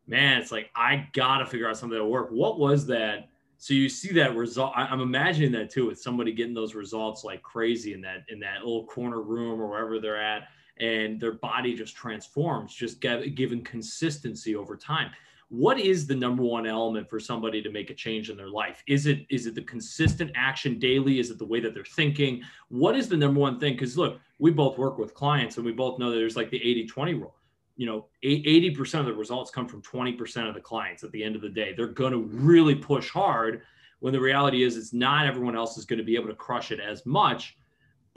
man, 0.08 0.42
it's 0.42 0.52
like 0.52 0.70
I 0.76 1.08
gotta 1.14 1.46
figure 1.46 1.70
out 1.70 1.78
something 1.78 1.98
that 1.98 2.06
work. 2.06 2.30
What 2.30 2.60
was 2.60 2.86
that? 2.88 3.30
So 3.60 3.74
you 3.74 3.90
see 3.90 4.14
that 4.14 4.36
result. 4.36 4.74
I, 4.76 4.86
I'm 4.86 5.02
imagining 5.02 5.52
that 5.54 5.72
too 5.72 5.88
with 5.88 6.00
somebody 6.00 6.32
getting 6.32 6.54
those 6.54 6.76
results 6.76 7.24
like 7.24 7.42
crazy 7.42 7.94
in 7.94 8.02
that 8.02 8.24
in 8.30 8.40
that 8.40 8.60
little 8.60 8.86
corner 8.86 9.22
room 9.22 9.60
or 9.62 9.68
wherever 9.68 10.00
they're 10.00 10.22
at, 10.22 10.48
and 10.80 11.20
their 11.20 11.34
body 11.34 11.74
just 11.76 11.96
transforms, 11.96 12.74
just 12.74 13.00
given 13.00 13.64
consistency 13.64 14.56
over 14.56 14.76
time. 14.76 15.12
What 15.50 15.80
is 15.80 16.06
the 16.06 16.16
number 16.16 16.44
one 16.44 16.68
element 16.68 17.10
for 17.10 17.20
somebody 17.20 17.62
to 17.62 17.72
make 17.72 17.90
a 17.90 17.94
change 17.94 18.30
in 18.30 18.36
their 18.36 18.50
life? 18.50 18.84
Is 18.86 19.06
it 19.06 19.26
is 19.30 19.46
it 19.46 19.56
the 19.56 19.62
consistent 19.62 20.32
action 20.36 20.78
daily? 20.78 21.20
Is 21.20 21.32
it 21.32 21.38
the 21.38 21.46
way 21.46 21.62
that 21.62 21.74
they're 21.74 21.86
thinking? 21.86 22.42
What 22.68 22.98
is 22.98 23.08
the 23.08 23.16
number 23.16 23.40
one 23.40 23.60
thing? 23.60 23.74
Because 23.74 23.98
look 23.98 24.20
we 24.40 24.52
both 24.52 24.78
work 24.78 24.98
with 24.98 25.14
clients 25.14 25.56
and 25.56 25.66
we 25.66 25.72
both 25.72 26.00
know 26.00 26.12
that 26.12 26.18
there's 26.18 26.36
like 26.36 26.52
the 26.52 26.60
80-20 26.60 27.20
rule. 27.20 27.36
You 27.78 27.86
know 27.86 28.06
80% 28.26 29.00
of 29.00 29.06
the 29.06 29.14
results 29.14 29.52
come 29.52 29.68
from 29.68 29.82
20% 29.82 30.50
of 30.50 30.54
the 30.54 30.60
clients 30.60 31.04
at 31.04 31.12
the 31.12 31.24
end 31.24 31.36
of 31.36 31.42
the 31.42 31.50
day. 31.50 31.74
They're 31.74 31.88
going 31.88 32.12
to 32.12 32.24
really 32.24 32.76
push 32.76 33.10
hard 33.10 33.62
when 34.00 34.14
the 34.14 34.20
reality 34.20 34.64
is 34.64 34.76
it's 34.76 34.94
not 34.94 35.28
everyone 35.28 35.56
else 35.56 35.78
is 35.78 35.86
going 35.86 36.00
to 36.00 36.06
be 36.06 36.16
able 36.16 36.28
to 36.28 36.36
crush 36.36 36.72
it 36.72 36.80
as 36.80 37.06
much 37.06 37.56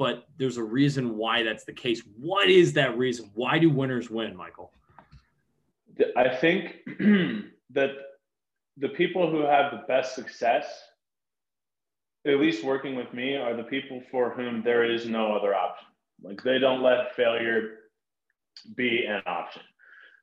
but 0.00 0.26
there's 0.38 0.56
a 0.56 0.62
reason 0.62 1.16
why 1.16 1.42
that's 1.42 1.64
the 1.64 1.72
case 1.72 2.02
what 2.16 2.48
is 2.48 2.72
that 2.72 2.96
reason 2.98 3.30
why 3.34 3.58
do 3.58 3.70
winners 3.70 4.10
win 4.10 4.34
michael 4.34 4.72
I 6.16 6.28
think 6.28 6.76
that 7.70 7.90
the 8.76 8.88
people 8.88 9.30
who 9.30 9.40
have 9.40 9.72
the 9.72 9.82
best 9.86 10.14
success, 10.14 10.66
at 12.26 12.40
least 12.40 12.64
working 12.64 12.94
with 12.94 13.12
me, 13.12 13.36
are 13.36 13.56
the 13.56 13.64
people 13.64 14.02
for 14.10 14.30
whom 14.30 14.62
there 14.62 14.84
is 14.84 15.06
no 15.06 15.34
other 15.34 15.54
option. 15.54 15.86
Like 16.22 16.42
they 16.42 16.58
don't 16.58 16.82
let 16.82 17.14
failure 17.16 17.78
be 18.76 19.04
an 19.06 19.22
option. 19.26 19.62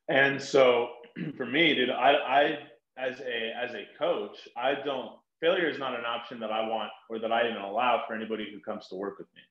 And 0.09 0.41
so 0.41 0.89
for 1.37 1.45
me, 1.45 1.75
dude, 1.75 1.89
I, 1.89 2.13
I 2.13 2.59
as 2.97 3.19
a 3.19 3.53
as 3.55 3.75
a 3.75 3.85
coach, 3.97 4.47
I 4.55 4.75
don't 4.85 5.11
failure 5.39 5.69
is 5.69 5.77
not 5.77 5.97
an 5.97 6.05
option 6.05 6.39
that 6.39 6.51
I 6.51 6.67
want 6.67 6.89
or 7.09 7.19
that 7.19 7.31
I 7.31 7.47
even 7.47 7.61
allow 7.61 8.03
for 8.07 8.15
anybody 8.15 8.47
who 8.51 8.59
comes 8.59 8.87
to 8.87 8.95
work 8.95 9.19
with 9.19 9.27
me. 9.35 9.41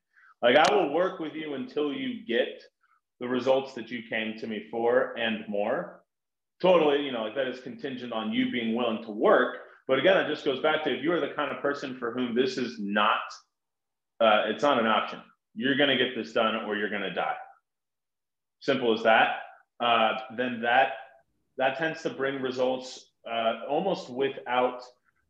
Like 0.47 0.71
I 0.71 0.73
will 0.73 0.93
work 0.93 1.19
with 1.19 1.35
you 1.35 1.55
until 1.55 1.93
you 1.93 2.25
get 2.25 2.63
the 3.19 3.27
results 3.27 3.75
that 3.75 3.91
you 3.91 4.03
came 4.09 4.39
to 4.39 4.47
me 4.47 4.69
for 4.71 5.13
and 5.19 5.45
more 5.49 6.05
totally, 6.63 7.05
you 7.05 7.11
know, 7.11 7.23
like 7.23 7.35
that 7.35 7.49
is 7.49 7.59
contingent 7.59 8.13
on 8.13 8.31
you 8.31 8.53
being 8.53 8.77
willing 8.77 9.03
to 9.03 9.11
work. 9.11 9.57
But 9.89 9.99
again, 9.99 10.17
it 10.19 10.29
just 10.29 10.45
goes 10.45 10.61
back 10.61 10.85
to 10.85 10.97
if 10.97 11.03
you 11.03 11.13
are 11.13 11.19
the 11.19 11.35
kind 11.35 11.51
of 11.51 11.61
person 11.61 11.99
for 11.99 12.13
whom 12.13 12.37
this 12.37 12.59
is 12.59 12.77
not, 12.79 13.23
uh, 14.21 14.45
it's 14.47 14.63
not 14.63 14.79
an 14.79 14.87
option. 14.87 15.21
You're 15.57 15.77
going 15.77 15.91
to 15.91 15.97
get 15.97 16.15
this 16.15 16.33
done 16.33 16.55
or 16.55 16.77
you're 16.77 16.91
going 16.91 17.03
to 17.03 17.13
die. 17.13 17.35
Simple 18.61 18.95
as 18.95 19.03
that. 19.03 19.39
Uh, 19.81 20.13
then 20.37 20.61
that 20.63 20.93
that 21.59 21.77
tends 21.77 22.03
to 22.03 22.11
bring 22.11 22.41
results 22.41 23.11
uh, 23.29 23.63
almost 23.69 24.11
without 24.11 24.81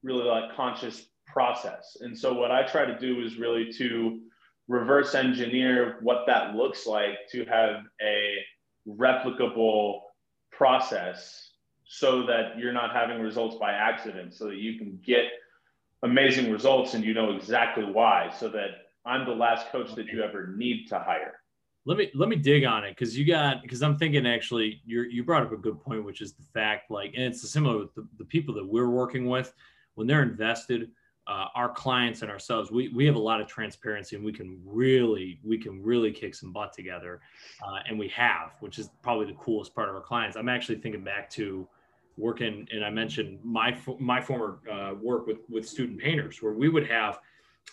really 0.03 0.25
like 0.25 0.55
conscious 0.55 1.07
process. 1.27 1.97
And 2.03 2.17
so 2.19 2.35
what 2.35 2.51
I 2.51 2.65
try 2.65 2.85
to 2.85 2.99
do 2.99 3.23
is 3.23 3.39
really 3.39 3.73
to 3.79 4.21
reverse 4.69 5.15
engineer 5.15 5.99
what 6.03 6.25
that 6.27 6.55
looks 6.55 6.87
like 6.87 7.29
to 7.31 7.45
have 7.45 7.83
a 8.03 8.35
replicable 8.89 10.01
process 10.51 11.51
so 11.85 12.27
that 12.27 12.59
you're 12.59 12.73
not 12.73 12.93
having 12.93 13.21
results 13.21 13.57
by 13.61 13.73
accident 13.73 14.35
so 14.35 14.47
that 14.47 14.57
you 14.57 14.77
can 14.79 14.99
get 15.05 15.25
amazing 16.03 16.51
results 16.51 16.95
and 16.95 17.05
you 17.05 17.15
know 17.15 17.33
exactly 17.33 17.85
why 17.85 18.31
so 18.37 18.49
that 18.49 18.71
I'm 19.05 19.25
the 19.25 19.35
last 19.35 19.71
coach 19.71 19.95
that 19.95 20.07
you 20.07 20.23
ever 20.23 20.49
need 20.57 20.87
to 20.89 20.99
hire. 20.99 21.35
Let 21.85 21.99
me 21.99 22.11
let 22.15 22.29
me 22.29 22.35
dig 22.35 22.65
on 22.65 22.83
it 22.83 22.91
because 22.91 23.17
you 23.17 23.25
got 23.25 23.63
because 23.63 23.81
I'm 23.81 23.97
thinking 23.97 24.27
actually 24.27 24.83
you 24.85 25.03
you 25.03 25.23
brought 25.23 25.45
up 25.45 25.53
a 25.53 25.57
good 25.57 25.81
point 25.81 26.05
which 26.05 26.21
is 26.21 26.33
the 26.33 26.43
fact 26.43 26.91
like 26.91 27.13
and 27.15 27.23
it's 27.23 27.49
similar 27.49 27.79
with 27.79 27.95
the, 27.95 28.07
the 28.19 28.25
people 28.25 28.53
that 28.55 28.67
we're 28.67 28.91
working 28.91 29.27
with 29.27 29.55
when 29.95 30.09
they're 30.09 30.25
invested 30.25 30.91
uh, 31.27 31.47
our 31.55 31.69
clients 31.69 32.23
and 32.23 32.31
ourselves 32.31 32.71
we, 32.71 32.89
we 32.89 33.05
have 33.05 33.17
a 33.17 33.21
lot 33.21 33.41
of 33.41 33.47
transparency 33.47 34.17
and 34.17 34.25
we 34.25 34.33
can 34.33 34.61
really 34.65 35.41
we 35.45 35.59
can 35.59 35.83
really 35.83 36.13
kick 36.13 36.35
some 36.35 36.53
butt 36.53 36.73
together 36.73 37.21
uh, 37.67 37.79
and 37.89 37.99
we 37.99 38.09
have 38.09 38.53
which 38.61 38.79
is 38.79 38.91
probably 39.03 39.27
the 39.27 39.35
coolest 39.35 39.75
part 39.75 39.89
of 39.89 39.95
our 39.95 40.01
clients. 40.01 40.37
I'm 40.37 40.49
actually 40.49 40.79
thinking 40.79 41.03
back 41.03 41.29
to 41.31 41.69
working 42.19 42.67
and 42.73 42.83
i 42.83 42.89
mentioned 42.89 43.39
my 43.45 43.77
my 43.99 44.23
former 44.23 44.61
uh, 44.73 44.95
work 44.95 45.27
with 45.27 45.41
with 45.51 45.69
student 45.69 46.01
painters 46.01 46.41
where 46.41 46.55
we 46.55 46.71
would 46.71 46.89
have 46.89 47.19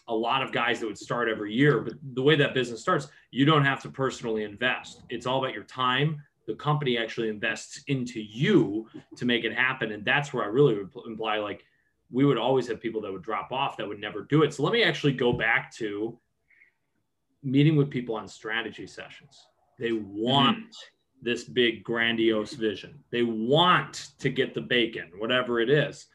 a 0.09 0.13
lot 0.13 0.43
of 0.43 0.51
guys 0.51 0.81
that 0.81 0.85
would 0.85 0.97
start 0.97 1.29
every 1.29 1.53
year 1.53 1.79
but 1.79 1.93
the 2.13 2.21
way 2.21 2.35
that 2.35 2.53
business 2.53 2.81
starts 2.81 3.07
you 3.33 3.45
don't 3.45 3.65
have 3.65 3.81
to 3.81 3.89
personally 3.89 4.43
invest. 4.43 5.01
It's 5.09 5.25
all 5.25 5.39
about 5.39 5.55
your 5.55 5.63
time. 5.63 6.21
The 6.45 6.53
company 6.53 6.99
actually 6.99 7.29
invests 7.29 7.83
into 7.87 8.21
you 8.21 8.87
to 9.17 9.25
make 9.25 9.43
it 9.43 9.55
happen. 9.55 9.91
And 9.91 10.05
that's 10.05 10.31
where 10.31 10.43
i 10.43 10.47
really 10.47 10.75
would 10.75 10.91
imply 11.07 11.37
like 11.37 11.65
we 12.13 12.23
would 12.25 12.37
always 12.37 12.67
have 12.67 12.79
people 12.79 13.01
that 13.01 13.11
would 13.11 13.23
drop 13.23 13.51
off 13.51 13.75
that 13.75 13.87
would 13.87 13.99
never 13.99 14.21
do 14.21 14.43
it. 14.43 14.53
So 14.53 14.63
let 14.63 14.71
me 14.71 14.83
actually 14.83 15.13
go 15.13 15.33
back 15.33 15.73
to 15.77 16.17
meeting 17.41 17.75
with 17.75 17.89
people 17.89 18.15
on 18.15 18.27
strategy 18.27 18.85
sessions. 18.85 19.47
They 19.79 19.93
want 19.93 20.59
mm-hmm. 20.59 21.23
this 21.23 21.43
big 21.43 21.83
grandiose 21.83 22.53
vision. 22.53 23.03
They 23.09 23.23
want 23.23 24.11
to 24.19 24.29
get 24.29 24.53
the 24.53 24.61
bacon, 24.61 25.09
whatever 25.17 25.59
it 25.59 25.71
is, 25.71 26.05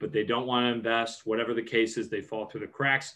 but 0.00 0.12
they 0.12 0.24
don't 0.24 0.48
want 0.48 0.64
to 0.64 0.72
invest. 0.72 1.26
Whatever 1.26 1.54
the 1.54 1.62
case 1.62 1.96
is, 1.96 2.10
they 2.10 2.20
fall 2.20 2.46
through 2.46 2.62
the 2.62 2.66
cracks. 2.66 3.14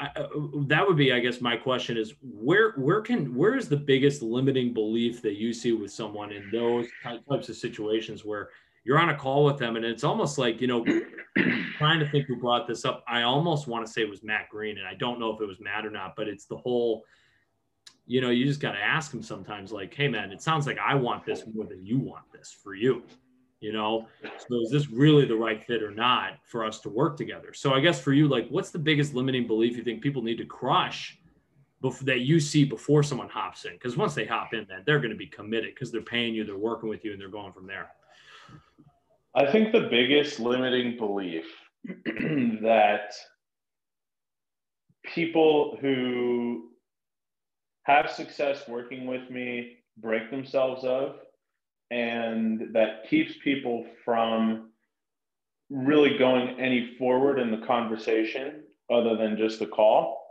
I, 0.00 0.06
uh, 0.16 0.26
that 0.66 0.84
would 0.84 0.96
be, 0.96 1.12
I 1.12 1.20
guess, 1.20 1.40
my 1.40 1.56
question 1.56 1.96
is 1.96 2.14
where 2.20 2.72
where 2.72 3.00
can 3.00 3.32
where 3.36 3.56
is 3.56 3.68
the 3.68 3.76
biggest 3.76 4.20
limiting 4.20 4.74
belief 4.74 5.22
that 5.22 5.36
you 5.36 5.52
see 5.52 5.70
with 5.70 5.92
someone 5.92 6.32
in 6.32 6.50
those 6.50 6.88
types 7.04 7.48
of 7.48 7.54
situations 7.54 8.24
where 8.24 8.50
you're 8.84 8.98
on 8.98 9.08
a 9.08 9.16
call 9.16 9.44
with 9.44 9.58
them 9.58 9.76
and 9.76 9.84
it's 9.84 10.04
almost 10.04 10.38
like 10.38 10.60
you 10.60 10.66
know 10.66 10.84
trying 11.78 11.98
to 11.98 12.08
think 12.10 12.26
who 12.26 12.36
brought 12.36 12.66
this 12.66 12.84
up 12.84 13.02
i 13.08 13.22
almost 13.22 13.66
want 13.66 13.84
to 13.84 13.90
say 13.90 14.02
it 14.02 14.10
was 14.10 14.22
matt 14.22 14.48
green 14.48 14.78
and 14.78 14.86
i 14.86 14.94
don't 14.94 15.18
know 15.18 15.34
if 15.34 15.40
it 15.40 15.46
was 15.46 15.60
matt 15.60 15.84
or 15.84 15.90
not 15.90 16.14
but 16.16 16.28
it's 16.28 16.46
the 16.46 16.56
whole 16.56 17.04
you 18.06 18.20
know 18.20 18.30
you 18.30 18.44
just 18.44 18.60
got 18.60 18.72
to 18.72 18.78
ask 18.78 19.12
him 19.12 19.22
sometimes 19.22 19.72
like 19.72 19.92
hey 19.94 20.08
man 20.08 20.30
it 20.30 20.40
sounds 20.40 20.66
like 20.66 20.78
i 20.78 20.94
want 20.94 21.24
this 21.24 21.44
more 21.52 21.66
than 21.66 21.84
you 21.84 21.98
want 21.98 22.24
this 22.32 22.56
for 22.62 22.74
you 22.74 23.02
you 23.64 23.72
know? 23.72 24.06
So 24.22 24.60
is 24.60 24.70
this 24.70 24.90
really 24.90 25.24
the 25.24 25.36
right 25.36 25.64
fit 25.64 25.82
or 25.82 25.90
not 25.90 26.32
for 26.44 26.66
us 26.66 26.80
to 26.80 26.90
work 26.90 27.16
together? 27.16 27.54
So 27.54 27.72
i 27.72 27.80
guess 27.80 27.98
for 27.98 28.12
you 28.12 28.28
like 28.28 28.46
what's 28.50 28.70
the 28.70 28.78
biggest 28.78 29.14
limiting 29.14 29.46
belief 29.46 29.76
you 29.76 29.82
think 29.82 30.02
people 30.02 30.22
need 30.22 30.36
to 30.36 30.44
crush 30.44 31.18
before, 31.80 32.04
that 32.04 32.20
you 32.20 32.40
see 32.40 32.64
before 32.64 33.02
someone 33.02 33.30
hops 33.30 33.64
in? 33.64 33.72
Because 33.72 33.96
once 33.96 34.14
they 34.14 34.26
hop 34.26 34.52
in 34.52 34.66
then 34.68 34.82
they're 34.84 34.98
going 34.98 35.12
to 35.12 35.16
be 35.16 35.26
committed 35.26 35.74
because 35.74 35.90
they're 35.90 36.02
paying 36.02 36.34
you 36.34 36.44
they're 36.44 36.58
working 36.58 36.90
with 36.90 37.06
you 37.06 37.12
and 37.12 37.20
they're 37.20 37.28
going 37.28 37.54
from 37.54 37.66
there 37.66 37.88
I 39.36 39.50
think 39.50 39.72
the 39.72 39.88
biggest 39.90 40.38
limiting 40.38 40.96
belief 40.96 41.46
that 41.84 43.12
people 45.12 45.76
who 45.80 46.68
have 47.82 48.10
success 48.10 48.68
working 48.68 49.06
with 49.06 49.28
me 49.30 49.78
break 49.96 50.30
themselves 50.30 50.84
of 50.84 51.16
and 51.90 52.68
that 52.74 53.08
keeps 53.10 53.32
people 53.42 53.84
from 54.04 54.70
really 55.68 56.16
going 56.16 56.60
any 56.60 56.94
forward 56.96 57.40
in 57.40 57.50
the 57.50 57.66
conversation 57.66 58.62
other 58.88 59.16
than 59.16 59.36
just 59.36 59.58
the 59.58 59.66
call 59.66 60.22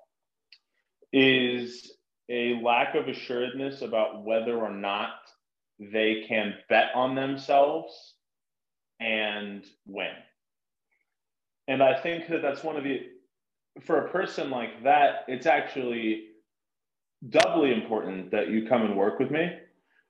is 1.12 1.92
a 2.30 2.60
lack 2.64 2.96
of 2.96 3.10
assuredness 3.10 3.82
about 3.82 4.24
whether 4.24 4.58
or 4.58 4.72
not 4.72 5.12
they 5.78 6.24
can 6.28 6.54
bet 6.70 6.90
on 6.96 7.16
themselves 7.16 8.13
and 9.00 9.66
when. 9.86 10.14
And 11.68 11.82
I 11.82 12.00
think 12.00 12.28
that 12.28 12.42
that's 12.42 12.64
one 12.64 12.78
of 12.78 12.84
the, 12.84 13.02
for 13.82 14.06
a 14.06 14.12
person 14.12 14.50
like 14.50 14.84
that, 14.84 15.26
it's 15.28 15.46
actually 15.46 16.26
doubly 17.30 17.74
important 17.74 18.32
that 18.32 18.50
you 18.50 18.68
come 18.68 18.84
and 18.84 18.98
work 18.98 19.20
with 19.20 19.32
me 19.32 19.52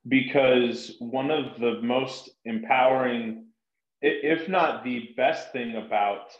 because 0.07 0.95
one 0.99 1.31
of 1.31 1.59
the 1.59 1.79
most 1.81 2.31
empowering, 2.45 3.45
if 4.01 4.49
not 4.49 4.83
the 4.83 5.13
best 5.15 5.51
thing 5.51 5.75
about 5.75 6.31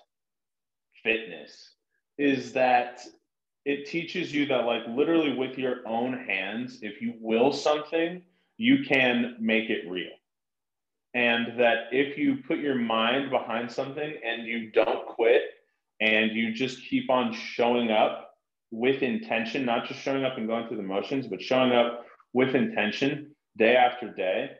fitness, 1.04 1.76
is 2.18 2.54
that 2.54 3.02
it 3.66 3.86
teaches 3.86 4.34
you 4.34 4.46
that, 4.48 4.66
like, 4.66 4.82
literally 4.90 5.34
with 5.34 5.58
your 5.58 5.88
own 5.88 6.26
hands, 6.28 6.80
if 6.82 7.02
you 7.02 7.14
will 7.20 7.54
something, 7.54 8.22
you 8.58 8.84
can 8.84 9.38
make 9.40 9.70
it 9.70 9.90
real 9.90 10.12
and 11.14 11.60
that 11.60 11.88
if 11.92 12.18
you 12.18 12.38
put 12.48 12.58
your 12.58 12.76
mind 12.76 13.30
behind 13.30 13.72
something 13.72 14.14
and 14.26 14.48
you 14.48 14.72
don't 14.72 15.06
quit 15.08 15.44
and 16.02 16.32
you 16.32 16.54
just 16.54 16.84
keep 16.84 17.10
on 17.10 17.34
showing 17.34 17.92
up 17.92 18.32
with 18.72 19.04
intention, 19.04 19.66
not 19.66 19.86
just 19.86 20.00
showing 20.02 20.26
up 20.26 20.38
and 20.38 20.48
going 20.48 20.68
through 20.68 20.78
the 20.78 20.84
motions, 20.84 21.28
but 21.28 21.42
showing 21.42 21.72
up 21.72 22.06
with 22.34 22.56
intention 22.56 23.36
day 23.58 23.76
after 23.76 24.12
day, 24.12 24.52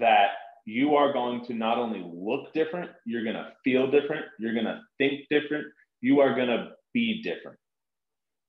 that 0.00 0.30
you 0.64 0.96
are 0.96 1.12
going 1.12 1.44
to 1.44 1.54
not 1.54 1.78
only 1.78 2.02
look 2.12 2.52
different, 2.54 2.90
you're 3.04 3.24
going 3.24 3.36
to 3.36 3.52
feel 3.62 3.90
different, 3.90 4.24
you're 4.38 4.54
going 4.54 4.66
to 4.66 4.80
think 4.96 5.22
different, 5.30 5.66
you 6.00 6.20
are 6.20 6.34
going 6.34 6.48
to 6.48 6.70
be 6.94 7.22
different. 7.22 7.58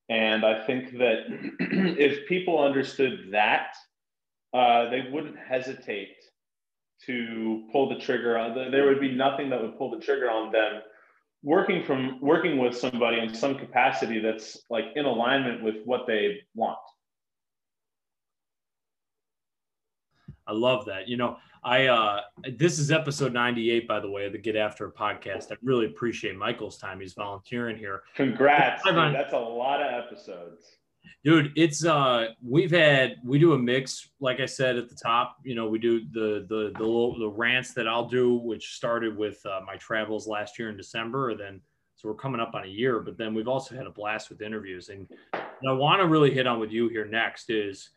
And 0.10 0.46
I 0.46 0.66
think 0.66 0.98
that 0.98 1.20
if 1.60 2.28
people 2.28 2.64
understood 2.64 3.30
that, 3.32 3.74
uh, 4.54 4.90
they 4.90 5.08
wouldn't 5.12 5.38
hesitate 5.38 6.16
to 7.06 7.68
pull 7.72 7.90
the 7.90 8.00
trigger 8.00 8.38
on 8.38 8.54
there 8.72 8.86
would 8.86 9.00
be 9.00 9.16
nothing 9.16 9.50
that 9.50 9.62
would 9.62 9.78
pull 9.78 9.90
the 9.90 10.00
trigger 10.00 10.30
on 10.30 10.52
them 10.52 10.82
working 11.44 11.84
from 11.84 12.20
working 12.22 12.58
with 12.58 12.78
somebody 12.78 13.20
in 13.20 13.34
some 13.34 13.58
capacity 13.58 14.20
that's 14.20 14.58
like 14.70 14.86
in 14.96 15.06
alignment 15.06 15.64
with 15.64 15.76
what 15.86 16.06
they 16.06 16.42
want. 16.54 16.78
I 20.46 20.52
love 20.54 20.86
that. 20.86 21.08
You 21.08 21.18
know 21.18 21.38
i 21.62 21.88
uh 21.88 22.22
this 22.58 22.80
is 22.80 22.90
episode 22.90 23.34
98 23.34 23.86
by 23.86 24.00
the 24.00 24.10
way 24.10 24.26
of 24.26 24.32
the 24.32 24.38
get 24.38 24.56
after 24.56 24.90
podcast. 24.90 25.52
I 25.52 25.56
really 25.62 25.86
appreciate 25.86 26.38
michael's 26.38 26.78
time. 26.78 27.00
He's 27.00 27.14
volunteering 27.14 27.78
here. 27.78 28.04
Congrats 28.16 28.84
that's 28.84 29.34
a 29.34 29.38
lot 29.38 29.82
of 29.82 29.92
episodes 29.92 30.78
dude 31.24 31.52
it's 31.56 31.86
uh 31.86 32.28
we've 32.42 32.72
had 32.72 33.16
we 33.26 33.38
do 33.38 33.54
a 33.54 33.58
mix 33.58 34.10
like 34.20 34.40
i 34.40 34.46
said 34.46 34.78
at 34.78 34.88
the 34.90 34.96
top 34.96 35.38
you 35.44 35.54
know 35.54 35.68
we 35.68 35.78
do 35.78 36.02
the 36.12 36.46
the 36.48 36.72
the, 36.78 36.84
little, 36.84 37.18
the 37.20 37.28
rants 37.28 37.74
that 37.74 37.88
i'll 37.88 38.08
do 38.08 38.36
which 38.36 38.76
started 38.76 39.18
with 39.18 39.44
uh, 39.46 39.60
my 39.66 39.76
travels 39.76 40.28
last 40.28 40.58
year 40.58 40.70
in 40.70 40.78
december 40.78 41.32
and 41.32 41.40
then 41.40 41.62
so 41.96 42.08
we're 42.08 42.16
coming 42.16 42.40
up 42.40 42.54
on 42.54 42.64
a 42.64 42.68
year 42.68 43.00
but 43.00 43.18
then 43.18 43.34
we've 43.34 43.48
also 43.48 43.76
had 43.76 43.86
a 43.86 43.92
blast 43.92 44.30
with 44.30 44.42
interviews 44.42 44.90
and 44.90 45.08
i 45.34 45.72
want 45.72 46.00
to 46.00 46.08
really 46.08 46.32
hit 46.32 46.48
on 46.48 46.60
with 46.60 46.72
you 46.72 46.88
here 46.88 47.06
next 47.06 47.50
is 47.50 47.90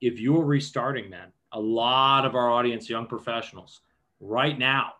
if 0.00 0.18
you're 0.18 0.44
restarting 0.44 1.08
man 1.08 1.32
a 1.52 1.60
lot 1.60 2.24
of 2.24 2.34
our 2.34 2.50
audience 2.50 2.90
young 2.90 3.06
professionals 3.06 3.82
right 4.20 4.58
now 4.58 4.92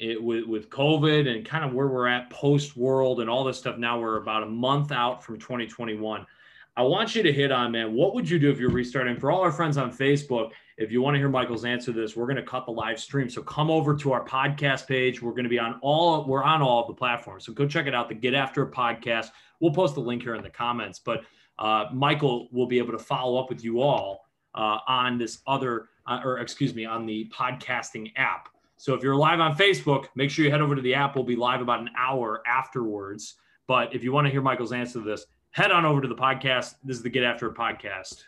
it, 0.00 0.20
with, 0.20 0.44
with 0.44 0.70
covid 0.70 1.28
and 1.28 1.46
kind 1.46 1.64
of 1.64 1.72
where 1.72 1.86
we're 1.86 2.08
at 2.08 2.28
post 2.30 2.76
world 2.76 3.20
and 3.20 3.30
all 3.30 3.44
this 3.44 3.58
stuff 3.58 3.78
now 3.78 4.00
we're 4.00 4.16
about 4.16 4.42
a 4.42 4.46
month 4.46 4.90
out 4.90 5.22
from 5.22 5.38
2021 5.38 6.26
I 6.80 6.82
want 6.82 7.14
you 7.14 7.22
to 7.22 7.30
hit 7.30 7.52
on, 7.52 7.72
man, 7.72 7.92
what 7.92 8.14
would 8.14 8.26
you 8.26 8.38
do 8.38 8.50
if 8.50 8.58
you're 8.58 8.70
restarting? 8.70 9.14
For 9.18 9.30
all 9.30 9.42
our 9.42 9.52
friends 9.52 9.76
on 9.76 9.92
Facebook, 9.92 10.52
if 10.78 10.90
you 10.90 11.02
want 11.02 11.14
to 11.14 11.18
hear 11.18 11.28
Michael's 11.28 11.66
answer 11.66 11.92
to 11.92 12.00
this, 12.00 12.16
we're 12.16 12.24
going 12.24 12.36
to 12.36 12.42
cut 12.42 12.64
the 12.64 12.72
live 12.72 12.98
stream. 12.98 13.28
So 13.28 13.42
come 13.42 13.70
over 13.70 13.94
to 13.96 14.12
our 14.12 14.24
podcast 14.24 14.86
page. 14.86 15.20
We're 15.20 15.32
going 15.32 15.44
to 15.44 15.50
be 15.50 15.58
on 15.58 15.78
all, 15.82 16.26
we're 16.26 16.42
on 16.42 16.62
all 16.62 16.80
of 16.80 16.86
the 16.86 16.94
platforms. 16.94 17.44
So 17.44 17.52
go 17.52 17.68
check 17.68 17.86
it 17.86 17.94
out, 17.94 18.08
the 18.08 18.14
Get 18.14 18.32
After 18.32 18.66
podcast. 18.66 19.26
We'll 19.60 19.74
post 19.74 19.94
the 19.94 20.00
link 20.00 20.22
here 20.22 20.34
in 20.36 20.42
the 20.42 20.48
comments. 20.48 20.98
But 20.98 21.24
uh, 21.58 21.88
Michael 21.92 22.48
will 22.50 22.66
be 22.66 22.78
able 22.78 22.92
to 22.92 22.98
follow 22.98 23.38
up 23.38 23.50
with 23.50 23.62
you 23.62 23.82
all 23.82 24.24
uh, 24.54 24.78
on 24.88 25.18
this 25.18 25.40
other, 25.46 25.90
uh, 26.06 26.22
or 26.24 26.38
excuse 26.38 26.74
me, 26.74 26.86
on 26.86 27.04
the 27.04 27.30
podcasting 27.30 28.10
app. 28.16 28.48
So 28.78 28.94
if 28.94 29.02
you're 29.02 29.16
live 29.16 29.40
on 29.40 29.54
Facebook, 29.54 30.06
make 30.14 30.30
sure 30.30 30.46
you 30.46 30.50
head 30.50 30.62
over 30.62 30.74
to 30.74 30.80
the 30.80 30.94
app. 30.94 31.14
We'll 31.14 31.24
be 31.24 31.36
live 31.36 31.60
about 31.60 31.80
an 31.80 31.90
hour 31.94 32.40
afterwards. 32.46 33.34
But 33.66 33.94
if 33.94 34.02
you 34.02 34.12
want 34.12 34.28
to 34.28 34.30
hear 34.30 34.40
Michael's 34.40 34.72
answer 34.72 34.94
to 34.94 35.04
this, 35.04 35.26
head 35.50 35.70
on 35.70 35.84
over 35.84 36.00
to 36.00 36.08
the 36.08 36.14
podcast. 36.14 36.74
This 36.84 36.96
is 36.96 37.02
the 37.02 37.10
Get 37.10 37.24
After 37.24 37.46
It 37.48 37.54
podcast. 37.54 38.24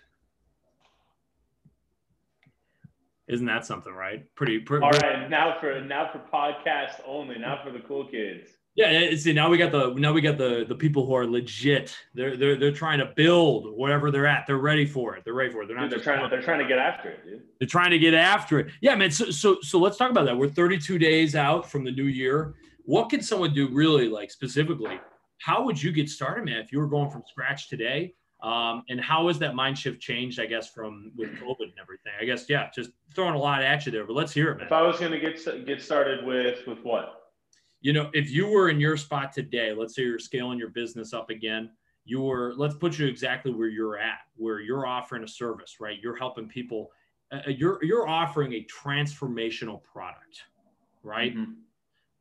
Isn't 3.28 3.46
that 3.46 3.64
something, 3.64 3.92
right? 3.92 4.26
Pretty. 4.34 4.58
pretty 4.58 4.84
All 4.84 4.90
right, 4.90 5.30
now 5.30 5.56
for 5.60 5.80
now 5.80 6.10
for 6.12 6.18
podcast 6.18 7.00
only, 7.06 7.38
not 7.38 7.64
for 7.64 7.70
the 7.70 7.80
cool 7.80 8.06
kids. 8.06 8.50
Yeah, 8.74 9.14
see 9.16 9.32
now 9.32 9.48
we 9.48 9.58
got 9.58 9.70
the 9.70 9.94
now 9.94 10.12
we 10.12 10.20
got 10.20 10.38
the 10.38 10.64
the 10.66 10.74
people 10.74 11.06
who 11.06 11.14
are 11.14 11.26
legit. 11.26 11.96
They're 12.14 12.36
they're 12.36 12.56
they're 12.56 12.72
trying 12.72 12.98
to 12.98 13.12
build 13.16 13.76
wherever 13.76 14.10
they're 14.10 14.26
at. 14.26 14.46
They're 14.46 14.58
ready 14.58 14.86
for 14.86 15.14
it. 15.14 15.24
They're 15.24 15.34
ready 15.34 15.52
for 15.52 15.62
it. 15.62 15.68
They're 15.68 15.76
not. 15.76 15.90
Dude, 15.90 15.98
they're 15.98 16.04
trying. 16.04 16.22
To, 16.22 16.28
they're 16.28 16.42
trying 16.42 16.58
to 16.58 16.66
get 16.66 16.78
after 16.78 17.10
it, 17.10 17.24
dude. 17.24 17.42
They're 17.60 17.68
trying 17.68 17.90
to 17.90 17.98
get 17.98 18.14
after 18.14 18.58
it. 18.58 18.68
Yeah, 18.80 18.94
man. 18.94 19.10
So 19.10 19.30
so 19.30 19.58
so 19.60 19.78
let's 19.78 19.96
talk 19.96 20.10
about 20.10 20.24
that. 20.24 20.36
We're 20.36 20.48
32 20.48 20.98
days 20.98 21.36
out 21.36 21.70
from 21.70 21.84
the 21.84 21.92
new 21.92 22.06
year. 22.06 22.54
What 22.84 23.08
can 23.08 23.22
someone 23.22 23.54
do 23.54 23.68
really 23.68 24.08
like 24.08 24.30
specifically? 24.30 24.98
How 25.44 25.64
would 25.64 25.82
you 25.82 25.92
get 25.92 26.08
started, 26.08 26.44
man? 26.44 26.58
If 26.60 26.72
you 26.72 26.78
were 26.78 26.86
going 26.86 27.10
from 27.10 27.22
scratch 27.26 27.68
today, 27.68 28.14
um, 28.42 28.82
and 28.88 29.00
how 29.00 29.28
has 29.28 29.38
that 29.38 29.54
mind 29.54 29.78
shift 29.78 30.00
changed? 30.00 30.40
I 30.40 30.46
guess 30.46 30.68
from 30.68 31.12
with 31.16 31.30
COVID 31.34 31.60
and 31.60 31.78
everything. 31.80 32.12
I 32.20 32.24
guess 32.24 32.48
yeah, 32.48 32.70
just 32.74 32.90
throwing 33.14 33.34
a 33.34 33.38
lot 33.38 33.62
at 33.62 33.86
you 33.86 33.92
there. 33.92 34.04
But 34.04 34.14
let's 34.16 34.32
hear 34.32 34.50
it, 34.50 34.58
man. 34.58 34.66
If 34.66 34.72
I 34.72 34.82
was 34.82 34.98
going 34.98 35.12
to 35.12 35.20
get 35.20 35.66
get 35.66 35.80
started 35.80 36.24
with 36.26 36.66
with 36.66 36.82
what? 36.82 37.22
you 37.82 37.92
know, 37.92 38.08
if 38.14 38.30
you 38.30 38.46
were 38.46 38.70
in 38.70 38.80
your 38.80 38.96
spot 38.96 39.32
today, 39.32 39.74
let's 39.74 39.96
say 39.96 40.02
you're 40.02 40.18
scaling 40.18 40.58
your 40.58 40.70
business 40.70 41.12
up 41.12 41.30
again, 41.30 41.68
you 42.04 42.20
were, 42.20 42.54
let's 42.56 42.76
put 42.76 42.98
you 42.98 43.06
exactly 43.06 43.52
where 43.52 43.68
you're 43.68 43.98
at, 43.98 44.20
where 44.36 44.60
you're 44.60 44.86
offering 44.86 45.24
a 45.24 45.28
service, 45.28 45.76
right? 45.80 45.98
You're 46.00 46.16
helping 46.16 46.48
people, 46.48 46.90
uh, 47.32 47.40
uh 47.46 47.50
you're, 47.50 47.84
you're 47.84 48.08
offering 48.08 48.52
a 48.54 48.64
transformational 48.66 49.82
product, 49.82 50.44
right? 51.02 51.36
Mm-hmm. 51.36 51.52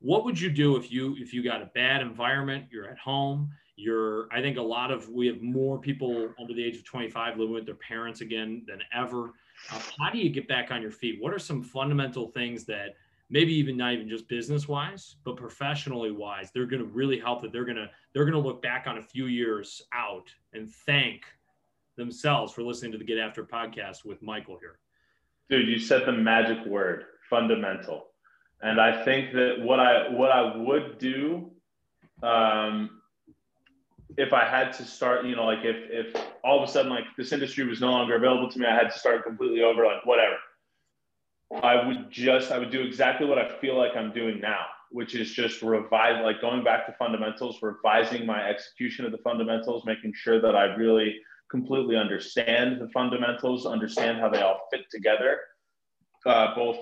What 0.01 0.25
would 0.25 0.39
you 0.39 0.49
do 0.49 0.75
if 0.75 0.91
you, 0.91 1.15
if 1.17 1.33
you 1.33 1.43
got 1.43 1.61
a 1.61 1.67
bad 1.73 2.01
environment, 2.01 2.65
you're 2.71 2.89
at 2.89 2.97
home, 2.97 3.51
you're, 3.75 4.27
I 4.31 4.41
think 4.41 4.57
a 4.57 4.61
lot 4.61 4.91
of, 4.91 5.07
we 5.09 5.27
have 5.27 5.41
more 5.41 5.79
people 5.79 6.29
under 6.39 6.53
the 6.53 6.63
age 6.63 6.75
of 6.75 6.83
25 6.83 7.37
living 7.37 7.53
with 7.53 7.65
their 7.65 7.75
parents 7.75 8.21
again 8.21 8.63
than 8.67 8.79
ever. 8.93 9.33
Uh, 9.71 9.79
how 9.99 10.11
do 10.11 10.17
you 10.17 10.29
get 10.29 10.47
back 10.47 10.71
on 10.71 10.81
your 10.81 10.91
feet? 10.91 11.21
What 11.21 11.33
are 11.33 11.39
some 11.39 11.61
fundamental 11.61 12.27
things 12.27 12.65
that 12.65 12.95
maybe 13.31 13.53
even 13.53 13.77
not 13.77 13.93
even 13.93 14.09
just 14.09 14.27
business 14.27 14.67
wise, 14.67 15.15
but 15.23 15.37
professionally 15.37 16.11
wise, 16.11 16.51
they're 16.51 16.65
going 16.65 16.81
to 16.81 16.89
really 16.89 17.19
help 17.19 17.41
that 17.41 17.51
they're 17.51 17.65
going 17.65 17.77
to 17.77 17.89
they're 18.13 18.25
going 18.25 18.41
to 18.41 18.47
look 18.47 18.61
back 18.61 18.85
on 18.87 18.97
a 18.97 19.01
few 19.01 19.25
years 19.25 19.81
out 19.93 20.29
and 20.53 20.69
thank 20.69 21.23
themselves 21.95 22.51
for 22.51 22.61
listening 22.61 22.91
to 22.91 22.97
the 22.97 23.03
Get 23.03 23.17
After 23.17 23.43
podcast 23.43 24.05
with 24.05 24.21
Michael 24.21 24.57
here. 24.59 24.79
Dude, 25.49 25.67
you 25.67 25.79
said 25.79 26.05
the 26.05 26.11
magic 26.11 26.65
word, 26.65 27.05
fundamental. 27.29 28.10
And 28.63 28.79
I 28.79 29.03
think 29.03 29.33
that 29.33 29.55
what 29.59 29.79
I 29.79 30.09
what 30.09 30.31
I 30.31 30.55
would 30.55 30.99
do 30.99 31.51
um, 32.21 33.01
if 34.17 34.33
I 34.33 34.45
had 34.45 34.73
to 34.73 34.85
start, 34.85 35.25
you 35.25 35.35
know, 35.35 35.45
like 35.45 35.63
if 35.63 35.77
if 35.89 36.23
all 36.43 36.61
of 36.61 36.67
a 36.67 36.71
sudden 36.71 36.91
like 36.91 37.05
this 37.17 37.31
industry 37.31 37.65
was 37.65 37.81
no 37.81 37.91
longer 37.91 38.15
available 38.15 38.49
to 38.51 38.59
me, 38.59 38.65
I 38.65 38.75
had 38.75 38.91
to 38.91 38.99
start 38.99 39.23
completely 39.23 39.63
over, 39.63 39.85
like 39.85 40.05
whatever. 40.05 40.35
I 41.63 41.85
would 41.85 42.11
just 42.11 42.51
I 42.51 42.57
would 42.59 42.71
do 42.71 42.81
exactly 42.81 43.27
what 43.27 43.37
I 43.37 43.57
feel 43.59 43.77
like 43.77 43.95
I'm 43.95 44.11
doing 44.13 44.39
now, 44.39 44.65
which 44.91 45.15
is 45.15 45.31
just 45.31 45.61
revise 45.61 46.21
like 46.23 46.41
going 46.41 46.63
back 46.63 46.85
to 46.85 46.95
fundamentals, 46.99 47.59
revising 47.61 48.25
my 48.25 48.47
execution 48.47 49.05
of 49.05 49.11
the 49.11 49.17
fundamentals, 49.19 49.85
making 49.85 50.13
sure 50.15 50.41
that 50.41 50.55
I 50.55 50.65
really 50.75 51.15
completely 51.49 51.97
understand 51.97 52.79
the 52.79 52.87
fundamentals, 52.89 53.65
understand 53.65 54.19
how 54.19 54.29
they 54.29 54.41
all 54.41 54.67
fit 54.71 54.81
together, 54.89 55.39
uh, 56.25 56.55
both 56.55 56.77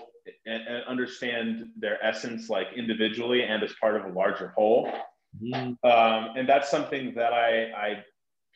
and, 0.45 0.67
and, 0.67 0.83
understand 0.85 1.69
their 1.77 2.03
essence 2.03 2.49
like 2.49 2.67
individually 2.75 3.43
and 3.43 3.63
as 3.63 3.73
part 3.81 3.95
of 3.95 4.05
a 4.05 4.13
larger 4.13 4.53
whole. 4.55 4.91
Mm-hmm. 5.41 5.89
Um, 5.89 6.37
and 6.37 6.47
that's 6.47 6.69
something 6.69 7.13
that 7.15 7.33
I, 7.33 7.71
I 7.71 8.03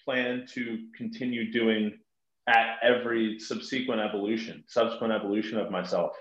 plan 0.03 0.45
to 0.53 0.85
continue 0.95 1.51
doing 1.51 1.99
at 2.47 2.77
every 2.81 3.39
subsequent 3.39 4.01
evolution, 4.01 4.63
subsequent 4.67 5.13
evolution 5.13 5.57
of 5.59 5.71
myself. 5.71 6.15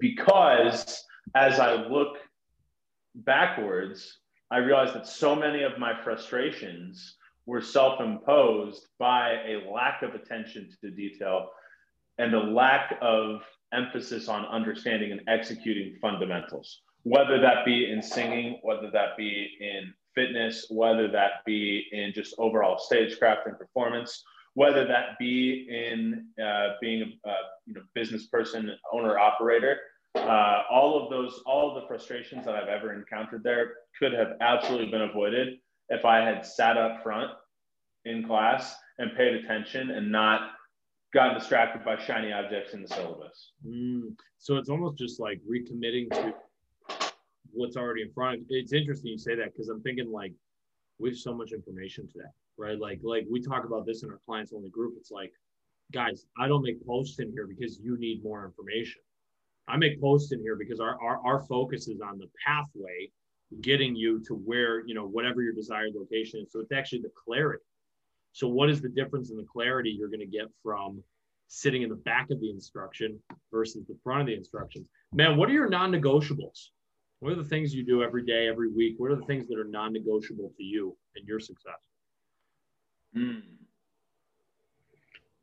Because 0.00 1.02
as 1.34 1.58
I 1.58 1.74
look 1.74 2.18
backwards, 3.14 4.18
I 4.50 4.58
realized 4.58 4.94
that 4.94 5.06
so 5.06 5.34
many 5.34 5.62
of 5.62 5.78
my 5.78 5.92
frustrations 6.02 7.16
were 7.46 7.60
self 7.60 8.00
imposed 8.00 8.86
by 8.98 9.38
a 9.46 9.70
lack 9.72 10.02
of 10.02 10.14
attention 10.14 10.68
to 10.80 10.90
detail 10.90 11.48
and 12.18 12.34
a 12.34 12.40
lack 12.40 12.98
of 13.00 13.42
emphasis 13.72 14.28
on 14.28 14.44
understanding 14.46 15.12
and 15.12 15.20
executing 15.28 15.96
fundamentals, 16.00 16.80
whether 17.02 17.40
that 17.40 17.64
be 17.64 17.90
in 17.90 18.02
singing, 18.02 18.58
whether 18.62 18.90
that 18.90 19.16
be 19.16 19.48
in 19.60 19.92
fitness, 20.14 20.66
whether 20.70 21.08
that 21.08 21.44
be 21.46 21.86
in 21.92 22.12
just 22.12 22.34
overall 22.38 22.78
stagecraft 22.78 23.46
and 23.46 23.58
performance, 23.58 24.22
whether 24.54 24.86
that 24.86 25.18
be 25.18 25.66
in 25.70 26.26
uh, 26.42 26.70
being 26.80 27.02
a, 27.02 27.28
a, 27.28 27.34
you 27.66 27.74
know, 27.74 27.80
business 27.94 28.26
person, 28.26 28.70
owner, 28.92 29.18
operator. 29.18 29.78
Uh, 30.14 30.62
all 30.70 31.02
of 31.02 31.10
those, 31.10 31.40
all 31.46 31.74
of 31.74 31.82
the 31.82 31.88
frustrations 31.88 32.44
that 32.44 32.54
I've 32.54 32.68
ever 32.68 32.92
encountered 32.92 33.42
there 33.42 33.72
could 33.98 34.12
have 34.12 34.32
absolutely 34.40 34.90
been 34.90 35.02
avoided 35.02 35.54
if 35.88 36.04
I 36.04 36.18
had 36.18 36.44
sat 36.44 36.76
up 36.76 37.02
front 37.02 37.30
in 38.04 38.26
class 38.26 38.76
and 38.98 39.16
paid 39.16 39.34
attention 39.34 39.90
and 39.90 40.12
not 40.12 40.50
gotten 41.12 41.34
distracted 41.38 41.84
by 41.84 41.98
shiny 41.98 42.32
objects 42.32 42.74
in 42.74 42.82
the 42.82 42.88
syllabus. 42.88 43.52
Mm, 43.66 44.14
so 44.38 44.56
it's 44.56 44.68
almost 44.68 44.98
just 44.98 45.20
like 45.20 45.40
recommitting 45.48 46.10
to 46.10 46.34
what's 47.52 47.76
already 47.76 48.02
in 48.02 48.12
front. 48.12 48.42
It's 48.48 48.72
interesting 48.72 49.12
you 49.12 49.18
say 49.18 49.34
that 49.36 49.52
because 49.52 49.68
I'm 49.68 49.82
thinking 49.82 50.10
like 50.10 50.32
we 50.98 51.10
have 51.10 51.18
so 51.18 51.34
much 51.34 51.52
information 51.52 52.08
today 52.08 52.28
right? 52.58 52.78
Like 52.78 53.00
like 53.02 53.26
we 53.30 53.40
talk 53.40 53.64
about 53.64 53.86
this 53.86 54.02
in 54.02 54.10
our 54.10 54.20
clients 54.24 54.52
only 54.54 54.70
group. 54.70 54.94
It's 54.96 55.10
like, 55.10 55.32
guys, 55.92 56.26
I 56.38 56.48
don't 56.48 56.62
make 56.62 56.84
posts 56.86 57.18
in 57.18 57.32
here 57.32 57.46
because 57.46 57.78
you 57.82 57.98
need 57.98 58.22
more 58.22 58.44
information. 58.44 59.02
I 59.68 59.76
make 59.76 60.00
posts 60.00 60.32
in 60.32 60.40
here 60.40 60.56
because 60.56 60.80
our, 60.80 61.00
our, 61.00 61.20
our 61.24 61.40
focus 61.42 61.86
is 61.86 62.00
on 62.00 62.18
the 62.18 62.28
pathway 62.44 63.10
getting 63.60 63.94
you 63.94 64.20
to 64.26 64.34
where, 64.34 64.84
you 64.86 64.94
know, 64.94 65.06
whatever 65.06 65.40
your 65.40 65.52
desired 65.52 65.92
location 65.94 66.40
is. 66.40 66.52
So 66.52 66.60
it's 66.60 66.72
actually 66.72 67.02
the 67.02 67.12
clarity. 67.24 67.62
So 68.32 68.48
what 68.48 68.70
is 68.70 68.80
the 68.80 68.88
difference 68.88 69.30
in 69.30 69.36
the 69.36 69.44
clarity 69.44 69.90
you're 69.90 70.08
going 70.08 70.20
to 70.20 70.26
get 70.26 70.46
from 70.62 71.02
sitting 71.48 71.82
in 71.82 71.90
the 71.90 71.96
back 71.96 72.30
of 72.30 72.40
the 72.40 72.50
instruction 72.50 73.20
versus 73.52 73.84
the 73.86 73.96
front 74.02 74.22
of 74.22 74.26
the 74.26 74.34
instructions? 74.34 74.88
Man, 75.12 75.36
what 75.36 75.48
are 75.48 75.52
your 75.52 75.68
non-negotiables? 75.68 76.68
What 77.20 77.32
are 77.32 77.36
the 77.36 77.44
things 77.44 77.74
you 77.74 77.84
do 77.84 78.02
every 78.02 78.24
day, 78.24 78.48
every 78.48 78.70
week? 78.70 78.94
What 78.98 79.12
are 79.12 79.16
the 79.16 79.26
things 79.26 79.46
that 79.48 79.58
are 79.58 79.64
non-negotiable 79.64 80.52
to 80.56 80.62
you 80.62 80.96
and 81.14 81.26
your 81.28 81.40
success? 81.40 81.78
Mm. 83.16 83.42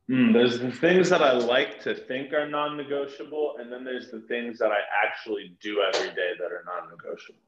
Mm, 0.10 0.34
there's 0.34 0.60
the 0.60 0.72
things 0.72 1.08
that 1.10 1.22
I 1.22 1.34
like 1.34 1.80
to 1.84 1.94
think 1.94 2.34
are 2.34 2.50
non 2.50 2.76
negotiable, 2.76 3.58
and 3.60 3.72
then 3.72 3.84
there's 3.84 4.10
the 4.10 4.22
things 4.22 4.58
that 4.58 4.72
I 4.72 4.80
actually 5.06 5.56
do 5.62 5.84
every 5.84 6.10
day 6.16 6.32
that 6.40 6.52
are 6.52 6.66
non 6.66 6.90
negotiable. 6.90 7.40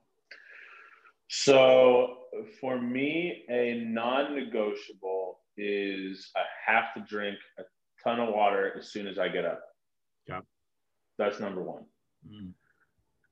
So 1.34 2.18
for 2.60 2.80
me, 2.80 3.46
a 3.50 3.84
non 3.86 4.36
negotiable 4.36 5.40
is 5.58 6.32
I 6.36 6.44
have 6.72 6.94
to 6.96 7.02
drink 7.02 7.38
a 7.58 7.64
ton 8.04 8.20
of 8.20 8.34
water 8.34 8.74
as 8.78 8.92
soon 8.92 9.08
as 9.08 9.18
I 9.18 9.30
get 9.30 9.46
up. 9.46 9.62
Yeah. 10.28 10.42
That's 11.18 11.40
number 11.40 11.62
one. 11.62 11.86
Mm. 12.28 12.52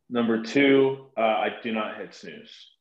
Number 0.10 0.41
two, 0.41 1.08
uh, 1.18 1.22
I 1.22 1.50
do 1.62 1.72
not 1.72 1.97
hit 1.97 2.14
snooze. 2.14 2.72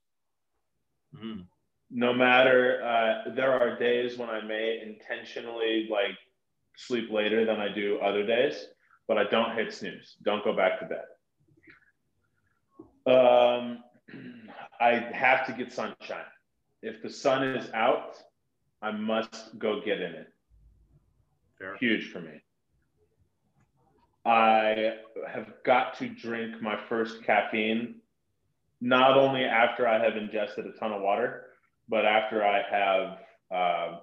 Mm 1.15 1.45
no 1.91 2.13
matter 2.13 2.83
uh, 2.85 3.31
there 3.35 3.53
are 3.53 3.79
days 3.79 4.19
when 4.19 4.29
i 4.29 4.41
may 4.41 4.81
intentionally 4.85 5.89
like 5.91 6.17
sleep 6.77 7.11
later 7.11 7.45
than 7.45 7.61
i 7.61 7.69
do 7.73 7.99
other 8.01 8.27
days 8.27 8.67
but 9.07 9.17
i 9.17 9.25
don't 9.25 9.57
hit 9.57 9.73
snooze 9.73 10.17
don't 10.23 10.45
go 10.45 10.55
back 10.55 10.79
to 10.79 10.87
bed 10.87 11.05
um, 13.07 13.79
i 14.81 14.93
have 15.13 15.47
to 15.47 15.53
get 15.53 15.73
sunshine 15.73 16.25
if 16.83 17.03
the 17.03 17.11
sun 17.11 17.43
is 17.43 17.71
out 17.73 18.17
i 18.83 18.91
must 18.91 19.59
go 19.59 19.81
get 19.85 20.01
in 20.01 20.13
it 20.13 20.33
Fair. 21.59 21.77
huge 21.77 22.11
for 22.11 22.21
me 22.21 22.41
i 24.25 24.95
have 25.27 25.53
got 25.65 25.99
to 25.99 26.09
drink 26.09 26.61
my 26.63 26.77
first 26.89 27.23
caffeine 27.25 27.97
not 28.81 29.17
only 29.17 29.45
after 29.45 29.89
i 29.89 29.99
have 30.03 30.17
ingested 30.17 30.67
a 30.67 30.73
ton 30.73 30.93
of 30.93 31.03
water 31.03 31.49
but 31.89 32.05
after 32.05 32.45
I 32.45 32.63
have 32.71 33.19
uh, 33.51 33.99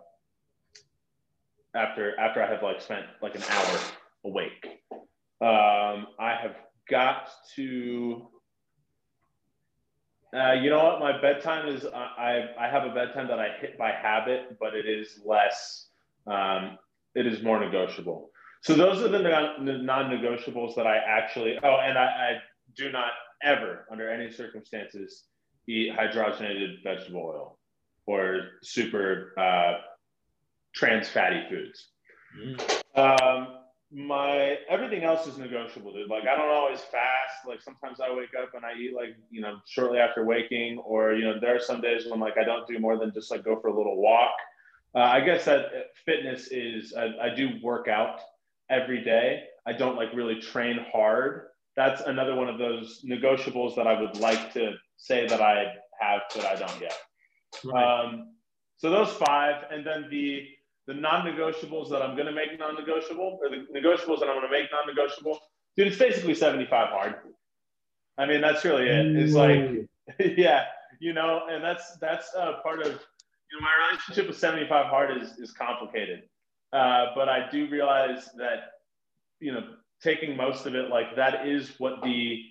after 1.76 2.20
after 2.20 2.44
I 2.44 2.50
have 2.50 2.64
like 2.64 2.82
spent 2.82 3.06
like 3.22 3.36
an 3.36 3.44
hour 3.44 3.80
awake, 4.26 4.82
um, 5.42 6.08
I 6.20 6.36
have 6.42 6.56
got 6.90 7.30
to. 7.56 8.28
Uh, 10.34 10.54
you 10.54 10.70
know 10.70 10.84
what? 10.84 11.00
My 11.00 11.20
bedtime 11.22 11.68
is 11.68 11.86
I 11.86 12.50
I 12.60 12.68
have 12.68 12.84
a 12.84 12.94
bedtime 12.94 13.28
that 13.28 13.40
I 13.40 13.50
hit 13.60 13.78
by 13.78 13.92
habit, 13.92 14.58
but 14.60 14.74
it 14.74 14.86
is 14.86 15.20
less. 15.26 15.88
Um, 16.28 16.78
it 17.14 17.26
is 17.26 17.42
more 17.44 17.60
negotiable. 17.60 18.32
So 18.62 18.74
those 18.74 19.02
are 19.02 19.08
the 19.08 19.20
non-negotiables 19.20 20.76
that 20.76 20.88
I 20.88 20.98
actually. 20.98 21.58
Oh, 21.64 21.78
and 21.82 21.98
I, 21.98 22.06
I 22.06 22.42
do 22.76 22.92
not 22.92 23.12
ever, 23.44 23.86
under 23.92 24.10
any 24.10 24.32
circumstances, 24.32 25.26
eat 25.68 25.94
hydrogenated 25.94 26.84
vegetable 26.84 27.22
oil 27.22 27.60
or 28.08 28.40
super 28.64 29.34
uh, 29.38 29.82
trans 30.74 31.08
fatty 31.08 31.44
foods. 31.50 31.90
Mm. 32.38 32.82
Um, 32.98 33.48
my 33.96 34.58
everything 34.70 35.04
else 35.06 35.26
is 35.26 35.38
negotiable, 35.38 35.94
dude. 35.94 36.10
Like 36.10 36.24
I 36.24 36.36
don't 36.36 36.50
always 36.50 36.82
fast. 36.82 37.48
Like 37.48 37.62
sometimes 37.62 38.02
I 38.02 38.14
wake 38.14 38.32
up 38.38 38.54
and 38.54 38.66
I 38.66 38.74
eat 38.78 38.94
like 38.94 39.16
you 39.32 39.40
know 39.40 39.60
shortly 39.66 40.00
after 40.00 40.26
waking, 40.26 40.80
or 40.80 41.14
you 41.14 41.24
know 41.24 41.40
there 41.40 41.56
are 41.56 41.60
some 41.60 41.80
days 41.80 42.06
when 42.06 42.20
like 42.20 42.38
I 42.38 42.44
don't 42.44 42.68
do 42.68 42.78
more 42.78 43.00
than 43.00 43.14
just 43.14 43.32
like 43.32 43.46
go 43.46 43.58
for 43.58 43.70
a 43.70 43.76
little 43.76 43.96
walk. 43.96 44.34
Uh, 44.94 45.00
I 45.00 45.22
guess 45.22 45.46
that 45.46 45.68
fitness 46.06 46.50
is 46.52 46.94
I, 46.94 47.28
I 47.28 47.36
do 47.36 47.52
work 47.64 47.88
out 47.88 48.20
every 48.70 49.02
day. 49.02 49.44
I 49.66 49.72
don't 49.72 49.96
like 49.96 50.14
really 50.14 50.42
train 50.42 50.86
hard. 50.92 51.48
That's 51.78 52.02
another 52.02 52.36
one 52.36 52.50
of 52.50 52.58
those 52.58 53.02
negotiables 53.08 53.78
that 53.78 53.88
I 53.88 54.00
would 54.00 54.18
like 54.18 54.52
to 54.54 54.74
say 54.98 55.26
that 55.28 55.42
I 55.42 55.74
have 56.02 56.22
but 56.36 56.46
I 56.46 56.56
don't 56.56 56.82
yet. 56.82 56.98
Right. 57.64 58.04
Um, 58.04 58.34
so 58.78 58.90
those 58.90 59.12
five, 59.14 59.64
and 59.72 59.86
then 59.88 60.08
the 60.10 60.46
the 60.88 60.94
non-negotiables 60.94 61.90
that 61.90 62.02
I'm 62.02 62.16
going 62.16 62.28
to 62.28 62.34
make 62.34 62.60
non-negotiable, 62.60 63.40
or 63.42 63.50
the 63.50 63.66
negotiables 63.74 64.20
that 64.20 64.30
I'm 64.30 64.40
going 64.40 64.50
to 64.50 64.52
make 64.52 64.68
non-negotiable, 64.72 65.40
dude, 65.76 65.88
it's 65.88 65.98
basically 65.98 66.36
75 66.36 66.90
hard. 66.90 67.16
I 68.18 68.26
mean, 68.26 68.42
that's 68.42 68.64
really 68.64 68.88
it. 68.88 69.16
It's 69.16 69.34
like, 69.34 69.88
yeah, 70.38 70.66
you 71.00 71.14
know, 71.14 71.42
and 71.50 71.64
that's 71.64 71.98
that's 71.98 72.34
uh, 72.36 72.54
part 72.64 72.82
of 72.82 72.88
you 72.88 72.92
know 72.92 73.62
my 73.62 73.90
relationship 73.90 74.28
with 74.28 74.38
75 74.38 74.86
hard 74.86 75.22
is 75.22 75.38
is 75.38 75.52
complicated, 75.52 76.24
uh, 76.72 77.08
but 77.16 77.28
I 77.28 77.50
do 77.52 77.68
realize 77.70 78.30
that 78.38 78.72
you 79.40 79.52
know 79.52 79.62
taking 80.02 80.38
most 80.38 80.66
of 80.66 80.76
it 80.76 80.90
like 80.90 81.16
that 81.16 81.48
is 81.48 81.74
what 81.78 82.02
the 82.04 82.42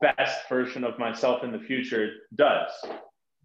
best 0.00 0.48
version 0.48 0.82
of 0.82 0.98
myself 0.98 1.44
in 1.44 1.52
the 1.52 1.58
future 1.58 2.10
does. 2.34 2.70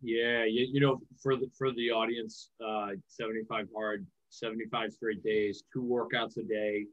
Yeah, 0.02 0.46
you, 0.46 0.68
you 0.72 0.80
know, 0.80 1.02
for 1.22 1.36
the 1.36 1.50
for 1.58 1.72
the 1.74 1.92
audience, 1.92 2.50
uh, 2.66 2.92
75 3.08 3.68
hard 3.76 4.08
75 4.30 4.94
straight 4.94 5.24
days, 5.24 5.64
two 5.74 5.82
workouts 5.82 6.38
a 6.38 6.44
day, 6.44 6.86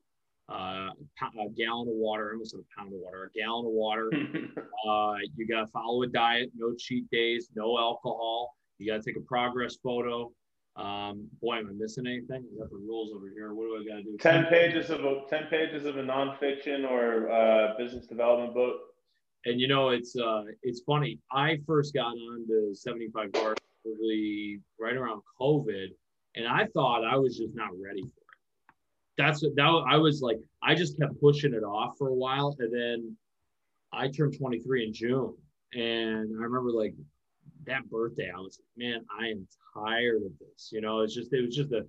uh, 0.50 0.90
a 1.20 1.48
gallon 1.56 1.88
of 1.88 1.94
water, 1.94 2.32
almost 2.32 2.54
a 2.54 2.58
pound 2.76 2.92
of 2.92 3.00
water, 3.00 3.30
a 3.34 3.38
gallon 3.38 3.66
of 3.66 3.72
water. 3.72 4.10
uh, 4.88 5.14
you 5.36 5.46
got 5.46 5.60
to 5.60 5.66
follow 5.68 6.02
a 6.02 6.06
diet, 6.06 6.50
no 6.56 6.74
cheat 6.76 7.08
days, 7.10 7.48
no 7.54 7.78
alcohol. 7.78 8.54
You 8.78 8.90
got 8.90 9.02
to 9.02 9.10
take 9.10 9.16
a 9.16 9.26
progress 9.26 9.76
photo. 9.82 10.30
Um, 10.76 11.28
boy, 11.40 11.58
am 11.58 11.68
I 11.68 11.72
missing 11.72 12.06
anything? 12.06 12.44
I 12.54 12.58
got 12.58 12.70
the 12.70 12.76
rules 12.76 13.12
over 13.14 13.30
here. 13.34 13.54
What 13.54 13.66
do 13.66 13.76
I 13.76 13.88
got 13.88 13.98
to 13.98 14.02
do? 14.02 14.16
Ten 14.18 14.46
pages 14.46 14.90
of 14.90 15.04
a 15.04 15.22
ten 15.30 15.46
pages 15.46 15.86
of 15.86 15.96
a 15.96 16.02
nonfiction 16.02 16.88
or 16.88 17.30
uh, 17.30 17.76
business 17.78 18.06
development 18.06 18.54
book. 18.54 18.76
And 19.44 19.60
you 19.60 19.68
know, 19.68 19.90
it's 19.90 20.16
uh, 20.16 20.42
it's 20.62 20.80
funny. 20.80 21.20
I 21.30 21.58
first 21.66 21.94
got 21.94 22.06
on 22.06 22.44
the 22.48 22.74
75 22.74 23.32
bar 23.32 23.54
really 23.84 24.60
right 24.80 24.96
around 24.96 25.22
COVID, 25.40 25.88
and 26.36 26.46
I 26.46 26.66
thought 26.66 27.04
I 27.04 27.16
was 27.16 27.36
just 27.36 27.54
not 27.54 27.70
ready 27.80 28.02
for 28.02 28.06
it. 28.06 28.74
That's 29.16 29.40
that 29.40 29.84
I 29.88 29.96
was 29.96 30.22
like, 30.22 30.40
I 30.62 30.74
just 30.74 30.98
kept 30.98 31.20
pushing 31.20 31.54
it 31.54 31.62
off 31.62 31.96
for 31.98 32.08
a 32.08 32.14
while, 32.14 32.56
and 32.58 32.72
then 32.72 33.16
I 33.92 34.08
turned 34.08 34.36
23 34.36 34.86
in 34.86 34.92
June, 34.92 35.34
and 35.72 36.36
I 36.40 36.42
remember 36.42 36.70
like 36.70 36.94
that 37.66 37.88
birthday, 37.90 38.30
I 38.34 38.38
was 38.38 38.58
like, 38.58 38.86
man, 38.86 39.04
I 39.18 39.28
am 39.28 39.46
tired 39.74 40.22
of 40.22 40.32
this. 40.38 40.70
You 40.72 40.80
know, 40.80 41.00
it's 41.00 41.14
just 41.14 41.32
it 41.32 41.44
was 41.44 41.54
just 41.54 41.72
a 41.72 41.86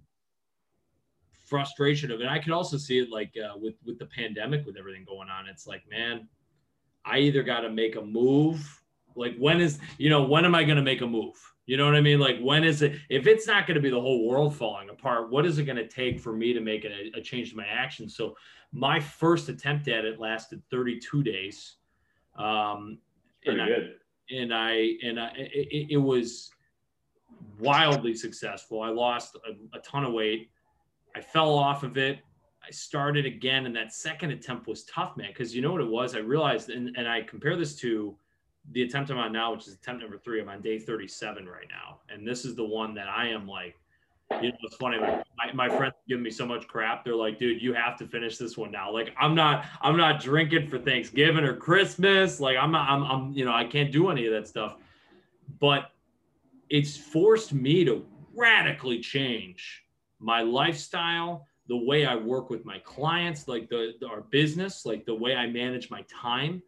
frustration 1.48 2.12
of 2.12 2.22
it. 2.22 2.28
I 2.28 2.40
could 2.40 2.54
also 2.54 2.78
see 2.78 3.00
it 3.00 3.10
like 3.10 3.34
uh, 3.38 3.58
with 3.58 3.76
with 3.86 4.00
the 4.00 4.06
pandemic, 4.06 4.66
with 4.66 4.78
everything 4.78 5.06
going 5.06 5.30
on. 5.30 5.48
It's 5.48 5.68
like, 5.68 5.84
man, 5.90 6.28
I 7.06 7.20
either 7.20 7.44
got 7.44 7.62
to 7.62 7.70
make 7.70 7.96
a 7.96 8.02
move. 8.02 8.82
Like, 9.16 9.36
when 9.38 9.62
is 9.62 9.80
you 9.98 10.10
know 10.10 10.24
when 10.24 10.46
am 10.46 10.56
I 10.56 10.64
going 10.64 10.78
to 10.78 10.84
make 10.84 11.02
a 11.02 11.08
move? 11.08 11.36
You 11.66 11.78
know 11.78 11.86
what 11.86 11.96
I 11.96 12.02
mean? 12.02 12.20
Like, 12.20 12.40
when 12.40 12.64
is 12.64 12.82
it? 12.84 13.00
If 13.10 13.26
it's 13.26 13.48
not 13.48 13.66
going 13.66 13.76
to 13.76 13.82
be 13.82 13.90
the 13.90 14.00
whole 14.00 14.28
world 14.28 14.56
falling 14.56 14.90
apart, 14.90 15.32
what 15.32 15.46
is 15.46 15.58
it 15.58 15.64
going 15.64 15.78
to 15.78 15.88
take 15.88 16.20
for 16.20 16.32
me 16.32 16.54
to 16.54 16.62
make 16.62 16.86
a, 16.86 17.12
a 17.18 17.22
change 17.22 17.52
to 17.52 17.58
my 17.58 17.66
actions? 17.66 18.16
So, 18.16 18.36
my 18.72 19.00
first 19.00 19.50
attempt 19.50 19.88
at 19.88 20.06
it 20.06 20.20
lasted 20.20 20.62
32 20.70 21.24
days. 21.24 21.78
Um, 22.38 23.00
Pretty 23.44 23.60
and 23.60 23.70
good. 23.70 23.96
I, 24.32 24.36
and 24.36 24.54
I 24.54 24.72
and 25.04 25.20
I, 25.20 25.32
it, 25.36 25.88
it 25.92 25.98
was 25.98 26.52
wildly 27.60 28.14
successful. 28.14 28.82
I 28.82 28.90
lost 28.90 29.36
a, 29.36 29.78
a 29.78 29.82
ton 29.82 30.04
of 30.04 30.14
weight. 30.14 30.52
I 31.16 31.22
fell 31.22 31.58
off 31.58 31.84
of 31.84 31.98
it. 31.98 32.20
I 32.66 32.72
started 32.72 33.26
again, 33.26 33.66
and 33.66 33.76
that 33.76 33.94
second 33.94 34.32
attempt 34.32 34.68
was 34.68 34.84
tough, 34.86 35.16
man. 35.18 35.30
Because 35.30 35.56
you 35.56 35.62
know 35.62 35.72
what 35.72 35.82
it 35.82 35.90
was? 35.90 36.16
I 36.16 36.20
realized, 36.20 36.70
and, 36.70 36.96
and 36.98 37.08
I 37.08 37.22
compare 37.22 37.56
this 37.56 37.76
to 37.78 38.16
the 38.72 38.84
attempt 38.84 39.12
I'm 39.12 39.18
on 39.18 39.32
now, 39.32 39.54
which 39.54 39.68
is 39.68 39.74
attempt 39.74 40.02
number 40.02 40.18
three, 40.18 40.42
I'm 40.42 40.50
on 40.50 40.62
day 40.62 40.80
37 40.80 41.46
right 41.46 41.68
now. 41.70 42.00
And 42.10 42.28
this 42.28 42.46
is 42.46 42.56
the 42.56 42.66
one 42.66 42.94
that 42.96 43.08
I 43.08 43.28
am 43.30 43.48
like, 43.48 43.76
you 44.42 44.50
know, 44.50 44.58
it's 44.64 44.76
funny. 44.76 44.98
My, 44.98 45.54
my 45.54 45.70
friends 45.70 45.94
give 46.10 46.20
me 46.20 46.32
so 46.32 46.48
much 46.48 46.68
crap. 46.68 47.06
They're 47.06 47.16
like, 47.16 47.38
dude, 47.38 47.62
you 47.62 47.74
have 47.74 47.96
to 47.98 48.08
finish 48.08 48.38
this 48.38 48.58
one 48.58 48.72
now. 48.72 48.92
Like, 48.92 49.14
I'm 49.20 49.36
not, 49.36 49.66
I'm 49.82 49.98
not 49.98 50.20
drinking 50.20 50.68
for 50.68 50.80
Thanksgiving 50.80 51.44
or 51.44 51.56
Christmas. 51.56 52.40
Like, 52.40 52.58
I'm 52.58 52.72
not, 52.72 52.90
I'm, 52.90 53.04
I'm, 53.04 53.34
you 53.34 53.46
know, 53.46 53.54
I 53.54 53.66
can't 53.66 53.92
do 53.92 54.10
any 54.10 54.26
of 54.26 54.34
that 54.34 54.48
stuff. 54.48 54.78
But 55.60 55.92
it's 56.70 56.98
forced 56.98 57.54
me 57.54 57.86
to 57.86 58.04
radically 58.34 59.00
change 59.00 59.84
my 60.20 60.42
lifestyle, 60.42 61.46
the 61.68 61.78
way 61.78 62.06
I 62.06 62.16
work 62.16 62.50
with 62.50 62.66
my 62.66 62.80
clients, 62.80 63.48
like 63.48 63.70
the, 63.70 63.94
our 64.10 64.22
business, 64.22 64.88
like 64.88 65.06
the 65.06 65.14
way 65.14 65.36
I 65.36 65.46
manage 65.46 65.92
my 65.92 66.04
time, 66.10 66.64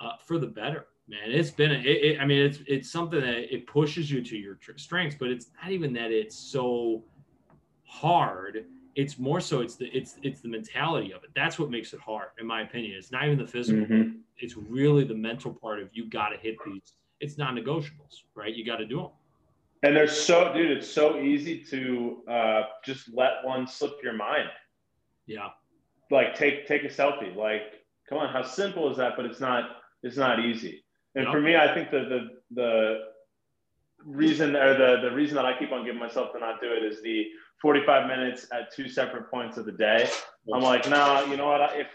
uh, 0.00 0.12
for 0.18 0.38
the 0.38 0.46
better 0.46 0.86
man. 1.10 1.30
It's 1.32 1.50
been, 1.50 1.72
it, 1.72 1.84
it, 1.84 2.20
I 2.20 2.24
mean, 2.24 2.38
it's 2.38 2.60
it's 2.66 2.90
something 2.90 3.20
that 3.20 3.52
it 3.52 3.66
pushes 3.66 4.10
you 4.10 4.22
to 4.22 4.36
your 4.36 4.58
strengths, 4.76 5.16
but 5.18 5.28
it's 5.28 5.48
not 5.60 5.72
even 5.72 5.92
that 5.94 6.12
it's 6.12 6.38
so 6.38 7.02
hard. 7.84 8.64
It's 8.94 9.18
more 9.18 9.40
so 9.40 9.60
it's 9.60 9.76
the 9.76 9.86
it's 9.86 10.16
it's 10.22 10.40
the 10.40 10.48
mentality 10.48 11.12
of 11.12 11.24
it. 11.24 11.30
That's 11.34 11.58
what 11.58 11.70
makes 11.70 11.92
it 11.92 12.00
hard, 12.00 12.28
in 12.38 12.46
my 12.46 12.62
opinion. 12.62 12.94
It's 12.96 13.12
not 13.12 13.24
even 13.26 13.38
the 13.38 13.46
physical. 13.46 13.84
Mm-hmm. 13.84 14.18
It's 14.38 14.56
really 14.56 15.04
the 15.04 15.14
mental 15.14 15.52
part 15.52 15.80
of 15.80 15.88
you 15.92 16.08
got 16.08 16.28
to 16.30 16.36
hit 16.38 16.56
these. 16.64 16.94
It's 17.20 17.36
non-negotiables, 17.36 18.22
right? 18.34 18.54
You 18.54 18.64
got 18.64 18.76
to 18.76 18.86
do 18.86 18.96
them. 18.96 19.10
And 19.82 19.96
they're 19.96 20.08
so, 20.08 20.52
dude. 20.54 20.70
It's 20.70 20.88
so 20.88 21.20
easy 21.20 21.64
to 21.64 22.22
uh, 22.28 22.62
just 22.84 23.12
let 23.12 23.44
one 23.44 23.66
slip 23.66 23.94
your 24.02 24.12
mind. 24.12 24.48
Yeah. 25.26 25.48
Like 26.10 26.34
take 26.34 26.66
take 26.66 26.84
a 26.84 26.88
selfie. 26.88 27.34
Like, 27.36 27.84
come 28.08 28.18
on, 28.18 28.32
how 28.32 28.42
simple 28.42 28.90
is 28.90 28.96
that? 28.96 29.12
But 29.16 29.26
it's 29.26 29.40
not. 29.40 29.76
It's 30.02 30.16
not 30.16 30.40
easy. 30.40 30.82
And 31.14 31.26
for 31.28 31.40
me, 31.40 31.56
I 31.56 31.74
think 31.74 31.90
the 31.90 32.00
the 32.00 32.28
the 32.52 32.98
reason 34.04 34.56
or 34.56 34.74
the 34.74 35.08
the 35.08 35.14
reason 35.14 35.36
that 35.36 35.44
I 35.44 35.58
keep 35.58 35.72
on 35.72 35.84
giving 35.84 36.00
myself 36.00 36.32
to 36.32 36.38
not 36.38 36.60
do 36.60 36.72
it 36.72 36.84
is 36.84 37.02
the 37.02 37.26
45 37.60 38.06
minutes 38.06 38.46
at 38.52 38.72
two 38.74 38.88
separate 38.88 39.30
points 39.30 39.58
of 39.58 39.66
the 39.66 39.72
day. 39.72 40.08
I'm 40.52 40.62
like, 40.62 40.84
no, 40.84 40.96
nah, 40.96 41.24
you 41.24 41.36
know 41.36 41.48
what? 41.48 41.76
If 41.76 41.88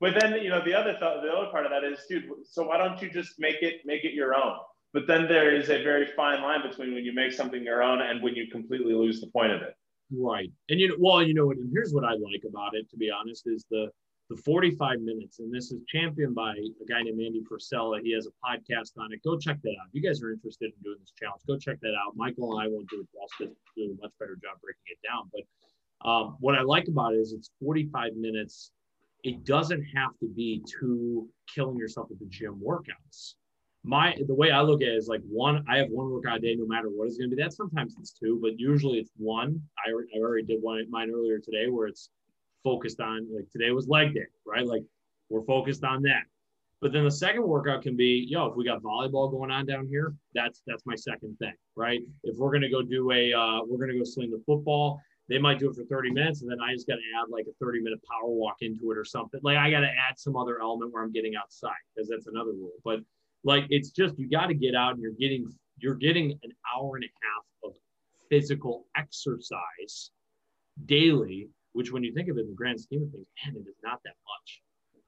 but 0.00 0.14
then 0.20 0.42
you 0.42 0.50
know 0.50 0.62
the 0.64 0.74
other 0.74 0.96
thought, 0.98 1.22
the 1.22 1.30
other 1.30 1.50
part 1.50 1.64
of 1.64 1.72
that 1.72 1.84
is, 1.84 2.00
dude. 2.08 2.24
So 2.44 2.66
why 2.66 2.76
don't 2.76 3.00
you 3.00 3.10
just 3.10 3.34
make 3.38 3.62
it 3.62 3.80
make 3.84 4.04
it 4.04 4.12
your 4.12 4.34
own? 4.34 4.56
But 4.92 5.06
then 5.06 5.26
there 5.28 5.54
is 5.54 5.68
a 5.68 5.82
very 5.82 6.06
fine 6.16 6.42
line 6.42 6.62
between 6.68 6.94
when 6.94 7.04
you 7.04 7.12
make 7.14 7.32
something 7.32 7.62
your 7.62 7.82
own 7.82 8.00
and 8.00 8.22
when 8.22 8.34
you 8.34 8.46
completely 8.50 8.94
lose 8.94 9.20
the 9.20 9.26
point 9.28 9.52
of 9.52 9.62
it. 9.62 9.74
Right. 10.10 10.50
And 10.68 10.78
you 10.78 10.88
know, 10.88 10.94
well, 10.98 11.22
you 11.22 11.34
know 11.34 11.46
what? 11.46 11.56
And 11.56 11.70
here's 11.72 11.92
what 11.92 12.04
I 12.04 12.12
like 12.12 12.44
about 12.48 12.74
it, 12.74 12.88
to 12.90 12.96
be 12.96 13.10
honest, 13.10 13.46
is 13.46 13.64
the 13.70 13.90
the 14.28 14.36
45 14.36 15.00
minutes. 15.00 15.38
And 15.38 15.54
this 15.54 15.70
is 15.70 15.80
championed 15.88 16.34
by 16.34 16.52
a 16.52 16.84
guy 16.88 17.02
named 17.02 17.20
Andy 17.20 17.42
Frisella. 17.50 18.00
He 18.02 18.12
has 18.14 18.26
a 18.26 18.30
podcast 18.44 18.92
on 18.98 19.12
it. 19.12 19.22
Go 19.22 19.38
check 19.38 19.58
that 19.62 19.70
out. 19.70 19.88
If 19.88 19.94
you 19.94 20.02
guys 20.02 20.22
are 20.22 20.32
interested 20.32 20.72
in 20.76 20.82
doing 20.82 20.98
this 21.00 21.12
challenge, 21.18 21.42
go 21.46 21.56
check 21.58 21.78
that 21.82 21.94
out. 21.94 22.16
Michael 22.16 22.58
and 22.58 22.66
I 22.66 22.68
won't 22.68 22.88
do 22.90 23.00
it 23.00 23.08
justice, 23.12 23.56
do 23.76 23.96
a 23.98 24.02
much 24.02 24.12
better 24.18 24.36
job 24.36 24.60
breaking 24.60 24.82
it 24.86 24.98
down. 25.06 25.30
But 25.32 26.08
um, 26.08 26.36
what 26.40 26.56
I 26.56 26.62
like 26.62 26.88
about 26.88 27.14
it 27.14 27.18
is 27.18 27.32
it's 27.32 27.50
45 27.60 28.16
minutes. 28.16 28.72
It 29.22 29.44
doesn't 29.44 29.84
have 29.94 30.18
to 30.20 30.28
be 30.28 30.62
two 30.66 31.28
killing 31.52 31.76
yourself 31.76 32.08
at 32.10 32.18
the 32.18 32.26
gym 32.26 32.60
workouts. 32.64 33.34
My 33.82 34.16
the 34.26 34.34
way 34.34 34.50
I 34.50 34.62
look 34.62 34.82
at 34.82 34.88
it 34.88 34.96
is 34.96 35.06
like 35.06 35.22
one. 35.28 35.64
I 35.68 35.78
have 35.78 35.88
one 35.90 36.10
workout 36.10 36.38
a 36.38 36.40
day, 36.40 36.56
no 36.56 36.66
matter 36.66 36.88
what 36.88 37.06
it's 37.06 37.18
going 37.18 37.30
to 37.30 37.36
be. 37.36 37.40
That 37.40 37.52
sometimes 37.52 37.94
it's 38.00 38.10
two, 38.10 38.38
but 38.42 38.58
usually 38.58 38.98
it's 38.98 39.12
one. 39.16 39.62
I, 39.78 39.90
I 39.90 40.20
already 40.20 40.44
did 40.44 40.60
one 40.60 40.84
mine 40.90 41.12
earlier 41.14 41.38
today, 41.38 41.68
where 41.68 41.86
it's 41.86 42.10
focused 42.66 43.00
on 43.00 43.28
like 43.32 43.48
today 43.52 43.70
was 43.70 43.86
leg 43.86 44.12
day, 44.12 44.26
right? 44.44 44.66
Like 44.66 44.82
we're 45.30 45.44
focused 45.44 45.84
on 45.84 46.02
that. 46.02 46.24
But 46.80 46.92
then 46.92 47.04
the 47.04 47.10
second 47.10 47.46
workout 47.46 47.82
can 47.82 47.96
be, 47.96 48.26
yo, 48.28 48.46
if 48.46 48.56
we 48.56 48.64
got 48.64 48.82
volleyball 48.82 49.30
going 49.30 49.52
on 49.52 49.66
down 49.66 49.86
here, 49.86 50.14
that's 50.34 50.62
that's 50.66 50.84
my 50.84 50.96
second 50.96 51.38
thing, 51.38 51.54
right? 51.76 52.00
If 52.24 52.36
we're 52.36 52.52
gonna 52.52 52.68
go 52.68 52.82
do 52.82 53.12
a, 53.12 53.32
uh, 53.32 53.60
we're 53.64 53.78
gonna 53.78 53.96
go 53.96 54.04
swing 54.04 54.32
the 54.32 54.42
football, 54.44 55.00
they 55.28 55.38
might 55.38 55.60
do 55.60 55.70
it 55.70 55.76
for 55.76 55.84
30 55.84 56.10
minutes, 56.10 56.42
and 56.42 56.50
then 56.50 56.58
I 56.60 56.72
just 56.72 56.88
got 56.88 56.96
to 56.96 57.20
add 57.20 57.30
like 57.30 57.46
a 57.48 57.64
30 57.64 57.80
minute 57.80 58.00
power 58.10 58.28
walk 58.30 58.56
into 58.62 58.90
it 58.90 58.98
or 58.98 59.04
something. 59.04 59.40
Like 59.44 59.58
I 59.58 59.70
got 59.70 59.80
to 59.80 59.88
add 59.88 60.18
some 60.18 60.36
other 60.36 60.60
element 60.60 60.92
where 60.92 61.04
I'm 61.04 61.12
getting 61.12 61.36
outside 61.36 61.82
because 61.94 62.08
that's 62.08 62.26
another 62.26 62.52
rule. 62.52 62.74
But 62.84 63.00
like 63.44 63.64
it's 63.70 63.90
just 63.90 64.18
you 64.18 64.28
got 64.28 64.46
to 64.46 64.54
get 64.54 64.74
out 64.74 64.94
and 64.94 65.02
you're 65.02 65.18
getting 65.18 65.46
you're 65.78 65.94
getting 65.94 66.32
an 66.42 66.50
hour 66.74 66.96
and 66.96 67.04
a 67.04 67.12
half 67.22 67.70
of 67.70 67.76
physical 68.28 68.86
exercise 68.96 70.10
daily 70.84 71.48
which 71.76 71.92
when 71.92 72.02
you 72.02 72.12
think 72.12 72.28
of 72.30 72.38
it 72.38 72.40
in 72.40 72.48
the 72.48 72.54
grand 72.54 72.80
scheme 72.80 73.02
of 73.02 73.10
things, 73.10 73.26
man, 73.44 73.54
it 73.54 73.68
is 73.68 73.76
not 73.84 74.00
that 74.04 74.14
much. 74.32 74.62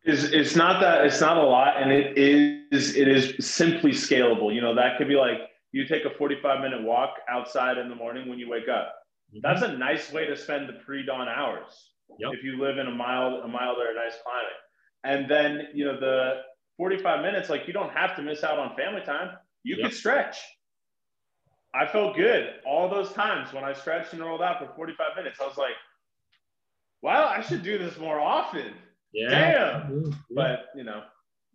is 0.04 0.32
it's 0.32 0.54
not 0.54 0.80
that 0.80 1.04
it's 1.06 1.20
not 1.20 1.38
a 1.38 1.42
lot 1.42 1.80
and 1.80 1.90
it 1.90 2.16
is 2.18 2.94
it 2.94 3.08
is 3.08 3.34
simply 3.44 3.90
scalable 3.90 4.54
you 4.54 4.60
know 4.60 4.74
that 4.74 4.98
could 4.98 5.08
be 5.08 5.16
like 5.16 5.38
you 5.72 5.86
take 5.86 6.04
a 6.04 6.10
45 6.10 6.60
minute 6.60 6.82
walk 6.82 7.14
outside 7.28 7.78
in 7.78 7.88
the 7.88 7.94
morning 7.94 8.28
when 8.28 8.38
you 8.38 8.48
wake 8.48 8.68
up 8.68 8.94
mm-hmm. 9.32 9.38
that's 9.42 9.62
a 9.62 9.72
nice 9.78 10.12
way 10.12 10.26
to 10.26 10.36
spend 10.36 10.68
the 10.68 10.74
pre-dawn 10.84 11.26
hours 11.26 11.92
yep. 12.18 12.32
if 12.34 12.44
you 12.44 12.60
live 12.60 12.76
in 12.76 12.86
a 12.86 12.94
mild 12.94 13.42
a 13.44 13.48
mild 13.48 13.78
or 13.78 13.90
a 13.90 13.94
nice 13.94 14.16
climate 14.22 14.60
and 15.04 15.30
then 15.30 15.68
you 15.74 15.86
know 15.86 15.98
the 15.98 16.42
45 16.76 17.22
minutes 17.22 17.48
like 17.48 17.66
you 17.66 17.72
don't 17.72 17.90
have 17.90 18.14
to 18.16 18.22
miss 18.22 18.44
out 18.44 18.58
on 18.58 18.76
family 18.76 19.02
time 19.04 19.30
you 19.64 19.76
yep. 19.76 19.86
could 19.88 19.96
stretch 19.96 20.36
i 21.74 21.86
felt 21.86 22.14
good 22.14 22.50
all 22.66 22.88
those 22.88 23.10
times 23.12 23.54
when 23.54 23.64
i 23.64 23.72
stretched 23.72 24.12
and 24.12 24.22
rolled 24.22 24.42
out 24.42 24.58
for 24.60 24.68
45 24.76 25.16
minutes 25.16 25.40
i 25.40 25.46
was 25.46 25.56
like 25.56 25.78
wow 27.02 27.28
i 27.28 27.40
should 27.40 27.62
do 27.62 27.78
this 27.78 27.98
more 27.98 28.20
often 28.20 28.72
yeah. 29.12 29.82
Damn. 29.88 30.24
But 30.30 30.66
you 30.74 30.84
know, 30.84 31.02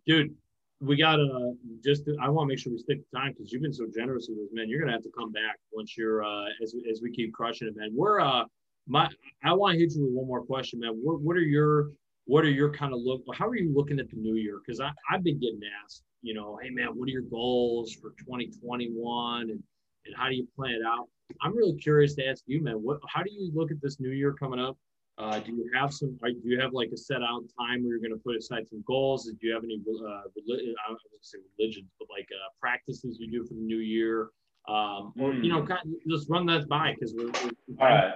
dude, 0.06 0.34
we 0.80 0.96
gotta 0.96 1.54
just. 1.82 2.02
I 2.20 2.28
want 2.28 2.46
to 2.46 2.48
make 2.48 2.58
sure 2.58 2.72
we 2.72 2.78
stick 2.78 2.98
to 2.98 3.16
time 3.16 3.32
because 3.32 3.52
you've 3.52 3.62
been 3.62 3.72
so 3.72 3.86
generous 3.94 4.26
with 4.28 4.38
us, 4.38 4.50
man. 4.52 4.68
You're 4.68 4.80
gonna 4.80 4.92
have 4.92 5.02
to 5.02 5.12
come 5.16 5.32
back 5.32 5.58
once 5.72 5.96
you're 5.96 6.24
uh, 6.24 6.46
as 6.62 6.74
as 6.90 7.00
we 7.02 7.12
keep 7.12 7.32
crushing 7.32 7.68
it, 7.68 7.76
man. 7.76 7.90
We're 7.94 8.20
uh, 8.20 8.44
my. 8.86 9.08
I 9.44 9.52
want 9.52 9.74
to 9.74 9.78
hit 9.78 9.94
you 9.94 10.04
with 10.04 10.12
one 10.12 10.26
more 10.26 10.42
question, 10.44 10.80
man. 10.80 10.92
What 11.02 11.20
what 11.20 11.36
are 11.36 11.40
your 11.40 11.90
what 12.26 12.44
are 12.44 12.50
your 12.50 12.72
kind 12.72 12.92
of 12.92 13.00
look? 13.00 13.22
How 13.34 13.46
are 13.46 13.56
you 13.56 13.72
looking 13.74 14.00
at 14.00 14.10
the 14.10 14.16
new 14.16 14.34
year? 14.34 14.58
Because 14.64 14.80
I 14.80 14.90
I've 15.10 15.22
been 15.22 15.38
getting 15.38 15.60
asked, 15.84 16.02
you 16.22 16.34
know, 16.34 16.58
hey 16.60 16.70
man, 16.70 16.88
what 16.88 17.06
are 17.06 17.12
your 17.12 17.22
goals 17.22 17.92
for 17.92 18.10
2021 18.18 19.42
and 19.42 19.62
and 20.06 20.14
how 20.16 20.28
do 20.28 20.34
you 20.34 20.46
plan 20.56 20.72
it 20.72 20.82
out? 20.86 21.08
I'm 21.40 21.56
really 21.56 21.76
curious 21.76 22.14
to 22.16 22.26
ask 22.26 22.42
you, 22.46 22.62
man. 22.62 22.74
What 22.74 22.98
how 23.08 23.22
do 23.22 23.32
you 23.32 23.50
look 23.54 23.70
at 23.70 23.80
this 23.80 24.00
new 24.00 24.10
year 24.10 24.32
coming 24.32 24.58
up? 24.58 24.76
Uh, 25.16 25.38
do 25.38 25.52
you 25.52 25.70
have 25.74 25.92
some? 25.92 26.18
Do 26.24 26.40
you 26.44 26.60
have 26.60 26.72
like 26.72 26.90
a 26.92 26.96
set 26.96 27.22
out 27.22 27.44
time 27.58 27.84
where 27.84 27.92
you're 27.92 28.00
going 28.00 28.10
to 28.10 28.22
put 28.24 28.36
aside 28.36 28.68
some 28.68 28.82
goals? 28.84 29.26
Do 29.26 29.46
you 29.46 29.54
have 29.54 29.62
any? 29.62 29.76
Uh, 29.76 30.22
relig- 30.34 30.74
I 30.84 30.88
don't 30.88 30.90
want 30.90 31.00
to 31.12 31.18
say 31.22 31.38
religions, 31.56 31.88
but 32.00 32.08
like 32.10 32.26
uh, 32.32 32.50
practices 32.60 33.18
you 33.20 33.30
do 33.30 33.46
for 33.46 33.54
the 33.54 33.60
new 33.60 33.78
year, 33.78 34.30
um, 34.68 35.12
or 35.18 35.32
mm. 35.32 35.44
you 35.44 35.52
know, 35.52 35.60
hmm. 35.60 35.66
kind 35.66 35.80
of 35.84 36.10
just 36.10 36.28
run 36.28 36.46
that 36.46 36.68
by 36.68 36.94
because 36.94 37.14
we're, 37.16 37.26
we're 37.26 37.50
all 37.78 37.86
right. 37.86 38.14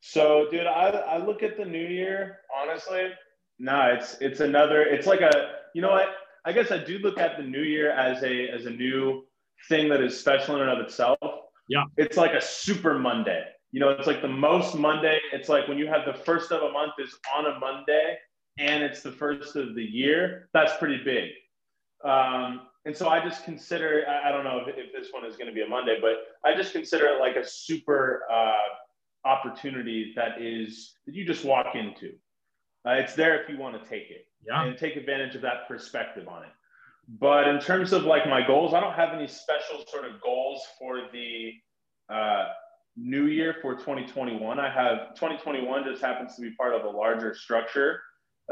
So, 0.00 0.46
dude, 0.48 0.66
I, 0.66 0.90
I 0.90 1.18
look 1.18 1.42
at 1.42 1.56
the 1.56 1.64
new 1.64 1.86
year 1.86 2.38
honestly. 2.56 3.08
No, 3.58 3.92
it's 3.98 4.16
it's 4.20 4.38
another. 4.38 4.82
It's 4.82 5.08
like 5.08 5.22
a. 5.22 5.54
You 5.74 5.82
know 5.82 5.90
what? 5.90 6.08
I 6.44 6.52
guess 6.52 6.70
I 6.70 6.78
do 6.78 6.98
look 6.98 7.18
at 7.18 7.36
the 7.36 7.42
new 7.42 7.62
year 7.62 7.90
as 7.90 8.22
a 8.22 8.48
as 8.48 8.66
a 8.66 8.70
new 8.70 9.24
thing 9.68 9.88
that 9.88 10.00
is 10.00 10.18
special 10.18 10.54
in 10.54 10.62
and 10.62 10.70
of 10.70 10.78
itself. 10.78 11.18
Yeah. 11.68 11.82
It's 11.96 12.16
like 12.16 12.32
a 12.32 12.40
super 12.40 12.96
Monday 12.96 13.44
you 13.72 13.80
know, 13.80 13.90
it's 13.90 14.06
like 14.06 14.22
the 14.22 14.28
most 14.28 14.74
Monday. 14.74 15.18
It's 15.32 15.48
like 15.48 15.68
when 15.68 15.78
you 15.78 15.86
have 15.86 16.06
the 16.06 16.14
first 16.14 16.52
of 16.52 16.62
a 16.62 16.72
month 16.72 16.92
is 16.98 17.14
on 17.36 17.46
a 17.46 17.58
Monday 17.58 18.16
and 18.58 18.82
it's 18.82 19.02
the 19.02 19.12
first 19.12 19.56
of 19.56 19.74
the 19.74 19.82
year, 19.82 20.48
that's 20.52 20.76
pretty 20.78 21.02
big. 21.04 21.30
Um, 22.04 22.62
and 22.84 22.96
so 22.96 23.08
I 23.08 23.22
just 23.22 23.44
consider, 23.44 24.04
I, 24.08 24.28
I 24.28 24.32
don't 24.32 24.44
know 24.44 24.60
if, 24.66 24.74
if, 24.76 24.92
this 24.92 25.12
one 25.12 25.24
is 25.24 25.36
going 25.36 25.48
to 25.48 25.52
be 25.52 25.62
a 25.62 25.68
Monday, 25.68 25.98
but 26.00 26.12
I 26.44 26.56
just 26.56 26.72
consider 26.72 27.06
it 27.06 27.20
like 27.20 27.36
a 27.36 27.46
super 27.46 28.22
uh, 28.32 29.28
opportunity 29.28 30.12
that 30.16 30.40
is, 30.40 30.94
that 31.06 31.14
you 31.14 31.26
just 31.26 31.44
walk 31.44 31.74
into. 31.74 32.12
Uh, 32.86 32.92
it's 32.92 33.14
there 33.14 33.42
if 33.42 33.48
you 33.48 33.58
want 33.58 33.80
to 33.80 33.88
take 33.88 34.10
it 34.10 34.26
yeah. 34.46 34.64
and 34.64 34.78
take 34.78 34.96
advantage 34.96 35.34
of 35.34 35.42
that 35.42 35.68
perspective 35.68 36.28
on 36.28 36.44
it. 36.44 36.50
But 37.20 37.48
in 37.48 37.58
terms 37.58 37.92
of 37.92 38.04
like 38.04 38.26
my 38.28 38.46
goals, 38.46 38.74
I 38.74 38.80
don't 38.80 38.94
have 38.94 39.12
any 39.12 39.26
special 39.26 39.84
sort 39.88 40.04
of 40.04 40.20
goals 40.22 40.62
for 40.78 41.02
the, 41.12 41.52
uh, 42.08 42.46
new 42.98 43.26
year 43.26 43.56
for 43.62 43.74
2021. 43.74 44.58
I 44.58 44.72
have 44.72 45.14
2021 45.14 45.84
just 45.84 46.02
happens 46.02 46.34
to 46.36 46.42
be 46.42 46.50
part 46.52 46.74
of 46.74 46.84
a 46.84 46.90
larger 46.90 47.34
structure 47.34 48.00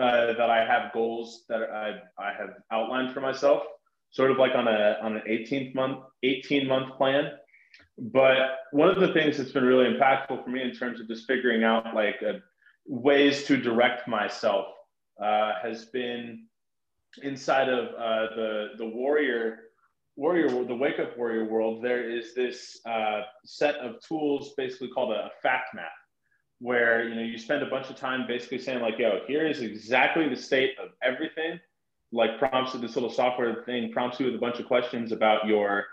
uh, 0.00 0.34
that 0.34 0.50
I 0.50 0.64
have 0.64 0.92
goals 0.92 1.44
that 1.48 1.62
I, 1.62 2.00
I 2.18 2.32
have 2.32 2.50
outlined 2.70 3.12
for 3.12 3.20
myself, 3.20 3.62
sort 4.10 4.30
of 4.30 4.38
like 4.38 4.54
on 4.54 4.68
a 4.68 4.98
on 5.02 5.16
an 5.16 5.22
18th 5.28 5.74
month 5.74 5.98
18 6.22 6.68
month 6.68 6.96
plan. 6.96 7.32
But 7.98 8.36
one 8.72 8.88
of 8.88 9.00
the 9.00 9.12
things 9.12 9.38
that's 9.38 9.52
been 9.52 9.64
really 9.64 9.86
impactful 9.86 10.44
for 10.44 10.50
me 10.50 10.62
in 10.62 10.72
terms 10.72 11.00
of 11.00 11.08
just 11.08 11.26
figuring 11.26 11.64
out 11.64 11.94
like 11.94 12.16
uh, 12.22 12.34
ways 12.86 13.44
to 13.44 13.56
direct 13.56 14.06
myself 14.06 14.66
uh, 15.22 15.54
has 15.62 15.86
been 15.86 16.46
inside 17.22 17.68
of 17.68 17.86
uh, 17.94 18.34
the 18.36 18.68
the 18.78 18.86
warrior 18.86 19.60
warrior 20.16 20.48
the 20.64 20.74
wake 20.74 20.98
up 20.98 21.16
warrior 21.16 21.44
world 21.44 21.84
there 21.84 22.08
is 22.08 22.34
this 22.34 22.80
uh, 22.86 23.20
set 23.44 23.76
of 23.76 24.00
tools 24.00 24.54
basically 24.56 24.88
called 24.88 25.12
a, 25.12 25.26
a 25.26 25.30
fact 25.42 25.74
map 25.74 25.92
where 26.58 27.06
you 27.06 27.14
know 27.14 27.22
you 27.22 27.36
spend 27.36 27.62
a 27.62 27.66
bunch 27.66 27.90
of 27.90 27.96
time 27.96 28.26
basically 28.26 28.58
saying 28.58 28.80
like 28.80 28.98
yo 28.98 29.20
here 29.26 29.46
is 29.46 29.60
exactly 29.60 30.28
the 30.28 30.36
state 30.36 30.74
of 30.82 30.90
everything 31.02 31.60
like 32.12 32.38
prompts 32.38 32.72
this 32.72 32.96
little 32.96 33.10
software 33.10 33.62
thing 33.64 33.92
prompts 33.92 34.18
you 34.18 34.26
with 34.26 34.34
a 34.34 34.38
bunch 34.38 34.58
of 34.58 34.66
questions 34.66 35.12
about 35.12 35.46
your 35.46 35.84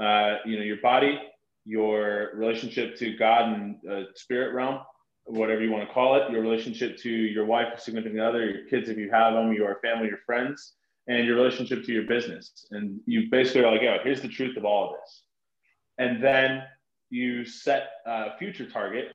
uh, 0.00 0.36
you 0.46 0.56
know 0.56 0.64
your 0.64 0.80
body 0.80 1.20
your 1.64 2.30
relationship 2.34 2.96
to 2.96 3.16
god 3.16 3.52
and 3.52 3.76
uh, 3.90 4.02
spirit 4.14 4.54
realm 4.54 4.80
whatever 5.24 5.62
you 5.62 5.70
want 5.70 5.86
to 5.86 5.92
call 5.92 6.16
it 6.16 6.30
your 6.30 6.40
relationship 6.40 6.96
to 6.96 7.10
your 7.10 7.44
wife 7.44 7.68
or 7.72 7.78
significant 7.78 8.20
other 8.20 8.48
your 8.48 8.64
kids 8.66 8.88
if 8.88 8.96
you 8.96 9.10
have 9.10 9.34
them 9.34 9.52
your 9.52 9.78
family 9.82 10.06
your 10.06 10.18
friends 10.24 10.74
and 11.08 11.26
your 11.26 11.36
relationship 11.36 11.84
to 11.84 11.92
your 11.92 12.04
business. 12.04 12.66
And 12.70 13.00
you 13.06 13.28
basically 13.30 13.62
are 13.62 13.72
like, 13.72 13.82
oh, 13.82 13.98
here's 14.02 14.22
the 14.22 14.28
truth 14.28 14.56
of 14.56 14.64
all 14.64 14.90
of 14.90 15.00
this. 15.00 15.22
And 15.98 16.22
then 16.22 16.62
you 17.10 17.44
set 17.44 17.88
a 18.06 18.36
future 18.38 18.68
target 18.68 19.12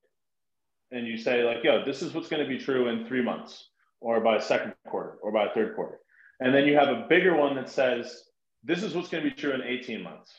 and 0.92 1.08
you 1.08 1.18
say, 1.18 1.44
like, 1.44 1.64
yo, 1.64 1.84
this 1.84 2.02
is 2.02 2.14
what's 2.14 2.28
going 2.28 2.44
to 2.44 2.50
be 2.50 2.58
true 2.58 2.90
in 2.90 3.06
three 3.06 3.24
months 3.24 3.70
or 4.00 4.20
by 4.22 4.40
second 4.40 4.74
quarter 4.88 5.18
or 5.22 5.32
by 5.32 5.48
third 5.54 5.76
quarter. 5.76 6.00
And 6.40 6.54
then 6.54 6.66
you 6.66 6.76
have 6.76 6.90
a 6.90 7.06
bigger 7.10 7.36
one 7.36 7.56
that 7.56 7.70
says, 7.70 8.24
this 8.64 8.84
is 8.84 8.94
what's 8.94 9.10
going 9.10 9.24
to 9.24 9.30
be 9.30 9.36
true 9.36 9.54
in 9.54 9.62
18 9.62 10.04
months. 10.04 10.32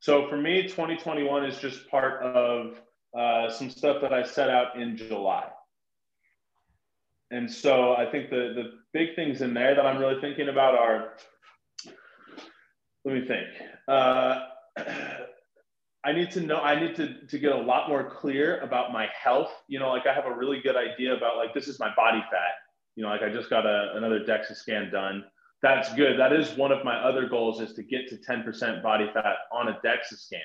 So 0.00 0.28
for 0.28 0.36
me, 0.36 0.62
2021 0.62 1.44
is 1.44 1.58
just 1.58 1.88
part 1.90 2.22
of 2.22 2.80
uh, 3.18 3.50
some 3.50 3.68
stuff 3.68 4.00
that 4.00 4.12
I 4.12 4.22
set 4.22 4.48
out 4.48 4.80
in 4.80 4.96
July. 4.96 5.48
And 7.30 7.50
so 7.50 7.94
I 7.94 8.10
think 8.10 8.30
the, 8.30 8.54
the 8.54 8.72
big 8.92 9.14
things 9.14 9.42
in 9.42 9.52
there 9.52 9.74
that 9.74 9.84
I'm 9.84 9.98
really 9.98 10.20
thinking 10.20 10.48
about 10.48 10.74
are, 10.74 11.12
let 13.04 13.14
me 13.14 13.26
think. 13.26 13.46
Uh, 13.86 14.46
I 16.04 16.12
need 16.12 16.30
to 16.32 16.40
know, 16.40 16.58
I 16.58 16.80
need 16.80 16.94
to, 16.96 17.26
to 17.26 17.38
get 17.38 17.52
a 17.52 17.56
lot 17.56 17.88
more 17.88 18.08
clear 18.08 18.60
about 18.60 18.92
my 18.92 19.08
health. 19.22 19.50
You 19.66 19.78
know, 19.78 19.90
like 19.90 20.06
I 20.06 20.14
have 20.14 20.26
a 20.26 20.34
really 20.34 20.60
good 20.60 20.76
idea 20.76 21.14
about 21.14 21.36
like, 21.36 21.52
this 21.52 21.68
is 21.68 21.78
my 21.78 21.92
body 21.96 22.22
fat. 22.30 22.54
You 22.96 23.04
know, 23.04 23.10
like 23.10 23.22
I 23.22 23.28
just 23.28 23.50
got 23.50 23.66
a, 23.66 23.92
another 23.94 24.20
DEXA 24.20 24.56
scan 24.56 24.90
done. 24.90 25.24
That's 25.60 25.92
good. 25.94 26.18
That 26.18 26.32
is 26.32 26.56
one 26.56 26.72
of 26.72 26.84
my 26.84 26.96
other 26.96 27.28
goals 27.28 27.60
is 27.60 27.74
to 27.74 27.82
get 27.82 28.08
to 28.08 28.16
10% 28.16 28.82
body 28.82 29.10
fat 29.12 29.36
on 29.52 29.68
a 29.68 29.72
DEXA 29.84 30.16
scan. 30.16 30.40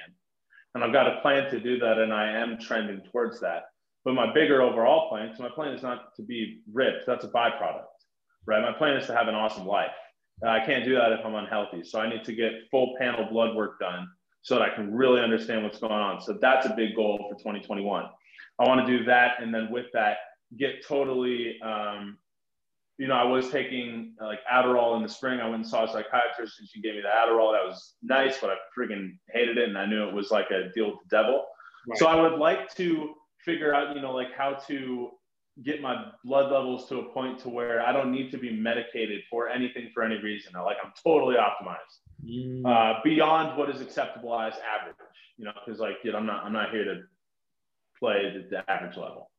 And 0.74 0.84
I've 0.84 0.92
got 0.92 1.08
a 1.08 1.22
plan 1.22 1.50
to 1.52 1.60
do 1.60 1.78
that. 1.80 2.00
And 2.00 2.12
I 2.12 2.30
am 2.30 2.58
trending 2.60 3.02
towards 3.12 3.40
that. 3.42 3.66
But 4.06 4.14
my 4.14 4.34
bigger 4.34 4.62
overall 4.62 5.10
plan, 5.10 5.28
because 5.28 5.40
my 5.40 5.50
plan 5.50 5.74
is 5.74 5.82
not 5.82 6.16
to 6.16 6.24
be 6.24 6.62
ripped, 6.72 7.06
that's 7.08 7.24
a 7.24 7.30
byproduct, 7.30 7.86
right? 8.46 8.62
My 8.62 8.74
plan 8.74 8.98
is 8.98 9.08
to 9.08 9.16
have 9.16 9.28
an 9.28 9.36
awesome 9.36 9.66
life. 9.66 9.92
I 10.46 10.60
can't 10.66 10.84
do 10.84 10.96
that 10.96 11.12
if 11.14 11.26
I'm 11.26 11.36
unhealthy. 11.36 11.84
So 11.84 12.00
I 12.00 12.10
need 12.10 12.24
to 12.26 12.34
get 12.34 12.52
full 12.70 12.96
panel 13.00 13.26
blood 13.32 13.56
work 13.56 13.80
done 13.80 14.08
so 14.42 14.56
that 14.56 14.62
I 14.62 14.76
can 14.76 14.94
really 14.94 15.22
understand 15.22 15.64
what's 15.64 15.80
going 15.80 15.94
on. 15.94 16.22
So 16.22 16.38
that's 16.42 16.66
a 16.66 16.74
big 16.76 16.96
goal 16.96 17.18
for 17.30 17.38
2021. 17.38 18.06
I 18.60 18.68
want 18.68 18.86
to 18.86 18.98
do 18.98 19.06
that. 19.06 19.42
And 19.42 19.54
then 19.54 19.72
with 19.72 19.86
that, 19.94 20.18
get 20.58 20.86
totally, 20.86 21.60
um, 21.62 22.18
you 22.98 23.08
know, 23.08 23.16
I 23.16 23.24
was 23.24 23.50
taking 23.50 24.16
uh, 24.22 24.26
like 24.26 24.40
Adderall 24.52 24.98
in 24.98 25.04
the 25.04 25.10
spring. 25.10 25.40
I 25.40 25.46
went 25.46 25.56
and 25.56 25.68
saw 25.68 25.86
a 25.86 25.88
psychiatrist 25.88 26.60
and 26.60 26.68
she 26.68 26.82
gave 26.82 26.96
me 26.96 27.02
the 27.02 27.08
Adderall. 27.08 27.54
That 27.54 27.66
was 27.66 27.96
nice, 28.04 28.40
but 28.40 28.50
I 28.50 28.56
freaking 28.78 29.18
hated 29.32 29.58
it. 29.58 29.70
And 29.70 29.78
I 29.78 29.86
knew 29.86 30.08
it 30.08 30.14
was 30.14 30.30
like 30.30 30.52
a 30.52 30.70
deal 30.74 30.88
with 30.88 31.00
the 31.10 31.10
devil. 31.10 31.46
Right. 31.88 32.00
So 32.00 32.08
I 32.08 32.22
would 32.22 32.38
like 32.38 32.74
to 32.76 33.14
figure 33.46 33.74
out, 33.74 33.96
you 33.96 34.02
know, 34.02 34.14
like 34.14 34.34
how 34.38 34.54
to 34.68 35.12
get 35.64 35.82
my 35.82 36.06
blood 36.24 36.52
levels 36.52 36.90
to 36.90 37.00
a 37.00 37.14
point 37.14 37.40
to 37.40 37.50
where 37.50 37.82
I 37.82 37.92
don't 37.92 38.12
need 38.12 38.32
to 38.32 38.38
be 38.38 38.52
medicated 38.52 39.22
for 39.30 39.50
anything 39.50 39.92
for 39.94 40.04
any 40.04 40.18
reason. 40.18 40.54
Like 40.54 40.78
I'm 40.84 40.92
totally 41.04 41.36
optimized 41.36 42.00
mm. 42.26 42.66
uh, 42.66 43.00
beyond 43.04 43.58
what 43.58 43.70
is 43.70 43.82
acceptable 43.82 44.38
as 44.40 44.54
average. 44.56 44.96
You 45.38 45.46
know, 45.46 45.52
because 45.64 45.80
like, 45.80 46.02
dude, 46.04 46.16
I'm 46.16 46.26
not 46.26 46.44
I'm 46.44 46.54
not 46.54 46.72
here 46.72 46.86
to 46.86 47.02
play 48.00 48.34
the, 48.34 48.48
the 48.50 48.72
average 48.72 48.98
level 48.98 49.30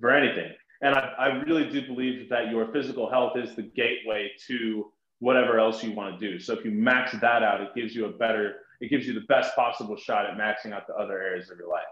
for 0.00 0.10
anything. 0.10 0.52
And 0.82 0.94
I, 0.94 1.12
I 1.18 1.26
really 1.44 1.70
do 1.70 1.86
believe 1.86 2.28
that 2.28 2.50
your 2.50 2.70
physical 2.72 3.08
health 3.08 3.36
is 3.36 3.54
the 3.54 3.62
gateway 3.62 4.30
to 4.48 4.92
whatever 5.20 5.58
else 5.58 5.82
you 5.82 5.92
want 5.92 6.18
to 6.18 6.30
do. 6.30 6.38
So 6.38 6.52
if 6.52 6.64
you 6.64 6.70
max 6.70 7.12
that 7.12 7.42
out, 7.42 7.60
it 7.60 7.74
gives 7.74 7.94
you 7.94 8.06
a 8.06 8.10
better, 8.10 8.56
it 8.80 8.90
gives 8.90 9.06
you 9.06 9.14
the 9.14 9.24
best 9.28 9.54
possible 9.54 9.96
shot 9.96 10.26
at 10.26 10.36
maxing 10.36 10.74
out 10.74 10.86
the 10.86 10.94
other 10.94 11.22
areas 11.22 11.50
of 11.50 11.58
your 11.58 11.68
life. 11.68 11.84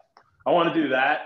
I 0.47 0.51
want 0.51 0.75
to 0.75 0.83
do 0.83 0.89
that 0.91 1.21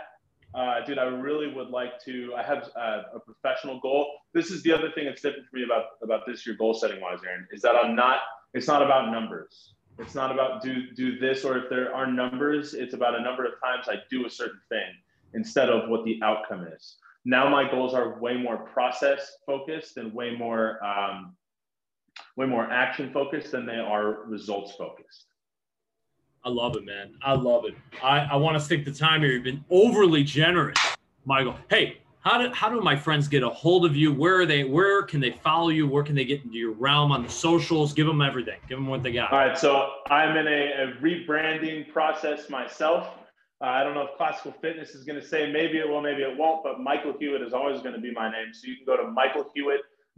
uh, 0.57 0.85
dude, 0.85 0.99
I 0.99 1.05
really 1.05 1.53
would 1.53 1.69
like 1.69 2.03
to. 2.05 2.33
I 2.35 2.43
have 2.43 2.71
uh, 2.77 3.03
a 3.15 3.21
professional 3.21 3.79
goal. 3.81 4.11
This 4.33 4.51
is 4.51 4.63
the 4.63 4.73
other 4.73 4.91
thing 4.93 5.05
that's 5.05 5.21
different 5.21 5.47
for 5.51 5.57
me 5.57 5.65
about 5.65 5.85
about 6.03 6.27
this 6.27 6.47
year 6.47 6.57
goal 6.57 6.73
setting 6.73 7.01
wise, 7.01 7.19
Aaron, 7.27 7.47
is 7.53 7.61
that 7.63 7.77
I'm 7.77 7.95
not. 7.95 8.21
It's 8.55 8.67
not 8.67 8.83
about 8.83 9.13
numbers. 9.13 9.75
It's 9.99 10.15
not 10.15 10.33
about 10.33 10.63
do 10.63 10.91
do 10.95 11.19
this 11.19 11.45
or 11.45 11.59
if 11.59 11.69
there 11.69 11.95
are 11.95 12.07
numbers. 12.07 12.73
It's 12.73 12.95
about 12.95 13.15
a 13.19 13.23
number 13.23 13.45
of 13.45 13.53
times 13.63 13.87
I 13.89 13.97
do 14.11 14.27
a 14.27 14.31
certain 14.31 14.61
thing 14.71 14.93
instead 15.35 15.69
of 15.69 15.91
what 15.91 16.05
the 16.05 16.19
outcome 16.23 16.67
is. 16.75 16.97
Now 17.27 17.49
my 17.49 17.71
goals 17.71 17.93
are 17.93 18.19
way 18.19 18.37
more 18.37 18.57
process 18.57 19.37
focused 19.45 19.99
and 19.99 20.13
way 20.15 20.37
more 20.37 20.83
um, 20.83 21.37
way 22.37 22.47
more 22.47 22.71
action 22.71 23.13
focused 23.13 23.53
than 23.53 23.67
they 23.67 23.77
are 23.77 24.25
results 24.25 24.73
focused. 24.77 25.27
I 26.47 26.49
love 26.49 26.76
it, 26.76 26.84
man. 26.84 27.12
I 27.24 27.34
love 27.34 27.64
it. 27.64 27.74
I, 28.01 28.20
I 28.20 28.36
want 28.36 28.57
to 28.57 28.64
stick 28.64 28.84
the 28.84 28.92
time 28.92 29.20
here. 29.20 29.32
You've 29.32 29.42
been 29.42 29.64
overly 29.68 30.22
generous, 30.22 30.78
Michael. 31.24 31.57
Hey, 31.68 31.99
how 32.20 32.38
do 32.38 32.53
how 32.55 32.68
do 32.68 32.80
my 32.80 32.94
friends 32.94 33.26
get 33.26 33.42
a 33.42 33.49
hold 33.49 33.84
of 33.84 33.97
you? 33.97 34.14
Where 34.14 34.42
are 34.42 34.47
they? 34.47 34.62
Where 34.62 35.03
can 35.03 35.18
they 35.18 35.32
follow 35.32 35.70
you? 35.70 35.88
Where 35.88 36.05
can 36.05 36.14
they 36.14 36.24
get 36.24 36.44
into 36.44 36.57
your 36.57 36.70
realm 36.70 37.11
on 37.11 37.24
the 37.24 37.28
socials? 37.28 37.92
Give 37.92 38.07
them 38.07 38.22
everything. 38.22 38.61
Give 38.68 38.78
them 38.78 38.86
what 38.86 39.03
they 39.03 39.11
got. 39.11 39.32
All 39.32 39.38
right. 39.40 39.59
So 39.59 39.90
I'm 40.09 40.36
in 40.36 40.47
a, 40.47 40.51
a 40.51 41.03
rebranding 41.03 41.92
process 41.92 42.49
myself. 42.49 43.09
Uh, 43.61 43.64
I 43.64 43.82
don't 43.82 43.94
know 43.94 44.03
if 44.03 44.16
Classical 44.16 44.53
Fitness 44.61 44.90
is 44.90 45.03
going 45.03 45.20
to 45.20 45.26
say 45.26 45.51
maybe 45.51 45.78
it 45.78 45.88
will, 45.88 46.01
maybe 46.01 46.22
it 46.22 46.38
won't, 46.38 46.62
but 46.62 46.78
Michael 46.78 47.14
Hewitt 47.18 47.42
is 47.42 47.55
always 47.55 47.80
going 47.80 47.94
to 47.94 48.01
be 48.01 48.12
my 48.12 48.30
name. 48.30 48.53
So 48.53 48.68
you 48.68 48.76
can 48.76 48.86
go 48.86 48.97
to 48.97 49.12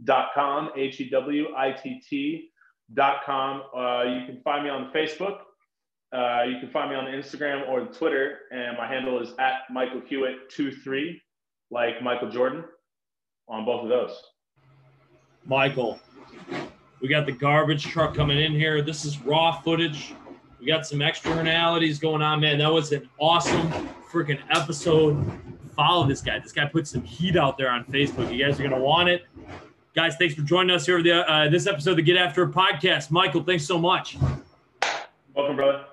michaelhewitt.com, 0.05 0.71
H 0.75 1.01
E 1.01 1.09
W 1.09 1.45
I 1.57 1.71
T 1.71 1.99
T.com. 2.07 3.63
Uh, 3.75 4.03
you 4.03 4.27
can 4.27 4.41
find 4.43 4.63
me 4.63 4.69
on 4.69 4.91
Facebook. 4.93 5.39
Uh, 6.11 6.43
you 6.43 6.59
can 6.59 6.69
find 6.71 6.89
me 6.89 6.95
on 6.95 7.05
Instagram 7.05 7.67
or 7.69 7.85
Twitter, 7.85 8.39
and 8.51 8.77
my 8.77 8.87
handle 8.87 9.21
is 9.21 9.33
at 9.39 9.61
Michael 9.69 10.01
Hewitt23, 10.01 11.19
like 11.69 12.01
Michael 12.01 12.29
Jordan, 12.29 12.63
on 13.47 13.65
both 13.65 13.83
of 13.83 13.89
those. 13.89 14.19
Michael, 15.45 15.99
we 17.01 17.07
got 17.07 17.25
the 17.25 17.31
garbage 17.31 17.85
truck 17.85 18.15
coming 18.15 18.39
in 18.39 18.53
here. 18.53 18.81
This 18.81 19.05
is 19.05 19.19
raw 19.21 19.51
footage 19.61 20.13
we 20.59 20.65
got 20.65 20.85
some 20.85 21.01
externalities 21.01 21.99
going 21.99 22.21
on, 22.21 22.41
man. 22.41 22.57
That 22.57 22.71
was 22.71 22.91
an 22.91 23.09
awesome 23.17 23.71
freaking 24.11 24.39
episode. 24.51 25.25
Follow 25.75 26.05
this 26.05 26.21
guy. 26.21 26.39
This 26.39 26.51
guy 26.51 26.65
put 26.65 26.85
some 26.85 27.01
heat 27.01 27.37
out 27.37 27.57
there 27.57 27.69
on 27.69 27.85
Facebook. 27.85 28.31
You 28.33 28.45
guys 28.45 28.59
are 28.59 28.63
gonna 28.63 28.79
want 28.79 29.07
it. 29.07 29.23
Guys, 29.95 30.17
thanks 30.17 30.35
for 30.35 30.41
joining 30.41 30.75
us 30.75 30.85
here 30.85 30.97
for 30.97 31.03
the, 31.03 31.31
uh, 31.31 31.49
this 31.49 31.65
episode 31.65 31.91
of 31.91 31.97
the 31.97 32.03
Get 32.03 32.17
After 32.17 32.45
podcast. 32.47 33.09
Michael, 33.09 33.43
thanks 33.43 33.65
so 33.65 33.77
much. 33.77 34.17
Welcome, 35.33 35.55
brother. 35.55 35.85